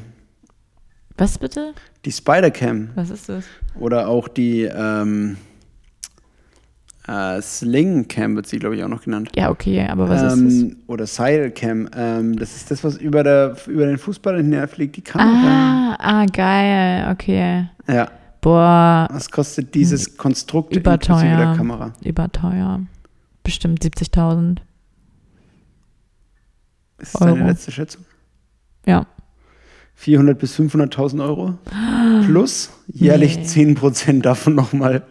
Was 1.18 1.38
bitte? 1.38 1.74
Die 2.04 2.12
Spider-Cam. 2.12 2.90
Was 2.94 3.10
ist 3.10 3.28
das? 3.28 3.44
Oder 3.78 4.08
auch 4.08 4.28
die 4.28 4.62
ähm, 4.62 5.36
äh, 7.06 7.42
Sling-Cam 7.42 8.36
wird 8.36 8.46
sie, 8.46 8.58
glaube 8.58 8.76
ich, 8.76 8.84
auch 8.84 8.88
noch 8.88 9.02
genannt. 9.02 9.30
Ja, 9.36 9.50
okay, 9.50 9.86
aber 9.86 10.08
was 10.08 10.22
ist 10.22 10.38
ähm, 10.38 10.76
Oder 10.86 11.06
Seil-Cam. 11.06 11.90
Ähm, 11.94 12.36
das 12.36 12.56
ist 12.56 12.70
das, 12.70 12.82
was 12.84 12.96
über, 12.96 13.22
der, 13.22 13.56
über 13.66 13.86
den 13.86 13.98
Fußball 13.98 14.36
hinterfliegt, 14.36 14.96
die 14.96 15.02
das? 15.02 15.12
Kamera. 15.12 15.96
Ah, 15.98 16.22
ah, 16.22 16.26
geil, 16.26 17.12
okay. 17.12 17.68
Ja, 17.86 18.08
Boah, 18.40 19.08
was 19.10 19.30
kostet 19.30 19.74
dieses 19.74 20.16
Konstrukt 20.16 20.74
inklusive 20.74 21.36
der. 21.36 21.54
Kamera? 21.56 21.92
Überteuer. 22.04 22.80
Bestimmt 23.42 23.82
70.000. 23.82 24.58
Ist 26.98 27.14
das 27.14 27.20
deine 27.20 27.46
letzte 27.46 27.72
Schätzung? 27.72 28.04
Ja. 28.86 29.06
400 30.00 30.38
bis 30.38 30.56
500.000 30.58 31.24
Euro? 31.24 31.58
plus 32.24 32.70
jährlich 32.86 33.36
Nee. 33.38 33.74
10% 33.74 34.22
davon 34.22 34.54
nochmal 34.54 35.02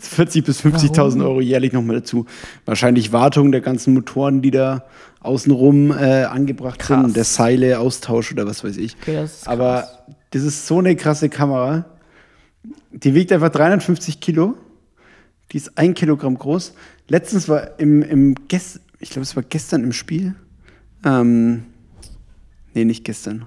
40.000 0.00 0.44
bis 0.44 0.60
50.000 0.64 1.22
Euro 1.24 1.40
jährlich 1.40 1.72
nochmal 1.72 1.96
dazu. 1.96 2.26
Wahrscheinlich 2.64 3.12
Wartung 3.12 3.50
der 3.50 3.60
ganzen 3.60 3.92
Motoren, 3.94 4.42
die 4.42 4.50
da 4.52 4.84
außenrum 5.20 5.90
äh, 5.90 6.24
angebracht 6.24 6.78
Krass. 6.78 7.02
sind, 7.04 7.16
der 7.16 7.24
Seile, 7.24 7.80
Austausch 7.80 8.30
oder 8.32 8.46
was 8.46 8.62
weiß 8.62 8.76
ich. 8.76 8.96
Okay, 9.02 9.14
das 9.16 9.46
Aber 9.48 9.80
krass. 9.80 9.98
das 10.30 10.42
ist 10.44 10.66
so 10.66 10.78
eine 10.78 10.94
krasse 10.94 11.28
Kamera. 11.28 11.86
Die 12.92 13.14
wiegt 13.14 13.32
einfach 13.32 13.50
350 13.50 14.20
Kilo. 14.20 14.54
Die 15.52 15.56
ist 15.56 15.76
ein 15.76 15.94
Kilogramm 15.94 16.38
groß. 16.38 16.72
Letztens 17.08 17.48
war 17.48 17.78
im, 17.80 18.02
im 18.02 18.34
ich 19.00 19.10
glaube, 19.10 19.22
es 19.22 19.34
war 19.34 19.42
gestern 19.42 19.82
im 19.82 19.92
Spiel. 19.92 20.34
Ähm, 21.04 21.64
nee, 22.74 22.84
nicht 22.84 23.04
gestern. 23.04 23.46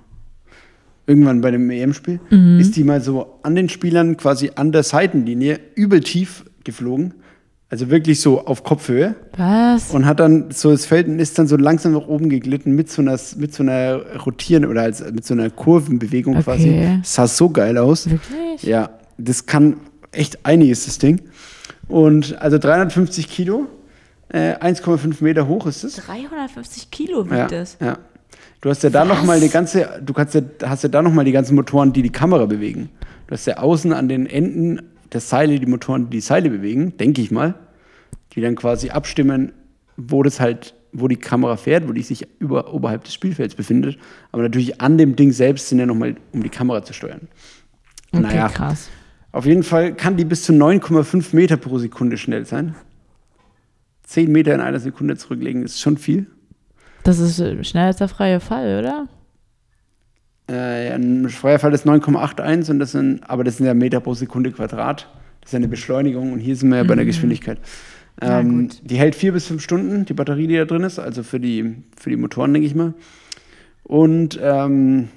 Irgendwann 1.09 1.41
bei 1.41 1.49
dem 1.51 1.69
EM-Spiel 1.71 2.19
ist 2.59 2.75
die 2.75 2.83
mal 2.83 3.01
so 3.01 3.39
an 3.41 3.55
den 3.55 3.67
Spielern 3.67 4.15
quasi 4.15 4.51
an 4.55 4.71
der 4.71 4.83
Seitenlinie 4.83 5.59
übel 5.73 6.01
tief 6.01 6.45
geflogen. 6.63 7.15
Also 7.71 7.89
wirklich 7.89 8.19
so 8.21 8.45
auf 8.45 8.63
Kopfhöhe 8.63 9.15
Was? 9.37 9.91
und 9.91 10.05
hat 10.05 10.19
dann 10.19 10.49
so 10.51 10.71
das 10.71 10.85
Feld 10.85 11.07
und 11.07 11.19
ist 11.19 11.37
dann 11.37 11.47
so 11.47 11.55
langsam 11.55 11.93
nach 11.93 12.07
oben 12.07 12.29
geglitten 12.29 12.73
mit 12.75 12.89
so 12.91 13.01
einer, 13.01 13.19
mit 13.37 13.53
so 13.53 13.61
einer 13.63 14.01
rotierenden 14.25 14.71
oder 14.71 14.81
als, 14.83 15.03
mit 15.11 15.23
so 15.25 15.33
einer 15.35 15.49
Kurvenbewegung 15.49 16.35
Okay. 16.37 16.43
quasi. 16.43 16.99
Das 17.01 17.13
sah 17.15 17.27
so 17.27 17.49
geil 17.49 17.77
aus. 17.77 18.09
Wirklich? 18.09 18.63
Ja, 18.63 18.91
das 19.19 19.45
kann 19.45 19.77
echt 20.11 20.45
einiges, 20.45 20.85
das 20.85 20.97
Ding. 20.99 21.21
Und 21.87 22.39
also 22.41 22.57
350 22.59 23.27
Kilo, 23.29 23.67
äh, 24.29 24.53
1,5 24.55 25.23
Meter 25.23 25.47
hoch 25.47 25.65
ist 25.67 25.83
es. 25.83 25.95
350 25.97 26.89
Kilo 26.91 27.25
wiegt 27.25 27.33
Ja, 27.35 27.47
das. 27.47 27.77
ja. 27.81 27.97
Du 28.61 28.69
hast 28.69 28.83
ja 28.83 28.89
da 28.89 29.05
noch 29.05 29.23
mal 29.23 29.37
eine 29.37 29.47
ganze, 29.47 30.01
du 30.03 30.13
kannst 30.13 30.35
ja, 30.35 30.41
hast 30.63 30.83
ja 30.83 30.89
da 30.89 31.01
noch 31.01 31.13
mal 31.13 31.23
die 31.23 31.31
ganzen 31.31 31.55
Motoren, 31.55 31.93
die 31.93 32.01
die 32.01 32.11
Kamera 32.11 32.45
bewegen. 32.45 32.89
Du 33.27 33.33
hast 33.33 33.45
ja 33.45 33.57
außen 33.57 33.93
an 33.93 34.09
den 34.09 34.25
Enden 34.25 34.81
der 35.13 35.21
Seile 35.21 35.59
die 35.59 35.65
Motoren, 35.65 36.05
die 36.05 36.17
die 36.17 36.21
Seile 36.21 36.49
bewegen, 36.49 36.97
denke 36.97 37.21
ich 37.21 37.31
mal, 37.31 37.55
die 38.33 38.41
dann 38.41 38.55
quasi 38.55 38.89
abstimmen, 38.89 39.53
wo 39.95 40.23
das 40.23 40.39
halt, 40.39 40.75
wo 40.91 41.07
die 41.07 41.15
Kamera 41.15 41.55
fährt, 41.55 41.87
wo 41.87 41.93
die 41.93 42.01
sich 42.01 42.27
über, 42.39 42.73
oberhalb 42.73 43.05
des 43.05 43.13
Spielfelds 43.13 43.55
befindet. 43.55 43.97
Aber 44.31 44.43
natürlich 44.43 44.81
an 44.81 44.97
dem 44.97 45.15
Ding 45.15 45.31
selbst 45.31 45.69
sind 45.69 45.79
ja 45.79 45.85
noch 45.85 45.95
mal, 45.95 46.15
um 46.33 46.43
die 46.43 46.49
Kamera 46.49 46.83
zu 46.83 46.93
steuern. 46.93 47.27
Okay, 48.11 48.23
Naja. 48.23 48.49
krass. 48.49 48.89
Auf 49.31 49.45
jeden 49.45 49.63
Fall 49.63 49.93
kann 49.93 50.17
die 50.17 50.25
bis 50.25 50.43
zu 50.43 50.53
9,5 50.53 51.35
Meter 51.35 51.55
pro 51.57 51.77
Sekunde 51.77 52.17
schnell 52.17 52.45
sein. 52.45 52.75
10 54.03 54.31
Meter 54.31 54.55
in 54.55 54.61
einer 54.61 54.79
Sekunde 54.79 55.15
zurücklegen 55.17 55.63
ist 55.63 55.79
schon 55.79 55.97
viel. 55.97 56.25
Das 57.03 57.19
ist 57.19 57.39
äh, 57.39 57.63
schneller 57.63 57.87
als 57.87 57.97
der 57.97 58.07
freie 58.07 58.39
Fall, 58.39 58.79
oder? 58.79 59.07
Äh, 60.49 60.93
ein 60.93 61.29
freier 61.29 61.59
Fall 61.59 61.73
ist 61.73 61.85
9,81 61.85 62.71
und 62.71 62.79
das 62.79 62.91
sind, 62.91 63.29
aber 63.29 63.43
das 63.43 63.57
sind 63.57 63.67
ja 63.67 63.73
Meter 63.73 63.99
pro 63.99 64.13
Sekunde 64.13 64.51
Quadrat. 64.51 65.07
Das 65.41 65.49
ist 65.49 65.53
ja 65.53 65.57
eine 65.57 65.67
Beschleunigung 65.67 66.33
und 66.33 66.39
hier 66.39 66.55
sind 66.55 66.69
wir 66.69 66.77
ja 66.77 66.83
bei 66.83 66.95
der 66.95 67.05
Geschwindigkeit. 67.05 67.59
Na 68.21 68.39
Ähm, 68.39 68.69
die 68.83 68.97
hält 68.97 69.15
vier 69.15 69.31
bis 69.31 69.47
fünf 69.47 69.61
Stunden, 69.61 70.05
die 70.05 70.13
Batterie, 70.13 70.47
die 70.47 70.57
da 70.57 70.65
drin 70.65 70.83
ist, 70.83 70.99
also 70.99 71.23
für 71.23 71.39
die, 71.39 71.83
für 71.95 72.09
die 72.09 72.17
Motoren, 72.17 72.53
denke 72.53 72.67
ich 72.67 72.75
mal. 72.75 72.93
Und 73.83 74.39
ähm, 74.41 75.09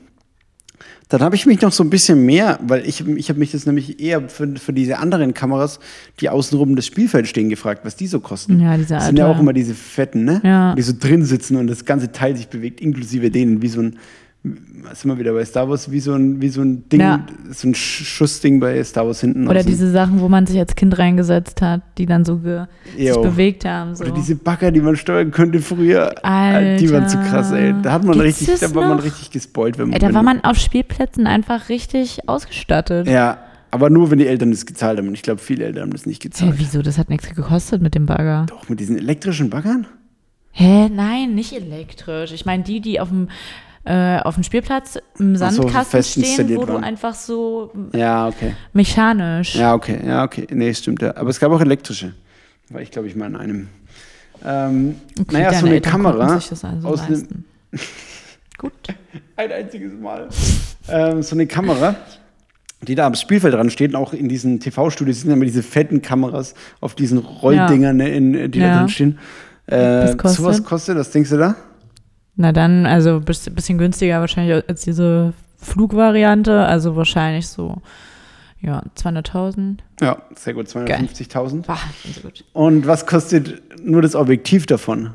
dann 1.13 1.23
habe 1.23 1.37
ich 1.37 1.45
mich 1.45 1.61
noch 1.61 1.73
so 1.73 1.85
ein 1.85 1.91
bisschen 1.91 2.25
mehr, 2.25 2.59
weil 2.63 2.87
ich, 2.89 3.07
ich 3.07 3.29
habe 3.29 3.39
mich 3.39 3.53
das 3.53 3.67
nämlich 3.67 4.01
eher 4.01 4.31
für, 4.31 4.57
für 4.57 4.73
diese 4.73 4.99
anderen 4.99 5.35
Kameras, 5.35 5.79
die 6.21 6.31
außenrum 6.31 6.75
das 6.75 6.87
Spielfeld 6.87 7.29
stehen, 7.29 7.51
gefragt, 7.51 7.85
was 7.85 7.97
die 7.97 8.07
so 8.07 8.21
kosten. 8.21 8.59
Ja, 8.61 8.79
diese 8.79 8.95
Das 8.95 9.07
sind 9.07 9.19
ja 9.19 9.27
auch 9.27 9.39
immer 9.39 9.53
diese 9.53 9.75
fetten, 9.75 10.25
ne? 10.25 10.41
Ja. 10.43 10.75
Die 10.75 10.81
so 10.81 10.95
drin 10.99 11.25
sitzen 11.25 11.57
und 11.57 11.67
das 11.67 11.85
ganze 11.85 12.13
Teil 12.13 12.35
sich 12.35 12.49
bewegt, 12.49 12.81
inklusive 12.81 13.31
denen, 13.31 13.61
wie 13.61 13.69
so 13.69 13.83
ein, 13.83 13.99
sind 14.45 15.05
wir 15.11 15.19
wieder 15.19 15.33
bei 15.33 15.45
Star 15.45 15.69
Wars, 15.69 15.91
wie 15.93 16.01
so 16.01 16.15
ein, 16.15 16.43
wie 16.43 16.49
so 16.49 16.63
ein 16.63 16.89
Ding, 16.89 17.01
Ja. 17.01 17.25
so 17.51 17.69
ein 17.69 17.75
Sch- 17.75 18.05
Schussding 18.05 18.59
bei 18.59 18.83
Star 18.83 19.07
Wars 19.07 19.21
hinten. 19.21 19.47
Oder 19.47 19.63
diese 19.63 19.89
Sachen, 19.91 20.21
wo 20.21 20.29
man 20.29 20.47
sich 20.47 20.59
als 20.59 20.75
Kind 20.75 20.99
reingesetzt 20.99 21.63
hat, 21.63 21.83
die 21.97 22.07
dann 22.07 22.25
so 22.25 22.41
sich 22.97 23.15
bewegt 23.15 23.65
haben. 23.65 23.95
So. 23.95 24.03
Oder 24.05 24.13
diese 24.15 24.35
Bagger, 24.35 24.73
die 24.73 24.81
man 24.81 24.97
steuern 24.97 25.31
könnte 25.31 25.61
früher. 25.61 26.13
Alter. 26.25 26.77
Die 26.77 26.91
waren 26.91 27.09
zu 27.09 27.19
krass, 27.19 27.53
ey. 27.53 27.73
Da 27.83 27.93
hat 27.93 28.03
man 28.05 28.19
Gibt's 28.21 28.41
richtig, 28.41 28.59
da 28.61 28.75
war 28.75 28.89
man 28.89 28.99
richtig 28.99 29.31
gespoilt, 29.31 29.79
wenn 29.79 29.93
Ey, 29.93 30.01
da 30.01 30.13
war 30.13 30.25
man 30.25 30.43
auf 30.43 30.57
Spielplätzen 30.59 31.29
einfach 31.29 31.69
richtig 31.69 32.29
ausgestattet. 32.29 33.07
Ja, 33.07 33.39
aber 33.71 33.91
nur, 33.91 34.11
wenn 34.11 34.19
die 34.19 34.27
Eltern 34.27 34.51
das 34.51 34.67
gezahlt 34.67 34.99
haben. 34.99 35.07
Und 35.07 35.15
ich 35.15 35.23
glaube, 35.23 35.41
viele 35.41 35.65
Eltern 35.65 35.83
haben 35.85 35.93
das 35.93 36.05
nicht 36.05 36.21
gezahlt. 36.21 36.55
wieso? 36.57 36.83
Das 36.83 36.99
hat 36.99 37.09
nichts 37.11 37.33
gekostet 37.33 37.81
mit 37.81 37.95
dem 37.95 38.07
Bagger. 38.07 38.47
Doch, 38.49 38.69
mit 38.69 38.81
diesen 38.81 38.99
elektrischen 38.99 39.51
Baggern? 39.51 39.87
Hä, 40.51 40.89
nein, 40.91 41.35
nicht 41.37 41.53
elektrisch. 41.55 42.33
Ich 42.33 42.45
meine, 42.45 42.65
die, 42.65 42.81
die 42.81 43.01
auf 43.01 43.09
dem, 43.09 43.29
äh, 43.85 44.19
auf 44.21 44.35
dem 44.35 44.45
Spielplatz 44.45 44.99
im 45.19 45.35
so, 45.37 45.41
Sandkasten 45.45 45.91
fest 45.91 46.11
stehen, 46.13 46.57
wo 46.57 46.65
du 46.65 46.75
waren. 46.75 46.85
einfach 46.85 47.15
so 47.15 47.73
Ja, 47.95 48.29
okay. 48.29 48.55
mechanisch. 48.73 49.55
Ja, 49.57 49.75
okay, 49.75 49.99
ja, 50.07 50.25
okay. 50.25 50.47
Nee, 50.53 50.73
stimmt 50.75 51.03
ja. 51.03 51.17
Aber 51.17 51.31
es 51.31 51.41
gab 51.41 51.51
auch 51.53 51.61
elektrische. 51.61 52.15
War 52.71 52.81
ich, 52.81 52.91
glaube 52.91 53.09
ich, 53.09 53.17
mal 53.17 53.27
in 53.27 53.37
einem. 53.37 53.69
Ähm, 54.45 54.97
Okay, 55.21 55.33
naja, 55.35 55.53
so 55.55 55.67
eine 55.67 55.75
Eltern 55.77 55.93
Kamera. 55.93 56.39
Sich 56.39 56.49
das 56.51 56.65
also 56.65 56.89
aus 56.89 57.01
einem- 57.03 57.11
leisten. 57.13 57.45
Gut. 58.59 58.73
Ein 59.37 59.51
einziges 59.53 59.93
Mal. 60.01 60.29
ähm, 60.89 61.23
so 61.23 61.35
eine 61.35 61.47
Kamera, 61.47 61.97
die 62.83 62.95
da 62.95 63.07
am 63.07 63.15
Spielfeld 63.15 63.55
dran 63.55 63.71
steht, 63.71 63.91
und 63.95 63.97
auch 63.97 64.13
in 64.13 64.29
diesen 64.29 64.61
TV-Studios 64.61 65.21
sind 65.21 65.31
ja 65.31 65.37
immer 65.37 65.45
diese 65.45 65.63
fetten 65.65 66.01
Kameras 66.03 66.55
auf 66.81 66.95
diesen 66.95 67.19
Rolldingern, 67.19 67.97
ne, 67.97 68.09
in, 68.15 68.33
die 68.53 68.61
da 68.61 68.67
Ja. 68.67 68.79
drin 68.79 68.89
stehen. 68.89 69.19
Äh, 69.67 69.77
Was 69.77 70.17
kostet? 70.19 70.41
sowas 70.45 70.65
kostet, 70.65 70.97
was 70.99 71.11
denkst 71.11 71.31
du 71.31 71.37
da? 71.39 71.57
Na 72.37 72.53
dann, 72.53 72.87
also 72.87 73.17
ein 73.17 73.25
bisschen 73.25 73.79
günstiger 73.79 74.21
wahrscheinlich 74.21 74.69
als 74.69 74.83
diese 74.83 75.35
Flugvariante. 75.59 76.65
Also 76.65 76.97
wahrscheinlich 76.97 77.49
so, 77.49 77.83
ja, 78.61 78.83
200.000. 78.97 79.79
Ja, 80.01 80.23
sehr 80.35 80.55
gut, 80.55 80.67
250.000. 80.67 81.67
Bah, 81.67 81.79
so 82.15 82.21
gut. 82.23 82.45
Und 82.53 82.87
was 82.87 83.07
kostet 83.07 83.63
nur 83.85 84.03
das 84.03 84.15
Objektiv 84.15 84.67
davon? 84.67 85.11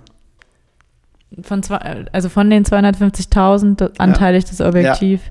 Von 1.41 1.61
zwei, 1.63 2.05
also 2.13 2.29
von 2.29 2.49
den 2.49 2.63
250.000 2.63 3.99
anteilig 3.99 4.45
das 4.45 4.61
Objektiv. 4.61 5.21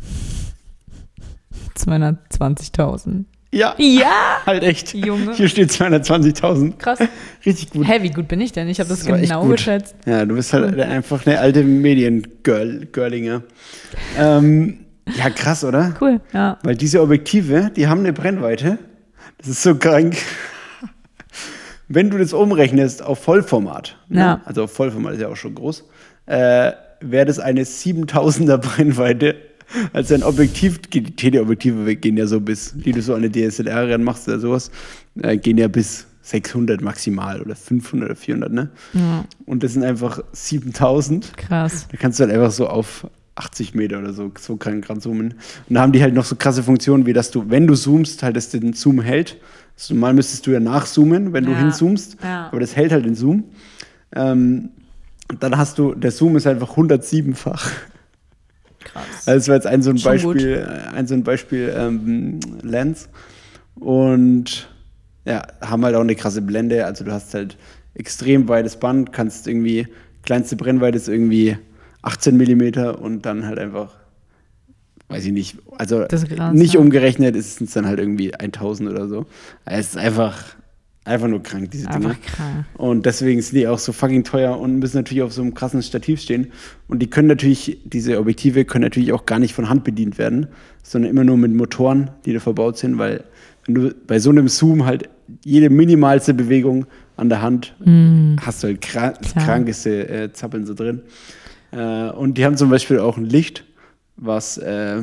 220.000. 1.76 3.24
Ja, 3.56 3.74
Ja! 3.78 4.42
halt 4.46 4.62
echt. 4.62 4.92
Junge. 4.92 5.32
Hier 5.32 5.48
steht 5.48 5.70
220.000. 5.70 6.76
Krass. 6.76 6.98
Richtig 7.46 7.70
gut. 7.70 7.88
Hä, 7.88 8.02
wie 8.02 8.10
gut 8.10 8.28
bin 8.28 8.38
ich 8.42 8.52
denn? 8.52 8.68
Ich 8.68 8.80
habe 8.80 8.90
das, 8.90 9.02
Das 9.02 9.20
genau 9.20 9.46
geschätzt. 9.46 9.96
Ja, 10.04 10.26
du 10.26 10.34
bist 10.34 10.52
halt 10.52 10.78
einfach 10.78 11.26
eine 11.26 11.40
alte 11.40 11.62
Medien-Girlinger. 11.64 13.42
Ähm, 14.18 14.80
ja, 15.16 15.30
krass, 15.30 15.64
oder? 15.64 15.94
Cool, 16.02 16.20
ja. 16.34 16.58
Weil 16.64 16.74
diese 16.74 17.00
Objektive, 17.00 17.70
die 17.74 17.86
haben 17.86 18.00
eine 18.00 18.12
Brennweite. 18.12 18.78
Das 19.38 19.48
ist 19.48 19.62
so 19.62 19.74
krank. 19.74 20.18
Wenn 21.88 22.10
du 22.10 22.18
das 22.18 22.34
umrechnest 22.34 23.02
auf 23.02 23.20
Vollformat, 23.20 23.96
ne? 24.08 24.20
Ja. 24.20 24.40
also 24.44 24.64
auf 24.64 24.72
Vollformat 24.72 25.14
ist 25.14 25.20
ja 25.22 25.28
auch 25.28 25.36
schon 25.36 25.54
groß, 25.54 25.84
äh, 26.26 26.72
wäre 27.00 27.24
das 27.24 27.38
eine 27.38 27.62
7000er 27.62 28.58
Brennweite. 28.58 29.36
Also 29.92 30.14
ein 30.14 30.22
Objektiv, 30.22 30.78
die 30.78 31.02
Teleobjektive 31.02 31.96
gehen 31.96 32.16
ja 32.16 32.26
so 32.26 32.40
bis, 32.40 32.72
die 32.76 32.92
du 32.92 33.02
so 33.02 33.14
an 33.14 33.24
eine 33.24 33.30
DSLR 33.30 33.90
ranmachst 33.90 34.28
oder 34.28 34.38
sowas, 34.38 34.70
äh, 35.20 35.36
gehen 35.36 35.58
ja 35.58 35.68
bis 35.68 36.06
600 36.22 36.80
maximal 36.80 37.40
oder 37.40 37.54
500 37.56 38.10
oder 38.10 38.16
400, 38.16 38.52
ne? 38.52 38.70
ja. 38.94 39.24
Und 39.44 39.62
das 39.62 39.74
sind 39.74 39.84
einfach 39.84 40.20
7000. 40.32 41.36
Krass. 41.36 41.86
Da 41.90 41.96
kannst 41.96 42.18
du 42.18 42.24
halt 42.24 42.32
einfach 42.34 42.50
so 42.50 42.68
auf 42.68 43.06
80 43.36 43.74
Meter 43.74 43.98
oder 43.98 44.12
so, 44.12 44.32
so 44.38 44.56
krank 44.56 44.88
ranzoomen. 44.88 45.34
Und 45.68 45.74
da 45.74 45.80
haben 45.82 45.92
die 45.92 46.02
halt 46.02 46.14
noch 46.14 46.24
so 46.24 46.36
krasse 46.36 46.62
Funktionen, 46.62 47.04
wie 47.06 47.12
dass 47.12 47.30
du, 47.30 47.50
wenn 47.50 47.66
du 47.66 47.74
zoomst, 47.74 48.22
halt 48.22 48.34
dass 48.36 48.48
den 48.50 48.72
Zoom 48.72 49.00
hält. 49.00 49.36
Also 49.76 49.94
normal 49.94 50.14
müsstest 50.14 50.46
du 50.46 50.52
ja 50.52 50.60
nachzoomen, 50.60 51.32
wenn 51.32 51.44
du 51.44 51.52
Ja. 51.52 51.58
hinzoomst, 51.58 52.16
Ja. 52.22 52.48
aber 52.48 52.60
das 52.60 52.74
hält 52.76 52.92
halt 52.92 53.04
den 53.04 53.14
Zoom. 53.14 53.44
Ähm, 54.14 54.70
dann 55.40 55.58
hast 55.58 55.78
du, 55.78 55.94
der 55.94 56.12
Zoom 56.12 56.36
ist 56.36 56.46
einfach 56.46 56.76
107-fach. 56.76 57.70
Also 59.26 59.38
das 59.38 59.48
war 59.48 59.54
jetzt 59.56 59.66
ein 59.66 59.82
so 59.82 59.90
ein 59.90 59.98
Schon 59.98 60.12
Beispiel, 60.12 60.66
äh, 60.66 60.96
ein 60.96 61.06
so 61.06 61.14
ein 61.14 61.22
Beispiel 61.24 61.74
ähm, 61.76 62.40
Lens. 62.62 63.08
Und 63.74 64.68
ja, 65.24 65.42
haben 65.60 65.84
halt 65.84 65.96
auch 65.96 66.00
eine 66.00 66.14
krasse 66.14 66.42
Blende. 66.42 66.86
Also 66.86 67.04
du 67.04 67.12
hast 67.12 67.34
halt 67.34 67.56
extrem 67.94 68.48
weites 68.48 68.76
Band, 68.76 69.12
kannst 69.12 69.46
irgendwie, 69.48 69.88
kleinste 70.22 70.56
Brennweite 70.56 70.96
ist 70.96 71.08
irgendwie 71.08 71.56
18 72.02 72.36
Millimeter 72.36 73.00
und 73.00 73.26
dann 73.26 73.46
halt 73.46 73.58
einfach, 73.58 73.94
weiß 75.08 75.24
ich 75.24 75.32
nicht, 75.32 75.56
also 75.78 76.06
nicht 76.52 76.76
umgerechnet 76.76 77.34
ist 77.34 77.60
es 77.60 77.72
dann 77.72 77.86
halt 77.86 77.98
irgendwie 77.98 78.34
1000 78.34 78.90
oder 78.90 79.08
so. 79.08 79.26
Es 79.64 79.88
ist 79.88 79.96
einfach, 79.96 80.36
einfach 81.06 81.28
nur 81.28 81.42
krank, 81.42 81.70
diese 81.70 81.86
Dinge. 81.86 82.08
Einfach 82.08 82.20
krank. 82.22 82.64
Und 82.74 83.06
deswegen 83.06 83.40
sind 83.40 83.56
die 83.56 83.68
auch 83.68 83.78
so 83.78 83.92
fucking 83.92 84.24
teuer 84.24 84.58
und 84.58 84.78
müssen 84.78 84.96
natürlich 84.96 85.22
auf 85.22 85.32
so 85.32 85.42
einem 85.42 85.54
krassen 85.54 85.82
Stativ 85.82 86.20
stehen. 86.20 86.48
Und 86.88 87.00
die 87.00 87.08
können 87.08 87.28
natürlich, 87.28 87.78
diese 87.84 88.18
Objektive 88.18 88.64
können 88.64 88.84
natürlich 88.84 89.12
auch 89.12 89.26
gar 89.26 89.38
nicht 89.38 89.54
von 89.54 89.68
Hand 89.68 89.84
bedient 89.84 90.18
werden, 90.18 90.48
sondern 90.82 91.10
immer 91.10 91.24
nur 91.24 91.36
mit 91.36 91.52
Motoren, 91.54 92.10
die 92.24 92.32
da 92.32 92.40
verbaut 92.40 92.78
sind, 92.78 92.98
weil 92.98 93.24
wenn 93.64 93.74
du 93.74 93.94
bei 94.06 94.18
so 94.18 94.30
einem 94.30 94.48
Zoom 94.48 94.84
halt 94.84 95.08
jede 95.44 95.70
minimalste 95.70 96.34
Bewegung 96.34 96.86
an 97.16 97.28
der 97.28 97.42
Hand 97.42 97.74
hast 98.40 98.62
du 98.62 98.68
halt 98.68 98.80
krank, 98.80 99.16
das 99.22 99.32
Klar. 99.32 99.44
krankeste 99.44 100.08
äh, 100.08 100.32
Zappeln 100.32 100.66
so 100.66 100.74
drin. 100.74 101.02
Äh, 101.72 102.10
und 102.10 102.38
die 102.38 102.44
haben 102.44 102.56
zum 102.56 102.70
Beispiel 102.70 102.98
auch 102.98 103.16
ein 103.16 103.24
Licht, 103.24 103.64
was 104.16 104.58
äh, 104.58 105.02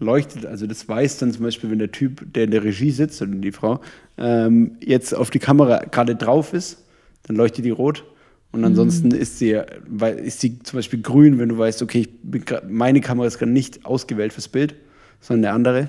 leuchtet, 0.00 0.46
also 0.46 0.66
das 0.66 0.88
weiß 0.88 1.18
dann 1.18 1.32
zum 1.32 1.44
Beispiel, 1.44 1.70
wenn 1.70 1.78
der 1.78 1.92
Typ, 1.92 2.32
der 2.32 2.44
in 2.44 2.50
der 2.50 2.64
Regie 2.64 2.90
sitzt 2.90 3.20
oder 3.22 3.30
die 3.32 3.52
Frau, 3.52 3.80
ähm, 4.20 4.72
jetzt 4.80 5.14
auf 5.14 5.30
die 5.30 5.38
Kamera 5.38 5.78
gerade 5.90 6.14
drauf 6.16 6.52
ist, 6.52 6.84
dann 7.24 7.36
leuchtet 7.36 7.64
die 7.64 7.70
rot. 7.70 8.04
Und 8.52 8.64
ansonsten 8.64 9.12
ist 9.12 9.38
sie, 9.38 9.60
weil- 9.88 10.18
ist 10.18 10.40
sie 10.40 10.58
zum 10.60 10.78
Beispiel 10.78 11.00
grün, 11.00 11.38
wenn 11.38 11.48
du 11.48 11.56
weißt, 11.58 11.82
okay, 11.82 12.00
ich 12.00 12.08
bin 12.22 12.44
grad, 12.44 12.68
meine 12.68 13.00
Kamera 13.00 13.26
ist 13.26 13.38
gerade 13.38 13.52
nicht 13.52 13.84
ausgewählt 13.86 14.32
fürs 14.32 14.48
Bild, 14.48 14.74
sondern 15.20 15.44
eine 15.46 15.54
andere. 15.54 15.88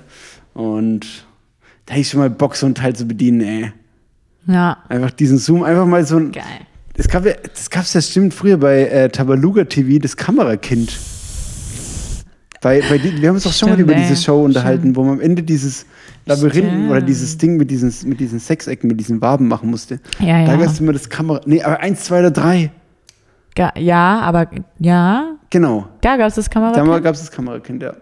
Und 0.54 1.26
da 1.86 1.94
hätte 1.94 2.02
ich 2.02 2.08
schon 2.08 2.20
mal 2.20 2.30
Bock, 2.30 2.54
so 2.54 2.66
ein 2.66 2.74
Teil 2.76 2.94
zu 2.94 3.06
bedienen, 3.06 3.40
ey. 3.40 3.72
Ja. 4.46 4.78
Einfach 4.88 5.10
diesen 5.10 5.38
Zoom, 5.38 5.64
einfach 5.64 5.86
mal 5.86 6.04
so 6.06 6.16
ein. 6.18 6.30
Geil. 6.32 6.44
Es 6.94 7.08
gab 7.08 7.24
ja, 7.26 7.32
das 7.54 7.70
gab 7.70 7.82
es 7.84 7.94
ja 7.94 8.00
stimmt 8.00 8.34
früher 8.34 8.58
bei 8.58 8.82
äh, 8.86 9.08
Tabaluga 9.08 9.64
TV, 9.64 9.98
das 10.00 10.16
Kamerakind. 10.16 10.96
Bei, 12.60 12.80
bei 12.80 13.02
wir 13.02 13.28
haben 13.28 13.34
uns 13.34 13.44
doch 13.44 13.52
schon 13.52 13.70
mal 13.70 13.80
über 13.80 13.94
ey. 13.94 14.02
diese 14.06 14.22
Show 14.22 14.44
unterhalten, 14.44 14.82
Stimmt. 14.82 14.96
wo 14.96 15.02
man 15.02 15.14
am 15.14 15.20
Ende 15.20 15.42
dieses 15.42 15.84
Labyrinth 16.26 16.66
Stimmt. 16.68 16.90
oder 16.90 17.00
dieses 17.00 17.36
Ding 17.38 17.56
mit 17.56 17.70
diesen, 17.70 17.92
mit 18.08 18.20
diesen 18.20 18.38
Sechsecken, 18.38 18.88
mit 18.88 18.98
diesen 19.00 19.20
Waben 19.20 19.48
machen 19.48 19.70
musste. 19.70 20.00
Ja, 20.20 20.44
Da 20.46 20.52
ja. 20.52 20.56
gab 20.56 20.66
es 20.66 20.80
immer 20.80 20.92
das 20.92 21.08
Kamera. 21.08 21.40
Nee, 21.46 21.62
aber 21.62 21.80
eins, 21.80 22.04
zwei 22.04 22.20
oder 22.20 22.30
drei. 22.30 22.70
Ga 23.54 23.72
ja, 23.76 24.20
aber 24.20 24.48
ja, 24.78 25.36
Genau. 25.50 25.88
da 26.00 26.16
gab 26.16 26.28
es 26.28 26.36
das 26.36 26.46
Da 26.48 26.72
Kamera. 26.72 26.98
gab 27.00 27.14
es 27.14 27.20
das 27.20 27.30
Kamerakind, 27.30 27.82
ja. 27.82 27.94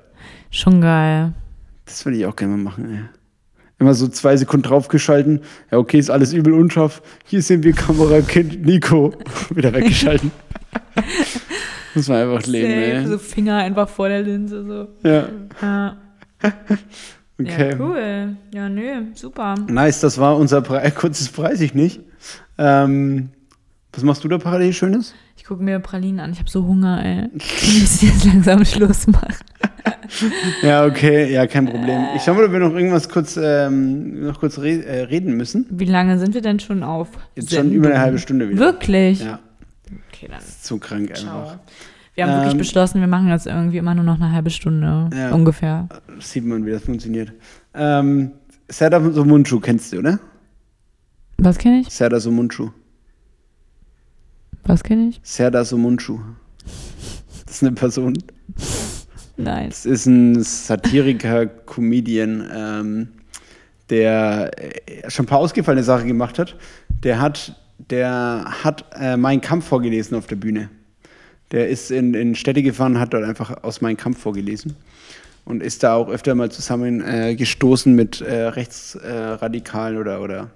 Schon 0.51 0.81
geil. 0.81 1.33
Das 1.87 2.05
würde 2.05 2.19
ich 2.19 2.27
auch 2.27 2.37
gerne 2.37 2.57
mal 2.57 2.63
machen, 2.63 2.91
ey. 2.93 3.01
Immer 3.79 3.95
so 3.95 4.07
zwei 4.09 4.37
Sekunden 4.37 4.65
draufgeschalten. 4.69 5.41
Ja, 5.73 5.79
okay, 5.79 5.99
ist 5.99 6.11
alles 6.11 6.33
übel 6.35 6.53
unscharf. 6.53 7.01
Hier 7.25 7.41
sehen 7.43 7.63
wir 7.63 7.73
Kamerakind 7.73 8.65
Nico. 8.67 9.15
Wieder 9.55 9.73
weggeschalten. 9.73 10.31
Muss 11.95 12.07
man 12.09 12.19
einfach 12.19 12.47
leben, 12.47 13.07
So 13.07 13.15
ey. 13.15 13.19
Finger 13.19 13.57
einfach 13.57 13.89
vor 13.89 14.09
der 14.09 14.23
Linse. 14.23 14.65
So. 15.03 15.09
Ja, 15.09 15.29
Ja. 15.63 15.97
okay. 17.41 17.71
ja, 17.71 17.77
cool. 17.81 18.37
Ja, 18.53 18.69
nö, 18.69 19.03
super. 19.15 19.55
Nice, 19.69 20.01
das 20.01 20.19
war 20.19 20.37
unser 20.37 20.63
Pre 20.63 20.91
kurzes 20.95 21.29
Preis, 21.29 21.61
ich 21.61 21.75
nicht. 21.75 22.01
Ähm, 22.59 23.31
was 23.93 24.03
machst 24.03 24.23
du 24.25 24.29
da 24.29 24.39
parallel 24.39 24.73
Schönes? 24.73 25.15
Ich 25.37 25.45
gucke 25.45 25.63
mir 25.63 25.81
Pralinen 25.81 26.21
an. 26.21 26.33
Ich 26.33 26.39
habe 26.39 26.51
so 26.51 26.65
Hunger, 26.67 27.05
ey. 27.05 27.29
Ich 27.35 27.81
muss 27.81 28.03
jetzt 28.03 28.25
langsam 28.25 28.65
Schluss 28.65 29.07
machen. 29.07 29.35
Ja, 30.63 30.87
okay, 30.87 31.33
ja, 31.33 31.47
kein 31.47 31.67
Problem. 31.67 32.05
Ich 32.17 32.23
schau 32.23 32.35
mal, 32.35 32.45
ob 32.45 32.53
wir 32.53 32.59
noch 32.59 32.75
irgendwas 32.75 33.09
kurz, 33.09 33.39
ähm, 33.41 34.27
noch 34.27 34.41
kurz 34.41 34.59
re 34.59 34.85
äh, 34.85 35.03
reden 35.05 35.37
müssen. 35.37 35.67
Wie 35.71 35.85
lange 35.85 36.19
sind 36.19 36.35
wir 36.35 36.41
denn 36.43 36.59
schon 36.59 36.83
auf? 36.83 37.09
Jetzt 37.37 37.55
schon 37.55 37.71
über 37.71 37.91
eine 37.91 38.01
halbe 38.01 38.19
Stunde 38.19 38.49
wieder. 38.49 38.59
Wirklich? 38.59 39.21
Ja, 39.21 39.39
Okay, 40.21 40.29
dann 40.29 40.41
zu 40.41 40.79
krank 40.79 41.17
ciao. 41.17 41.59
Wir 42.15 42.27
haben 42.27 42.35
wirklich 42.35 42.53
Ähm, 42.53 42.59
beschlossen, 42.59 43.01
wir 43.01 43.09
machen 43.09 43.29
jetzt 43.29 43.47
irgendwie 43.47 43.79
immer 43.79 43.95
nur 43.95 44.05
noch 44.05 44.17
eine 44.17 44.33
halbe 44.33 44.51
Stunde. 44.51 45.09
Ja. 45.15 45.33
Ungefähr. 45.33 45.89
Sieht 46.19 46.45
man, 46.45 46.67
wie 46.67 46.71
das 46.71 46.83
funktioniert. 46.83 47.33
Ähm, 47.75 48.33
Serdar 48.69 49.11
Somunchu 49.13 49.61
kennst 49.61 49.93
du, 49.93 49.99
oder? 49.99 50.19
Was 51.39 51.59
kenne 51.59 51.81
ich? 51.81 51.89
Serdar 51.89 52.21
Somunchu. 52.21 52.71
Was 54.65 54.83
kenne 54.83 55.09
ich? 55.09 55.21
Serdar 55.23 55.65
Somunchu. 55.65 56.19
Das 57.47 57.55
ist 57.57 57.63
eine 57.63 57.73
Person. 57.73 58.19
Nein. 59.37 59.71
Das 59.71 59.87
ist 59.87 60.07
ein 60.07 60.43
Satiriker, 60.43 61.47
Comedian, 61.47 62.49
ähm, 62.55 63.09
der 63.89 64.51
äh, 64.59 65.11
schon 65.11 65.25
ein 65.25 65.29
paar 65.29 65.39
ausgefallene 65.39 65.83
Sachen 65.83 66.07
gemacht 66.09 66.39
hat. 66.39 66.57
Der 67.03 67.21
hat, 67.21 67.57
der 67.91 68.45
hat 68.63 68.85
äh, 68.95 69.17
Mein 69.17 69.41
Kampf 69.41 69.67
vorgelesen 69.67 70.17
auf 70.17 70.27
der 70.27 70.37
Bühne. 70.37 70.69
Der 71.53 71.69
ist 71.69 71.91
in, 71.91 72.15
in 72.15 72.35
Städte 72.35 72.63
gefahren, 72.63 73.01
hat 73.01 73.13
dort 73.13 73.25
einfach 73.25 73.63
aus 73.63 73.81
Mein 73.81 73.97
Kampf 73.97 74.21
vorgelesen 74.21 74.77
und 75.45 75.63
ist 75.63 75.83
da 75.83 75.95
auch 75.95 76.09
öfter 76.09 76.35
mal 76.35 76.51
zusammen 76.51 77.03
äh, 77.03 77.35
gestoßen 77.35 77.95
mit 77.95 78.21
äh, 78.21 78.47
Rechtsradikalen 78.47 79.99
oder, 79.99 80.21
oder 80.23 80.51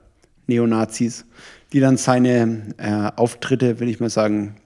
Neonazis, 0.46 1.24
die 1.72 1.80
dann 1.80 1.96
seine 1.96 2.62
äh, 2.76 3.10
Auftritte, 3.16 3.80
will 3.80 3.88
ich 3.88 3.98
mal 3.98 4.10
sagen, 4.10 4.56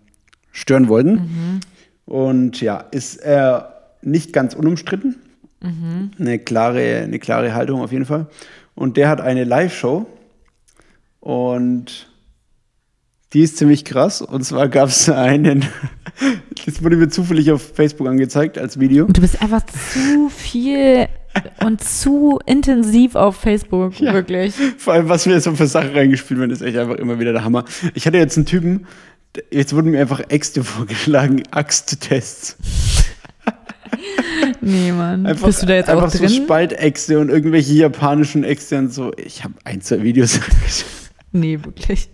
stören 0.53 0.89
wollten. 0.89 1.61
Und 2.05 2.61
ja, 2.61 2.79
ist 2.91 3.17
er 3.17 3.95
nicht 4.03 4.33
ganz 4.33 4.55
unumstritten. 4.55 5.17
Eine, 6.19 6.39
klare, 6.39 7.03
eine 7.05 7.19
klare 7.19 7.55
Haltung 7.55 7.81
auf 7.83 7.93
jeden 7.93 8.05
Fall. 8.05 8.27
Und 8.75 8.97
der 8.97 9.09
hat 9.09 9.21
eine 9.21 9.45
Live-Show 9.45 10.07
und 11.21 12.09
die 13.33 13.43
ist 13.43 13.57
ziemlich 13.59 13.85
krass. 13.85 14.23
Und 14.23 14.45
zwar 14.45 14.69
gab 14.69 14.89
es 14.89 15.09
einen, 15.11 15.65
das 16.67 16.83
wurde 16.83 16.97
mir 16.97 17.09
zufällig 17.09 17.51
auf 17.53 17.63
Facebook 17.75 18.07
angezeigt 18.09 18.59
als 18.59 18.79
Video. 18.81 19.05
Und 19.07 19.17
du 19.17 19.21
bist 19.21 19.41
einfach 19.43 19.63
zu 19.67 20.29
viel 20.31 21.07
und 21.65 21.83
zu 21.85 22.39
intensiv 22.47 23.15
auf 23.15 23.37
Facebook, 23.37 24.01
Ja. 24.01 24.13
wirklich. 24.15 24.55
Vor 24.79 24.95
allem, 24.95 25.09
was 25.09 25.27
mir 25.27 25.41
so 25.41 25.55
für 25.55 25.67
Sachen 25.67 25.91
reingespielt 25.91 26.41
werden, 26.41 26.51
ist 26.51 26.63
echt 26.63 26.77
einfach 26.77 26.97
immer 26.97 27.19
wieder 27.21 27.33
der 27.33 27.45
Hammer. 27.45 27.65
Ich 27.95 28.07
hatte 28.07 28.17
jetzt 28.19 28.37
einen 28.37 28.47
Typen, 28.47 28.87
jetzt 29.51 29.75
wurden 29.75 29.91
mir 29.91 30.01
einfach 30.01 30.21
Äxte 30.31 30.65
vorgeschlagen, 30.65 31.43
Axttests. 31.51 32.57
Nee, 34.61 34.93
Mann. 34.93 35.27
Einfach, 35.27 35.47
bist 35.47 35.63
du 35.63 35.67
da 35.67 35.75
jetzt 35.75 35.89
einfach 35.89 36.07
auch 36.07 36.11
so 36.11 36.19
drin? 36.19 36.29
Spaltäxte 36.31 37.19
und 37.21 37.29
irgendwelche 37.29 37.73
japanischen 37.75 38.45
Äxte 38.45 38.79
und 38.79 38.93
so. 38.93 39.13
Ich 39.17 39.45
habe 39.45 39.55
ein, 39.65 39.81
zwei 39.81 40.03
Videos 40.03 40.35
angeschaut. 40.43 40.87
nee, 41.33 41.59
wirklich. 41.63 42.11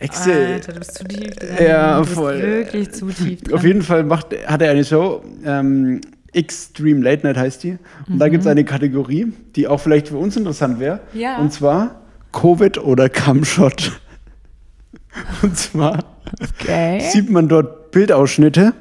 Äxte. 0.00 0.32
Alter, 0.32 0.72
du 0.72 0.78
bist 0.80 0.94
zu 0.98 1.04
tief 1.04 1.30
drin. 1.36 1.48
Ja, 1.66 1.96
du 1.98 2.02
bist 2.04 2.14
voll. 2.14 2.40
wirklich 2.42 2.90
zu 2.92 3.06
tief 3.08 3.40
drin. 3.44 3.54
Auf 3.54 3.64
jeden 3.64 3.82
Fall 3.82 4.02
macht, 4.04 4.28
hat 4.46 4.62
er 4.62 4.70
eine 4.70 4.84
Show, 4.84 5.22
ähm, 5.44 6.00
Extreme 6.32 7.00
Late 7.02 7.26
Night 7.26 7.36
heißt 7.36 7.64
die. 7.64 7.76
Und 8.08 8.18
da 8.20 8.28
gibt 8.28 8.42
es 8.42 8.46
eine 8.46 8.64
Kategorie, 8.64 9.32
die 9.56 9.66
auch 9.66 9.78
vielleicht 9.80 10.08
für 10.08 10.16
uns 10.16 10.36
interessant 10.36 10.78
wäre. 10.78 11.00
Mhm. 11.12 11.20
Ja. 11.20 11.38
Und 11.38 11.52
zwar 11.52 12.02
Covid 12.32 12.78
oder 12.78 13.08
Cumshot. 13.08 14.00
Und 15.42 15.56
zwar 15.58 16.04
Okay. 16.60 17.00
sieht 17.12 17.28
man 17.30 17.48
dort 17.48 17.90
Bildausschnitte. 17.90 18.72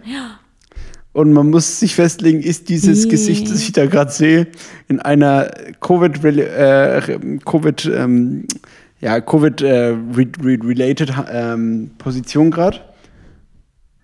Und 1.11 1.33
man 1.33 1.49
muss 1.49 1.79
sich 1.79 1.95
festlegen, 1.95 2.41
ist 2.41 2.69
dieses 2.69 3.05
Ih. 3.05 3.09
Gesicht, 3.09 3.49
das 3.49 3.61
ich 3.61 3.71
da 3.71 3.87
gerade 3.87 4.11
sehe, 4.11 4.47
in 4.87 4.99
einer 4.99 5.49
Covid, 5.81 6.23
äh, 6.23 7.19
Covid, 7.43 7.85
ähm, 7.91 8.45
ja, 9.01 9.21
Covid 9.21 9.61
äh, 9.61 9.95
ähm, 11.31 11.91
Position 11.97 12.51
gerade 12.51 12.79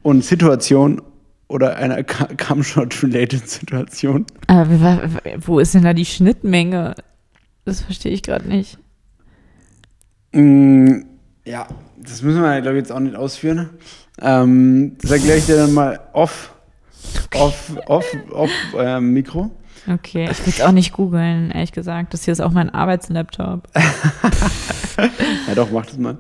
und 0.02 0.24
Situation 0.24 1.02
oder 1.48 1.76
einer 1.78 2.04
Cumshot 2.04 3.04
related 3.04 3.48
Situation. 3.50 4.26
Aber 4.48 4.82
wa- 4.82 5.10
wo 5.46 5.60
ist 5.60 5.74
denn 5.74 5.84
da 5.84 5.94
die 5.94 6.06
Schnittmenge? 6.06 6.96
Das 7.66 7.82
verstehe 7.82 8.12
ich 8.12 8.24
gerade 8.24 8.48
nicht. 8.48 8.78
Mm, 10.34 11.02
ja, 11.46 11.68
das 12.02 12.22
müssen 12.22 12.42
wir, 12.42 12.62
glaube 12.62 12.78
ich, 12.78 12.84
jetzt 12.84 12.92
auch 12.92 13.00
nicht 13.00 13.16
ausführen. 13.16 13.70
Ähm, 14.22 14.98
das 15.02 15.12
erkläre 15.12 15.38
ich 15.38 15.46
dir 15.46 15.58
dann 15.58 15.74
mal 15.74 16.00
off, 16.14 16.54
off, 17.36 17.72
off, 17.88 18.06
off 18.32 18.52
ähm, 18.78 19.12
Mikro. 19.14 19.52
Okay, 19.88 20.28
ich 20.32 20.40
will 20.46 20.54
es 20.54 20.62
auch 20.62 20.72
nicht 20.72 20.94
googeln, 20.94 21.52
ehrlich 21.52 21.72
gesagt. 21.72 22.14
Das 22.14 22.26
hier 22.26 22.32
ist 22.32 22.42
auch 22.42 22.52
mein 22.52 22.70
Arbeitslaptop. 22.70 23.68
Ja, 25.48 25.56
doch, 25.56 25.70
mach 25.72 25.86
das 25.86 25.98
mal. 25.98 26.18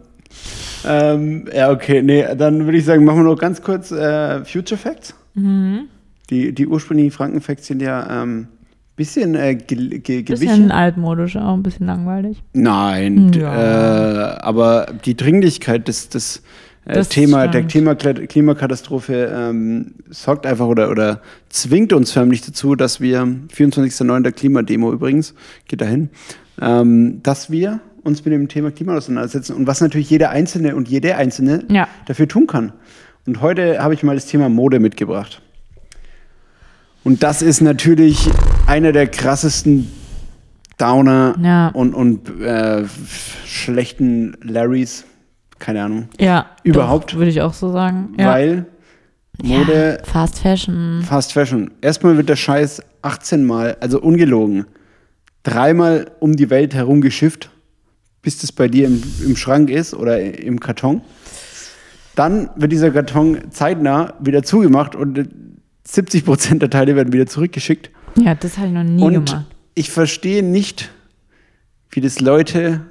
Ähm, 0.85 1.45
ja, 1.55 1.71
okay, 1.71 2.01
nee, 2.01 2.25
dann 2.37 2.65
würde 2.65 2.77
ich 2.77 2.83
sagen, 2.85 3.05
machen 3.05 3.19
wir 3.19 3.23
noch 3.23 3.37
ganz 3.39 3.61
kurz 3.61 3.89
äh, 3.91 4.43
Future 4.43 4.77
Facts. 4.77 5.15
Mhm. 5.33 5.85
Die, 6.29 6.53
die 6.53 6.67
ursprünglichen 6.67 7.11
Franken-Facts 7.11 7.67
sind 7.67 7.81
ja 7.81 8.01
ein 8.05 8.49
bisschen 8.97 9.35
äh, 9.35 9.55
ge 9.55 9.99
ge 9.99 10.23
Bisschen 10.23 10.25
gewichen. 10.25 10.71
altmodisch, 10.71 11.37
auch 11.37 11.53
ein 11.53 11.63
bisschen 11.63 11.85
langweilig. 11.87 12.43
Nein, 12.53 13.31
d- 13.31 13.39
Ja. 13.41 14.33
äh, 14.33 14.37
aber 14.41 14.87
die 15.05 15.15
Dringlichkeit 15.15 15.87
des, 15.87 16.09
des 16.09 16.43
Das 16.85 17.09
Thema, 17.09 17.47
der 17.47 17.63
Klimakatastrophe 17.63 19.31
ähm, 19.33 19.95
sorgt 20.09 20.45
einfach 20.45 20.67
oder, 20.67 20.91
oder 20.91 21.21
zwingt 21.49 21.93
uns 21.93 22.11
förmlich 22.11 22.41
dazu, 22.41 22.75
dass 22.75 23.01
wir, 23.01 23.23
24.09. 23.55 24.21
der 24.21 24.31
Klimademo 24.31 24.93
übrigens, 24.93 25.33
geht 25.67 25.81
dahin, 25.81 26.09
ähm, 26.61 27.21
dass 27.23 27.49
wir 27.49 27.79
uns 28.03 28.23
mit 28.23 28.33
dem 28.35 28.47
Thema 28.47 28.69
Klima 28.69 28.95
auseinandersetzen 28.95 29.55
und 29.55 29.65
was 29.65 29.81
natürlich 29.81 30.11
jeder 30.11 30.29
Einzelne 30.29 30.75
und 30.75 30.87
jede 30.87 31.15
Einzelne 31.15 31.63
Ja. 31.71 31.87
dafür 32.05 32.27
tun 32.27 32.45
kann. 32.45 32.71
Und 33.25 33.41
heute 33.41 33.81
habe 33.81 33.95
ich 33.95 34.03
mal 34.03 34.13
das 34.13 34.27
Thema 34.27 34.47
Mode 34.49 34.79
mitgebracht. 34.79 35.41
Und 37.03 37.23
das 37.23 37.41
ist 37.41 37.61
natürlich 37.61 38.29
einer 38.67 38.91
der 38.91 39.07
krassesten 39.07 39.89
Downer 40.77 41.35
Ja. 41.41 41.67
und, 41.69 41.95
und 41.95 42.29
äh, 42.41 42.83
schlechten 43.45 44.37
Larrys, 44.43 45.05
keine 45.59 45.83
Ahnung, 45.83 46.09
Ja. 46.19 46.47
Überhaupt? 46.63 47.15
Würde 47.15 47.29
ich 47.31 47.41
auch 47.41 47.53
so 47.53 47.71
sagen. 47.71 48.13
Ja. 48.19 48.27
weil 48.27 48.65
Mode, 49.43 49.97
Ja, 49.99 50.05
Fast 50.05 50.39
Fashion. 50.39 51.01
Fast 51.03 51.33
Fashion. 51.33 51.71
Erstmal 51.81 52.15
wird 52.17 52.29
der 52.29 52.35
Scheiß 52.35 52.81
18 53.01 53.43
Mal, 53.45 53.77
also 53.81 53.99
ungelogen, 54.01 54.65
dreimal 55.43 56.11
um 56.19 56.35
die 56.35 56.49
Welt 56.49 56.73
herum 56.73 57.01
geschifft, 57.01 57.49
bis 58.21 58.39
das 58.39 58.51
bei 58.51 58.67
dir 58.67 58.87
im, 58.87 59.03
im 59.25 59.35
Schrank 59.35 59.69
ist 59.69 59.93
oder 59.93 60.19
im 60.21 60.59
Karton. 60.59 61.01
Dann 62.15 62.49
wird 62.55 62.71
dieser 62.71 62.91
Karton 62.91 63.51
zeitnah 63.51 64.13
wieder 64.21 64.41
zugemacht 64.43 64.95
und 64.95 65.27
70 65.83 66.25
Prozent 66.25 66.61
der 66.61 66.69
Teile 66.69 66.95
werden 66.95 67.11
wieder 67.13 67.27
zurückgeschickt. 67.27 67.91
Ja, 68.17 68.33
das 68.35 68.57
habe 68.57 68.67
ich 68.67 68.73
noch 68.73 68.83
nie 68.83 69.01
Und 69.03 69.25
gemacht. 69.25 69.45
ich 69.75 69.91
verstehe 69.91 70.41
nicht, 70.43 70.89
wie 71.91 71.99
das 72.01 72.21
Leute 72.21 72.81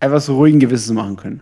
einfach 0.00 0.20
so 0.20 0.36
ruhigen 0.36 0.60
Gewissens 0.60 0.94
machen 0.94 1.16
können. 1.16 1.40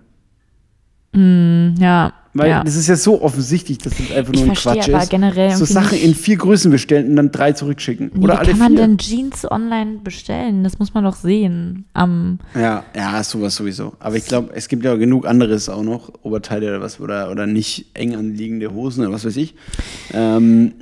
Ja. 1.78 2.12
Weil 2.34 2.50
ja. 2.50 2.62
das 2.62 2.76
ist 2.76 2.88
ja 2.88 2.96
so 2.96 3.22
offensichtlich, 3.22 3.78
dass 3.78 3.96
das 3.96 4.12
einfach 4.14 4.34
Ich 4.34 4.40
nur 4.40 4.50
ein 4.50 4.56
verstehe 4.56 4.74
Quatsch 4.74 4.88
aber 4.94 5.02
ist. 5.02 5.08
generell 5.08 5.56
so 5.56 5.64
Sachen 5.64 5.96
in 5.96 6.14
vier 6.14 6.36
Größen 6.36 6.70
bestellen 6.70 7.08
und 7.08 7.16
dann 7.16 7.32
drei 7.32 7.52
zurückschicken. 7.52 8.10
Nee, 8.12 8.24
Oder 8.24 8.34
wie 8.34 8.38
alle 8.38 8.50
kann 8.50 8.58
man 8.58 8.68
vier. 8.72 8.76
denn 8.80 8.98
Jeans 8.98 9.50
online 9.50 10.00
bestellen? 10.04 10.62
Das 10.62 10.78
muss 10.78 10.92
man 10.92 11.04
doch 11.04 11.16
sehen. 11.16 11.86
Am 11.94 12.38
Ja, 12.54 12.84
ja, 12.94 13.24
sowas 13.24 13.54
sowieso. 13.54 13.94
Aber 14.00 14.16
ich 14.16 14.26
glaube, 14.26 14.50
es 14.54 14.68
gibt 14.68 14.84
ja 14.84 14.96
genug 14.96 15.26
anderes 15.26 15.70
auch 15.70 15.82
noch, 15.82 16.12
Oberteile 16.22 16.68
oder 16.68 16.82
was, 16.82 17.00
oder, 17.00 17.30
oder 17.30 17.46
nicht 17.46 17.86
eng 17.94 18.14
anliegende 18.14 18.70
Hosen 18.74 19.06
oder 19.06 19.14
was 19.14 19.24
weiß 19.24 19.36
ich. 19.38 19.54
Ähm, 20.12 20.74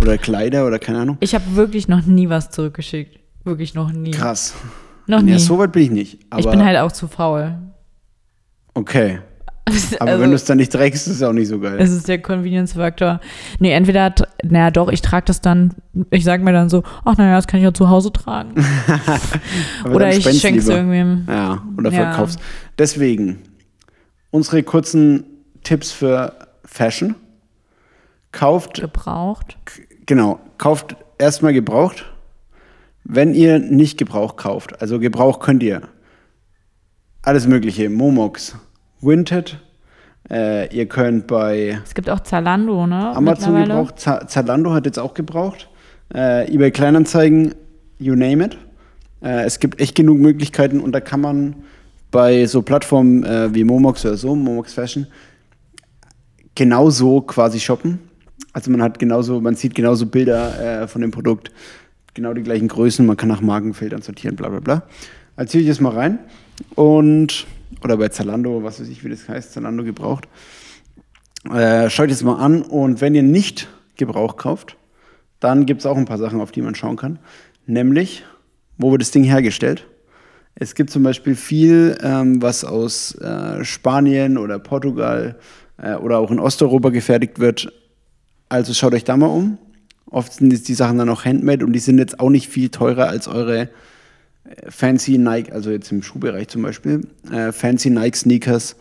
oder 0.00 0.16
Kleider 0.16 0.66
oder 0.66 0.78
keine 0.78 1.00
Ahnung. 1.00 1.18
ich 1.20 1.34
habe 1.34 1.44
wirklich 1.54 1.88
noch 1.88 2.06
nie 2.06 2.30
was 2.30 2.50
zurückgeschickt. 2.50 3.18
Wirklich 3.44 3.74
noch 3.74 3.92
nie. 3.92 4.12
Krass. 4.12 4.54
Noch 5.06 5.20
nie. 5.22 5.32
Ja, 5.32 5.38
so 5.38 5.58
weit 5.58 5.72
bin 5.72 5.82
ich 5.84 5.90
nicht. 5.90 6.18
Aber, 6.30 6.40
ich 6.40 6.46
bin 6.50 6.64
halt 6.64 6.78
auch 6.78 6.92
zu 6.92 7.08
faul. 7.08 7.54
Okay. 8.74 9.20
Aber 10.00 10.10
Also- 10.10 10.22
wenn 10.22 10.30
du 10.30 10.36
es 10.36 10.44
dann 10.44 10.58
nicht 10.58 10.72
trägst, 10.72 11.06
ist 11.06 11.14
es 11.16 11.22
auch 11.22 11.32
nicht 11.32 11.48
so 11.48 11.58
geil. 11.60 11.76
Es 11.78 11.90
ist 11.90 12.08
der 12.08 12.20
Convenience-Faktor. 12.20 13.20
Nee, 13.60 13.72
entweder, 13.72 14.12
naja, 14.42 14.70
doch, 14.70 14.88
ich 14.90 15.02
trage 15.02 15.24
das 15.26 15.40
dann, 15.40 15.74
ich 16.10 16.24
sag 16.24 16.42
mir 16.42 16.52
dann 16.52 16.68
so, 16.68 16.82
ach 17.04 17.16
naja, 17.16 17.36
das 17.36 17.46
kann 17.46 17.58
ich 17.58 17.64
ja 17.64 17.72
zu 17.72 17.88
Hause 17.88 18.12
tragen. 18.12 18.54
Oder 19.92 20.10
ich 20.14 20.24
schenke 20.40 20.58
es 20.60 20.68
irgendwem. 20.68 21.26
Ja, 21.28 21.62
oder 21.78 21.90
Ja. 21.92 22.10
verkaufst. 22.10 22.40
Deswegen, 22.78 23.38
unsere 24.30 24.62
kurzen 24.62 25.24
Tipps 25.62 25.92
für 25.92 26.32
Fashion. 26.64 27.14
Kauft, 28.32 28.80
Gebraucht. 28.80 29.58
genau, 30.06 30.40
kauft 30.58 30.96
erstmal 31.18 31.52
gebraucht. 31.52 32.11
Wenn 33.04 33.34
ihr 33.34 33.58
nicht 33.58 33.98
gebraucht 33.98 34.36
kauft, 34.36 34.80
also 34.80 34.98
Gebrauch 34.98 35.40
könnt 35.40 35.62
ihr 35.62 35.82
alles 37.22 37.46
Mögliche, 37.46 37.90
Momox, 37.90 38.56
Vinted, 39.00 39.58
äh, 40.30 40.74
ihr 40.74 40.86
könnt 40.86 41.26
bei 41.26 41.80
Es 41.84 41.94
gibt 41.94 42.08
auch 42.08 42.20
Zalando, 42.20 42.86
ne? 42.86 43.14
Amazon 43.14 43.56
gebraucht, 43.56 43.98
Z 43.98 44.30
Zalando 44.30 44.72
hat 44.72 44.86
jetzt 44.86 44.98
auch 44.98 45.14
gebraucht, 45.14 45.68
äh, 46.14 46.52
eBay 46.52 46.70
Kleinanzeigen, 46.70 47.54
you 47.98 48.14
name 48.14 48.44
it. 48.44 48.56
Äh, 49.20 49.44
es 49.44 49.58
gibt 49.58 49.80
echt 49.80 49.94
genug 49.94 50.18
Möglichkeiten 50.18 50.80
und 50.80 50.92
da 50.92 51.00
kann 51.00 51.20
man 51.20 51.56
bei 52.10 52.46
so 52.46 52.62
Plattformen 52.62 53.24
äh, 53.24 53.54
wie 53.54 53.64
Momox 53.64 54.04
oder 54.04 54.16
so, 54.16 54.34
Momox 54.34 54.74
Fashion, 54.74 55.06
genauso 56.54 57.20
quasi 57.22 57.58
shoppen. 57.58 57.98
Also 58.52 58.70
man 58.70 58.82
hat 58.82 58.98
genauso, 58.98 59.40
man 59.40 59.54
sieht 59.54 59.74
genauso 59.74 60.06
Bilder 60.06 60.82
äh, 60.82 60.88
von 60.88 61.00
dem 61.00 61.10
Produkt, 61.10 61.50
genau 62.14 62.34
die 62.34 62.42
gleichen 62.42 62.68
Größen, 62.68 63.06
man 63.06 63.16
kann 63.16 63.28
nach 63.28 63.40
Markenfeldern 63.40 64.02
sortieren, 64.02 64.36
bla 64.36 64.48
bla 64.48 64.60
bla. 64.60 64.82
Also 65.36 65.52
ziehe 65.52 65.62
ich 65.62 65.68
das 65.68 65.80
mal 65.80 65.92
rein 65.92 66.18
und 66.74 67.46
oder 67.82 67.96
bei 67.96 68.08
Zalando, 68.08 68.62
was 68.62 68.80
weiß 68.80 68.88
ich, 68.88 69.04
wie 69.04 69.08
das 69.08 69.28
heißt, 69.28 69.52
Zalando 69.52 69.82
gebraucht. 69.84 70.28
Äh, 71.50 71.90
schaut 71.90 72.10
jetzt 72.10 72.22
mal 72.22 72.36
an 72.36 72.62
und 72.62 73.00
wenn 73.00 73.14
ihr 73.14 73.22
nicht 73.22 73.68
Gebrauch 73.96 74.36
kauft, 74.36 74.76
dann 75.40 75.66
gibt 75.66 75.80
es 75.80 75.86
auch 75.86 75.96
ein 75.96 76.04
paar 76.04 76.18
Sachen, 76.18 76.40
auf 76.40 76.52
die 76.52 76.62
man 76.62 76.74
schauen 76.74 76.96
kann. 76.96 77.18
Nämlich, 77.66 78.24
wo 78.78 78.92
wird 78.92 79.02
das 79.02 79.10
Ding 79.10 79.24
hergestellt? 79.24 79.86
Es 80.54 80.74
gibt 80.74 80.90
zum 80.90 81.02
Beispiel 81.02 81.34
viel, 81.34 81.98
ähm, 82.02 82.42
was 82.42 82.64
aus 82.64 83.14
äh, 83.16 83.64
Spanien 83.64 84.38
oder 84.38 84.58
Portugal 84.58 85.36
äh, 85.78 85.94
oder 85.94 86.18
auch 86.18 86.30
in 86.30 86.38
Osteuropa 86.38 86.90
gefertigt 86.90 87.38
wird. 87.38 87.72
Also 88.48 88.74
schaut 88.74 88.94
euch 88.94 89.04
da 89.04 89.16
mal 89.16 89.26
um. 89.26 89.58
Oft 90.12 90.34
sind 90.34 90.68
die 90.68 90.74
Sachen 90.74 90.98
dann 90.98 91.08
auch 91.08 91.24
handmade 91.24 91.64
und 91.64 91.72
die 91.72 91.78
sind 91.78 91.98
jetzt 91.98 92.20
auch 92.20 92.28
nicht 92.28 92.48
viel 92.48 92.68
teurer 92.68 93.08
als 93.08 93.28
eure 93.28 93.62
äh, 94.44 94.70
fancy 94.70 95.16
Nike, 95.16 95.50
also 95.50 95.70
jetzt 95.70 95.90
im 95.90 96.02
Schuhbereich 96.02 96.48
zum 96.48 96.62
Beispiel, 96.62 97.08
äh, 97.32 97.50
fancy 97.50 97.88
Nike 97.88 98.16
Sneakers, 98.16 98.76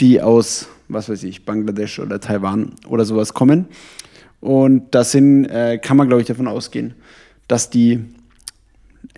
die 0.00 0.20
aus, 0.20 0.68
was 0.88 1.08
weiß 1.08 1.22
ich, 1.24 1.46
Bangladesch 1.46 1.98
oder 1.98 2.20
Taiwan 2.20 2.72
oder 2.86 3.06
sowas 3.06 3.32
kommen. 3.32 3.66
Und 4.40 4.94
das 4.94 5.12
sind, 5.12 5.46
äh, 5.46 5.78
kann 5.78 5.96
man 5.96 6.08
glaube 6.08 6.20
ich 6.20 6.28
davon 6.28 6.46
ausgehen, 6.46 6.92
dass 7.48 7.70
die 7.70 8.04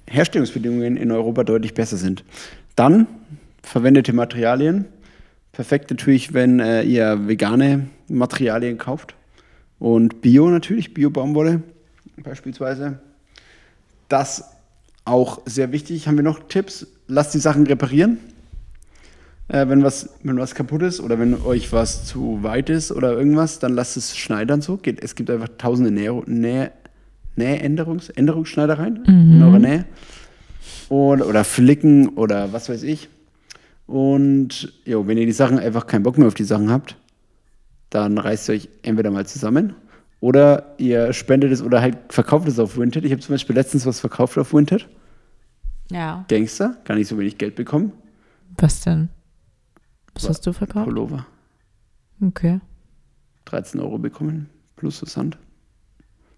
Herstellungsbedingungen 0.07 0.97
in 0.97 1.11
Europa 1.11 1.43
deutlich 1.43 1.75
besser 1.75 1.97
sind. 1.97 2.25
Dann 2.77 3.09
verwendete 3.65 4.13
Materialien. 4.13 4.85
Perfekt 5.51 5.91
natürlich, 5.91 6.35
wenn 6.35 6.61
äh, 6.61 6.83
ihr 6.85 7.27
vegane 7.27 7.89
Materialien 8.09 8.79
kauft. 8.79 9.18
Und 9.79 10.21
Bio 10.21 10.49
natürlich, 10.51 10.95
Bio-Baumwolle 10.95 11.63
beispielsweise. 12.23 12.99
Das 14.09 14.45
auch 15.05 15.41
sehr 15.47 15.73
wichtig. 15.73 16.07
Haben 16.07 16.17
wir 16.17 16.25
noch 16.25 16.41
Tipps? 16.49 16.87
Lasst 17.07 17.35
die 17.35 17.39
Sachen 17.39 17.67
reparieren. 17.67 18.19
Äh, 19.49 19.69
wenn, 19.69 19.83
was, 19.83 20.11
wenn 20.23 20.39
was 20.39 20.55
kaputt 20.55 20.83
ist 20.83 21.01
oder 21.01 21.19
wenn 21.19 21.41
euch 21.43 21.73
was 21.73 22.05
zu 22.05 22.43
weit 22.43 22.69
ist 22.69 22.93
oder 22.93 23.13
irgendwas, 23.13 23.59
dann 23.59 23.73
lasst 23.73 23.97
es 23.97 24.17
schneidern 24.17 24.61
so. 24.61 24.77
Geht, 24.77 25.03
es 25.03 25.15
gibt 25.15 25.31
einfach 25.31 25.49
tausende 25.57 25.91
Näh, 25.91 26.11
Näh, 26.27 26.69
Nähänderungs, 27.37 28.11
Änderungsschneidereien 28.11 29.05
in 29.07 29.43
eurer 29.43 29.59
Nähe. 29.59 29.85
Oder, 30.91 31.27
oder 31.27 31.45
flicken 31.45 32.11
oder 32.11 32.53
was 32.53 32.69
weiß 32.69 32.83
ich. 32.83 33.09
Und 33.87 34.73
jo, 34.85 35.07
wenn 35.07 35.17
ihr 35.17 35.25
die 35.25 35.33
Sachen 35.33 35.59
einfach 35.59 35.87
keinen 35.87 36.03
Bock 36.03 36.19
mehr 36.19 36.29
auf 36.29 36.35
die 36.35 36.45
Sachen 36.45 36.71
habt, 36.71 36.97
dann 37.91 38.19
reißt 38.19 38.49
ihr 38.49 38.55
euch 38.55 38.69
entweder 38.83 39.11
mal 39.11 39.27
zusammen 39.27 39.75
oder 40.21 40.75
ihr 40.79 41.13
spendet 41.13 41.53
es 41.53 41.63
oder 41.63 41.81
halt 41.81 41.97
verkauft 42.11 42.49
es 42.49 42.59
auf 42.59 42.77
Vinted. 42.77 43.05
Ich 43.05 43.13
habe 43.13 43.23
zum 43.23 43.35
Beispiel 43.35 43.55
letztens 43.55 43.87
was 43.87 44.01
verkauft 44.01 44.37
auf 44.39 44.53
Vinted. 44.53 44.89
Ja. 45.91 46.25
Gangster, 46.29 46.77
gar 46.85 46.97
nicht 46.97 47.09
so 47.09 47.19
wenig 47.19 47.39
Geld 47.39 47.55
bekommen. 47.55 47.93
Was 48.59 48.81
denn? 48.81 49.09
Was 50.15 50.29
hast 50.29 50.47
du 50.47 50.53
verkauft? 50.53 50.87
Pullover. 50.87 51.27
Okay. 52.21 52.61
13 53.47 53.81
Euro 53.81 53.99
bekommen, 53.99 54.51
plus 54.77 54.99
Versand. 54.99 55.39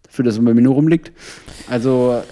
Dafür, 0.02 0.24
dass 0.24 0.34
es 0.34 0.44
bei 0.44 0.54
mir 0.54 0.60
nur 0.60 0.74
rumliegt. 0.74 1.12
Also, 1.68 2.22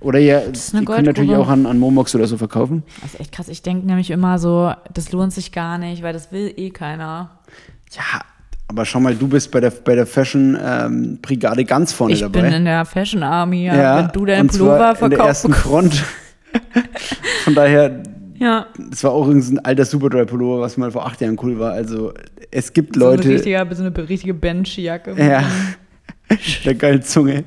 oder 0.00 0.18
eine 0.18 0.26
ihr 0.26 0.52
könnt 0.84 1.06
natürlich 1.06 1.34
auch 1.34 1.48
an, 1.48 1.66
an 1.66 1.78
Momox 1.78 2.14
oder 2.14 2.26
so 2.26 2.36
verkaufen. 2.38 2.82
Das 3.02 3.14
ist 3.14 3.20
echt 3.20 3.32
krass. 3.32 3.48
Ich 3.48 3.62
denke 3.62 3.86
nämlich 3.86 4.10
immer 4.10 4.38
so, 4.38 4.72
das 4.92 5.12
lohnt 5.12 5.32
sich 5.32 5.52
gar 5.52 5.78
nicht, 5.78 6.02
weil 6.02 6.12
das 6.12 6.32
will 6.32 6.52
eh 6.56 6.70
keiner. 6.70 7.38
Ja, 7.92 8.22
aber 8.68 8.84
schau 8.84 9.00
mal, 9.00 9.14
du 9.14 9.28
bist 9.28 9.50
bei 9.50 9.60
der, 9.60 9.70
bei 9.70 9.94
der 9.94 10.06
Fashion-Brigade 10.06 11.64
ganz 11.64 11.92
vorne 11.92 12.14
Ich 12.14 12.20
dabei. 12.20 12.42
bin 12.42 12.52
in 12.52 12.64
der 12.64 12.84
Fashion 12.84 13.22
Army, 13.22 13.66
ja. 13.66 13.98
Wenn 13.98 14.08
du 14.12 14.24
deinen 14.24 14.48
Pullover 14.48 14.96
in 15.02 15.10
der 15.10 15.18
ersten 15.20 15.52
verkaufst. 15.52 15.98
Front. 16.00 16.04
Von 17.44 17.54
daher, 17.54 18.02
Ja. 18.36 18.66
das 18.90 19.04
war 19.04 19.12
auch 19.12 19.24
übrigens 19.26 19.50
ein 19.50 19.58
alter 19.64 19.84
Superdry-Pullover, 19.84 20.60
was 20.62 20.76
mal 20.76 20.90
vor 20.90 21.06
acht 21.06 21.20
Jahren 21.20 21.38
cool 21.42 21.58
war. 21.58 21.72
Also, 21.72 22.14
es 22.50 22.72
gibt 22.72 22.96
So 22.96 23.06
eine 23.06 23.16
Leute. 23.16 23.28
richtige, 23.28 23.66
so 23.72 23.82
eine 23.84 24.08
richtige 24.08 24.34
Bench-Jacke. 24.34 25.14
ja, 25.22 25.42
der 26.64 26.74
geile 26.74 27.00
Zunge. 27.00 27.44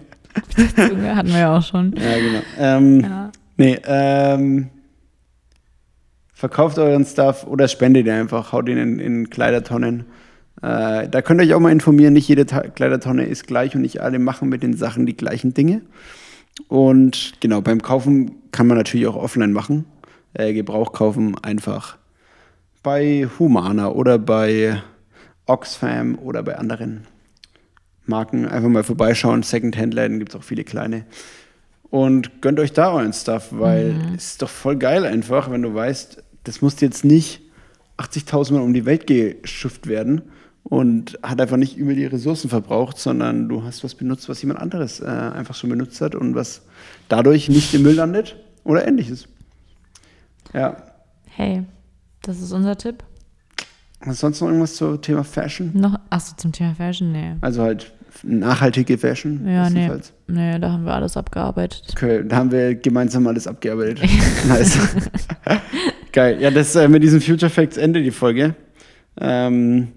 Zunge 0.75 1.15
hatten 1.15 1.29
wir 1.29 1.39
ja 1.39 1.57
auch 1.57 1.63
schon. 1.63 1.95
Ja, 1.97 2.17
genau. 2.19 2.41
Ähm, 2.59 2.99
Ja. 3.01 3.31
Nee, 3.59 3.79
ähm, 3.87 4.69
verkauft 6.31 6.77
euren 6.77 7.05
Stuff 7.05 7.47
oder 7.47 7.67
spendet 7.67 8.05
ihr 8.05 8.13
einfach, 8.13 8.51
haut 8.51 8.69
ihn 8.69 8.77
in, 8.77 8.99
in 8.99 9.29
Kleidertonnen. 9.31 10.05
Äh, 10.61 11.07
da 11.09 11.21
könnt 11.21 11.41
ihr 11.41 11.47
euch 11.47 11.53
auch 11.53 11.59
mal 11.59 11.71
informieren, 11.71 12.13
nicht 12.13 12.27
jede 12.27 12.45
Ta 12.45 12.61
Kleidertonne 12.61 13.25
ist 13.25 13.45
gleich 13.45 13.75
und 13.75 13.81
nicht 13.81 14.01
alle 14.01 14.19
machen 14.19 14.49
mit 14.49 14.63
den 14.63 14.75
Sachen 14.75 15.05
die 15.05 15.15
gleichen 15.15 15.53
Dinge. 15.53 15.81
Und 16.67 17.33
genau, 17.39 17.61
beim 17.61 17.81
Kaufen 17.81 18.31
kann 18.51 18.67
man 18.67 18.77
natürlich 18.77 19.07
auch 19.07 19.15
offline 19.15 19.53
machen. 19.53 19.85
Äh, 20.33 20.53
Gebrauch 20.53 20.93
kaufen 20.93 21.35
einfach 21.43 21.97
bei 22.81 23.27
Humana 23.37 23.89
oder 23.89 24.17
bei 24.17 24.81
Oxfam 25.45 26.17
oder 26.17 26.41
bei 26.41 26.57
anderen 26.57 27.05
Marken. 28.05 28.47
Einfach 28.47 28.69
mal 28.69 28.83
vorbeischauen. 28.83 29.43
Second-Hand-Läden 29.43 30.17
gibt 30.17 30.31
es 30.31 30.35
auch 30.35 30.43
viele 30.43 30.63
kleine. 30.63 31.05
Und 31.89 32.41
gönnt 32.41 32.59
euch 32.59 32.73
da 32.73 32.91
euren 32.91 33.13
Stuff, 33.13 33.49
weil 33.51 33.95
es 34.15 34.31
ist 34.31 34.41
doch 34.41 34.49
voll 34.49 34.75
geil 34.75 35.05
einfach, 35.05 35.51
wenn 35.51 35.61
du 35.61 35.73
weißt, 35.73 36.21
das 36.43 36.61
muss 36.61 36.81
jetzt 36.81 37.05
nicht 37.05 37.41
80.000 37.97 38.53
Mal 38.53 38.61
um 38.61 38.73
die 38.73 38.85
Welt 38.85 39.07
geschifft 39.07 39.87
werden 39.87 40.23
und 40.69 41.17
hat 41.23 41.39
einfach 41.39 41.57
nicht 41.57 41.77
über 41.77 41.93
die 41.93 42.05
Ressourcen 42.05 42.49
verbraucht, 42.49 42.97
sondern 42.97 43.47
du 43.47 43.63
hast 43.63 43.83
was 43.83 43.95
benutzt, 43.95 44.27
was 44.27 44.41
jemand 44.41 44.59
anderes 44.59 44.99
äh, 44.99 45.05
einfach 45.05 45.55
schon 45.55 45.69
benutzt 45.69 46.01
hat 46.01 46.13
und 46.13 46.35
was 46.35 46.61
dadurch 47.07 47.49
nicht 47.49 47.73
im 47.73 47.83
Müll 47.83 47.95
landet 47.95 48.35
oder 48.63 48.85
ähnliches. 48.85 49.27
Ja. 50.53 50.77
Hey, 51.25 51.63
das 52.21 52.41
ist 52.41 52.51
unser 52.51 52.77
Tipp. 52.77 53.03
Hast 54.01 54.09
du 54.09 54.27
sonst 54.27 54.41
noch 54.41 54.47
irgendwas 54.47 54.75
zum 54.75 55.01
Thema 55.01 55.23
Fashion? 55.23 55.71
Noch, 55.73 55.99
achso, 56.09 56.35
zum 56.35 56.51
Thema 56.51 56.75
Fashion? 56.75 57.11
Nee. 57.11 57.35
Also 57.41 57.63
halt 57.63 57.93
nachhaltige 58.23 58.97
Fashion. 58.97 59.47
Ja, 59.47 59.69
nee. 59.69 59.89
Nee, 60.27 60.59
da 60.59 60.71
haben 60.71 60.85
wir 60.85 60.93
alles 60.93 61.15
abgearbeitet. 61.15 61.83
Okay, 61.93 62.23
da 62.27 62.35
haben 62.35 62.51
wir 62.51 62.75
gemeinsam 62.75 63.25
alles 63.27 63.47
abgearbeitet. 63.47 64.01
nice. 64.47 64.77
Geil. 66.11 66.41
Ja, 66.41 66.51
das 66.51 66.75
äh, 66.75 66.87
mit 66.87 67.03
diesen 67.03 67.21
Future 67.21 67.49
Facts 67.49 67.77
Ende 67.77 68.01
die 68.01 68.11
Folge. 68.11 68.55
Ähm, 69.19 69.89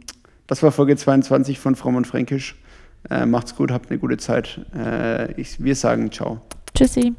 das 0.51 0.65
war 0.65 0.73
Folge 0.73 0.97
22 0.97 1.61
von 1.61 1.77
Fromm 1.77 1.95
und 1.95 2.09
Fränkisch. 2.09 2.57
Äh, 3.09 3.25
macht's 3.25 3.55
gut, 3.55 3.71
habt 3.71 3.89
eine 3.89 4.01
gute 4.01 4.17
Zeit. 4.17 4.61
Äh, 4.75 5.33
ich, 5.41 5.63
wir 5.63 5.77
sagen 5.77 6.11
ciao. 6.11 6.41
Tschüssi. 6.75 7.15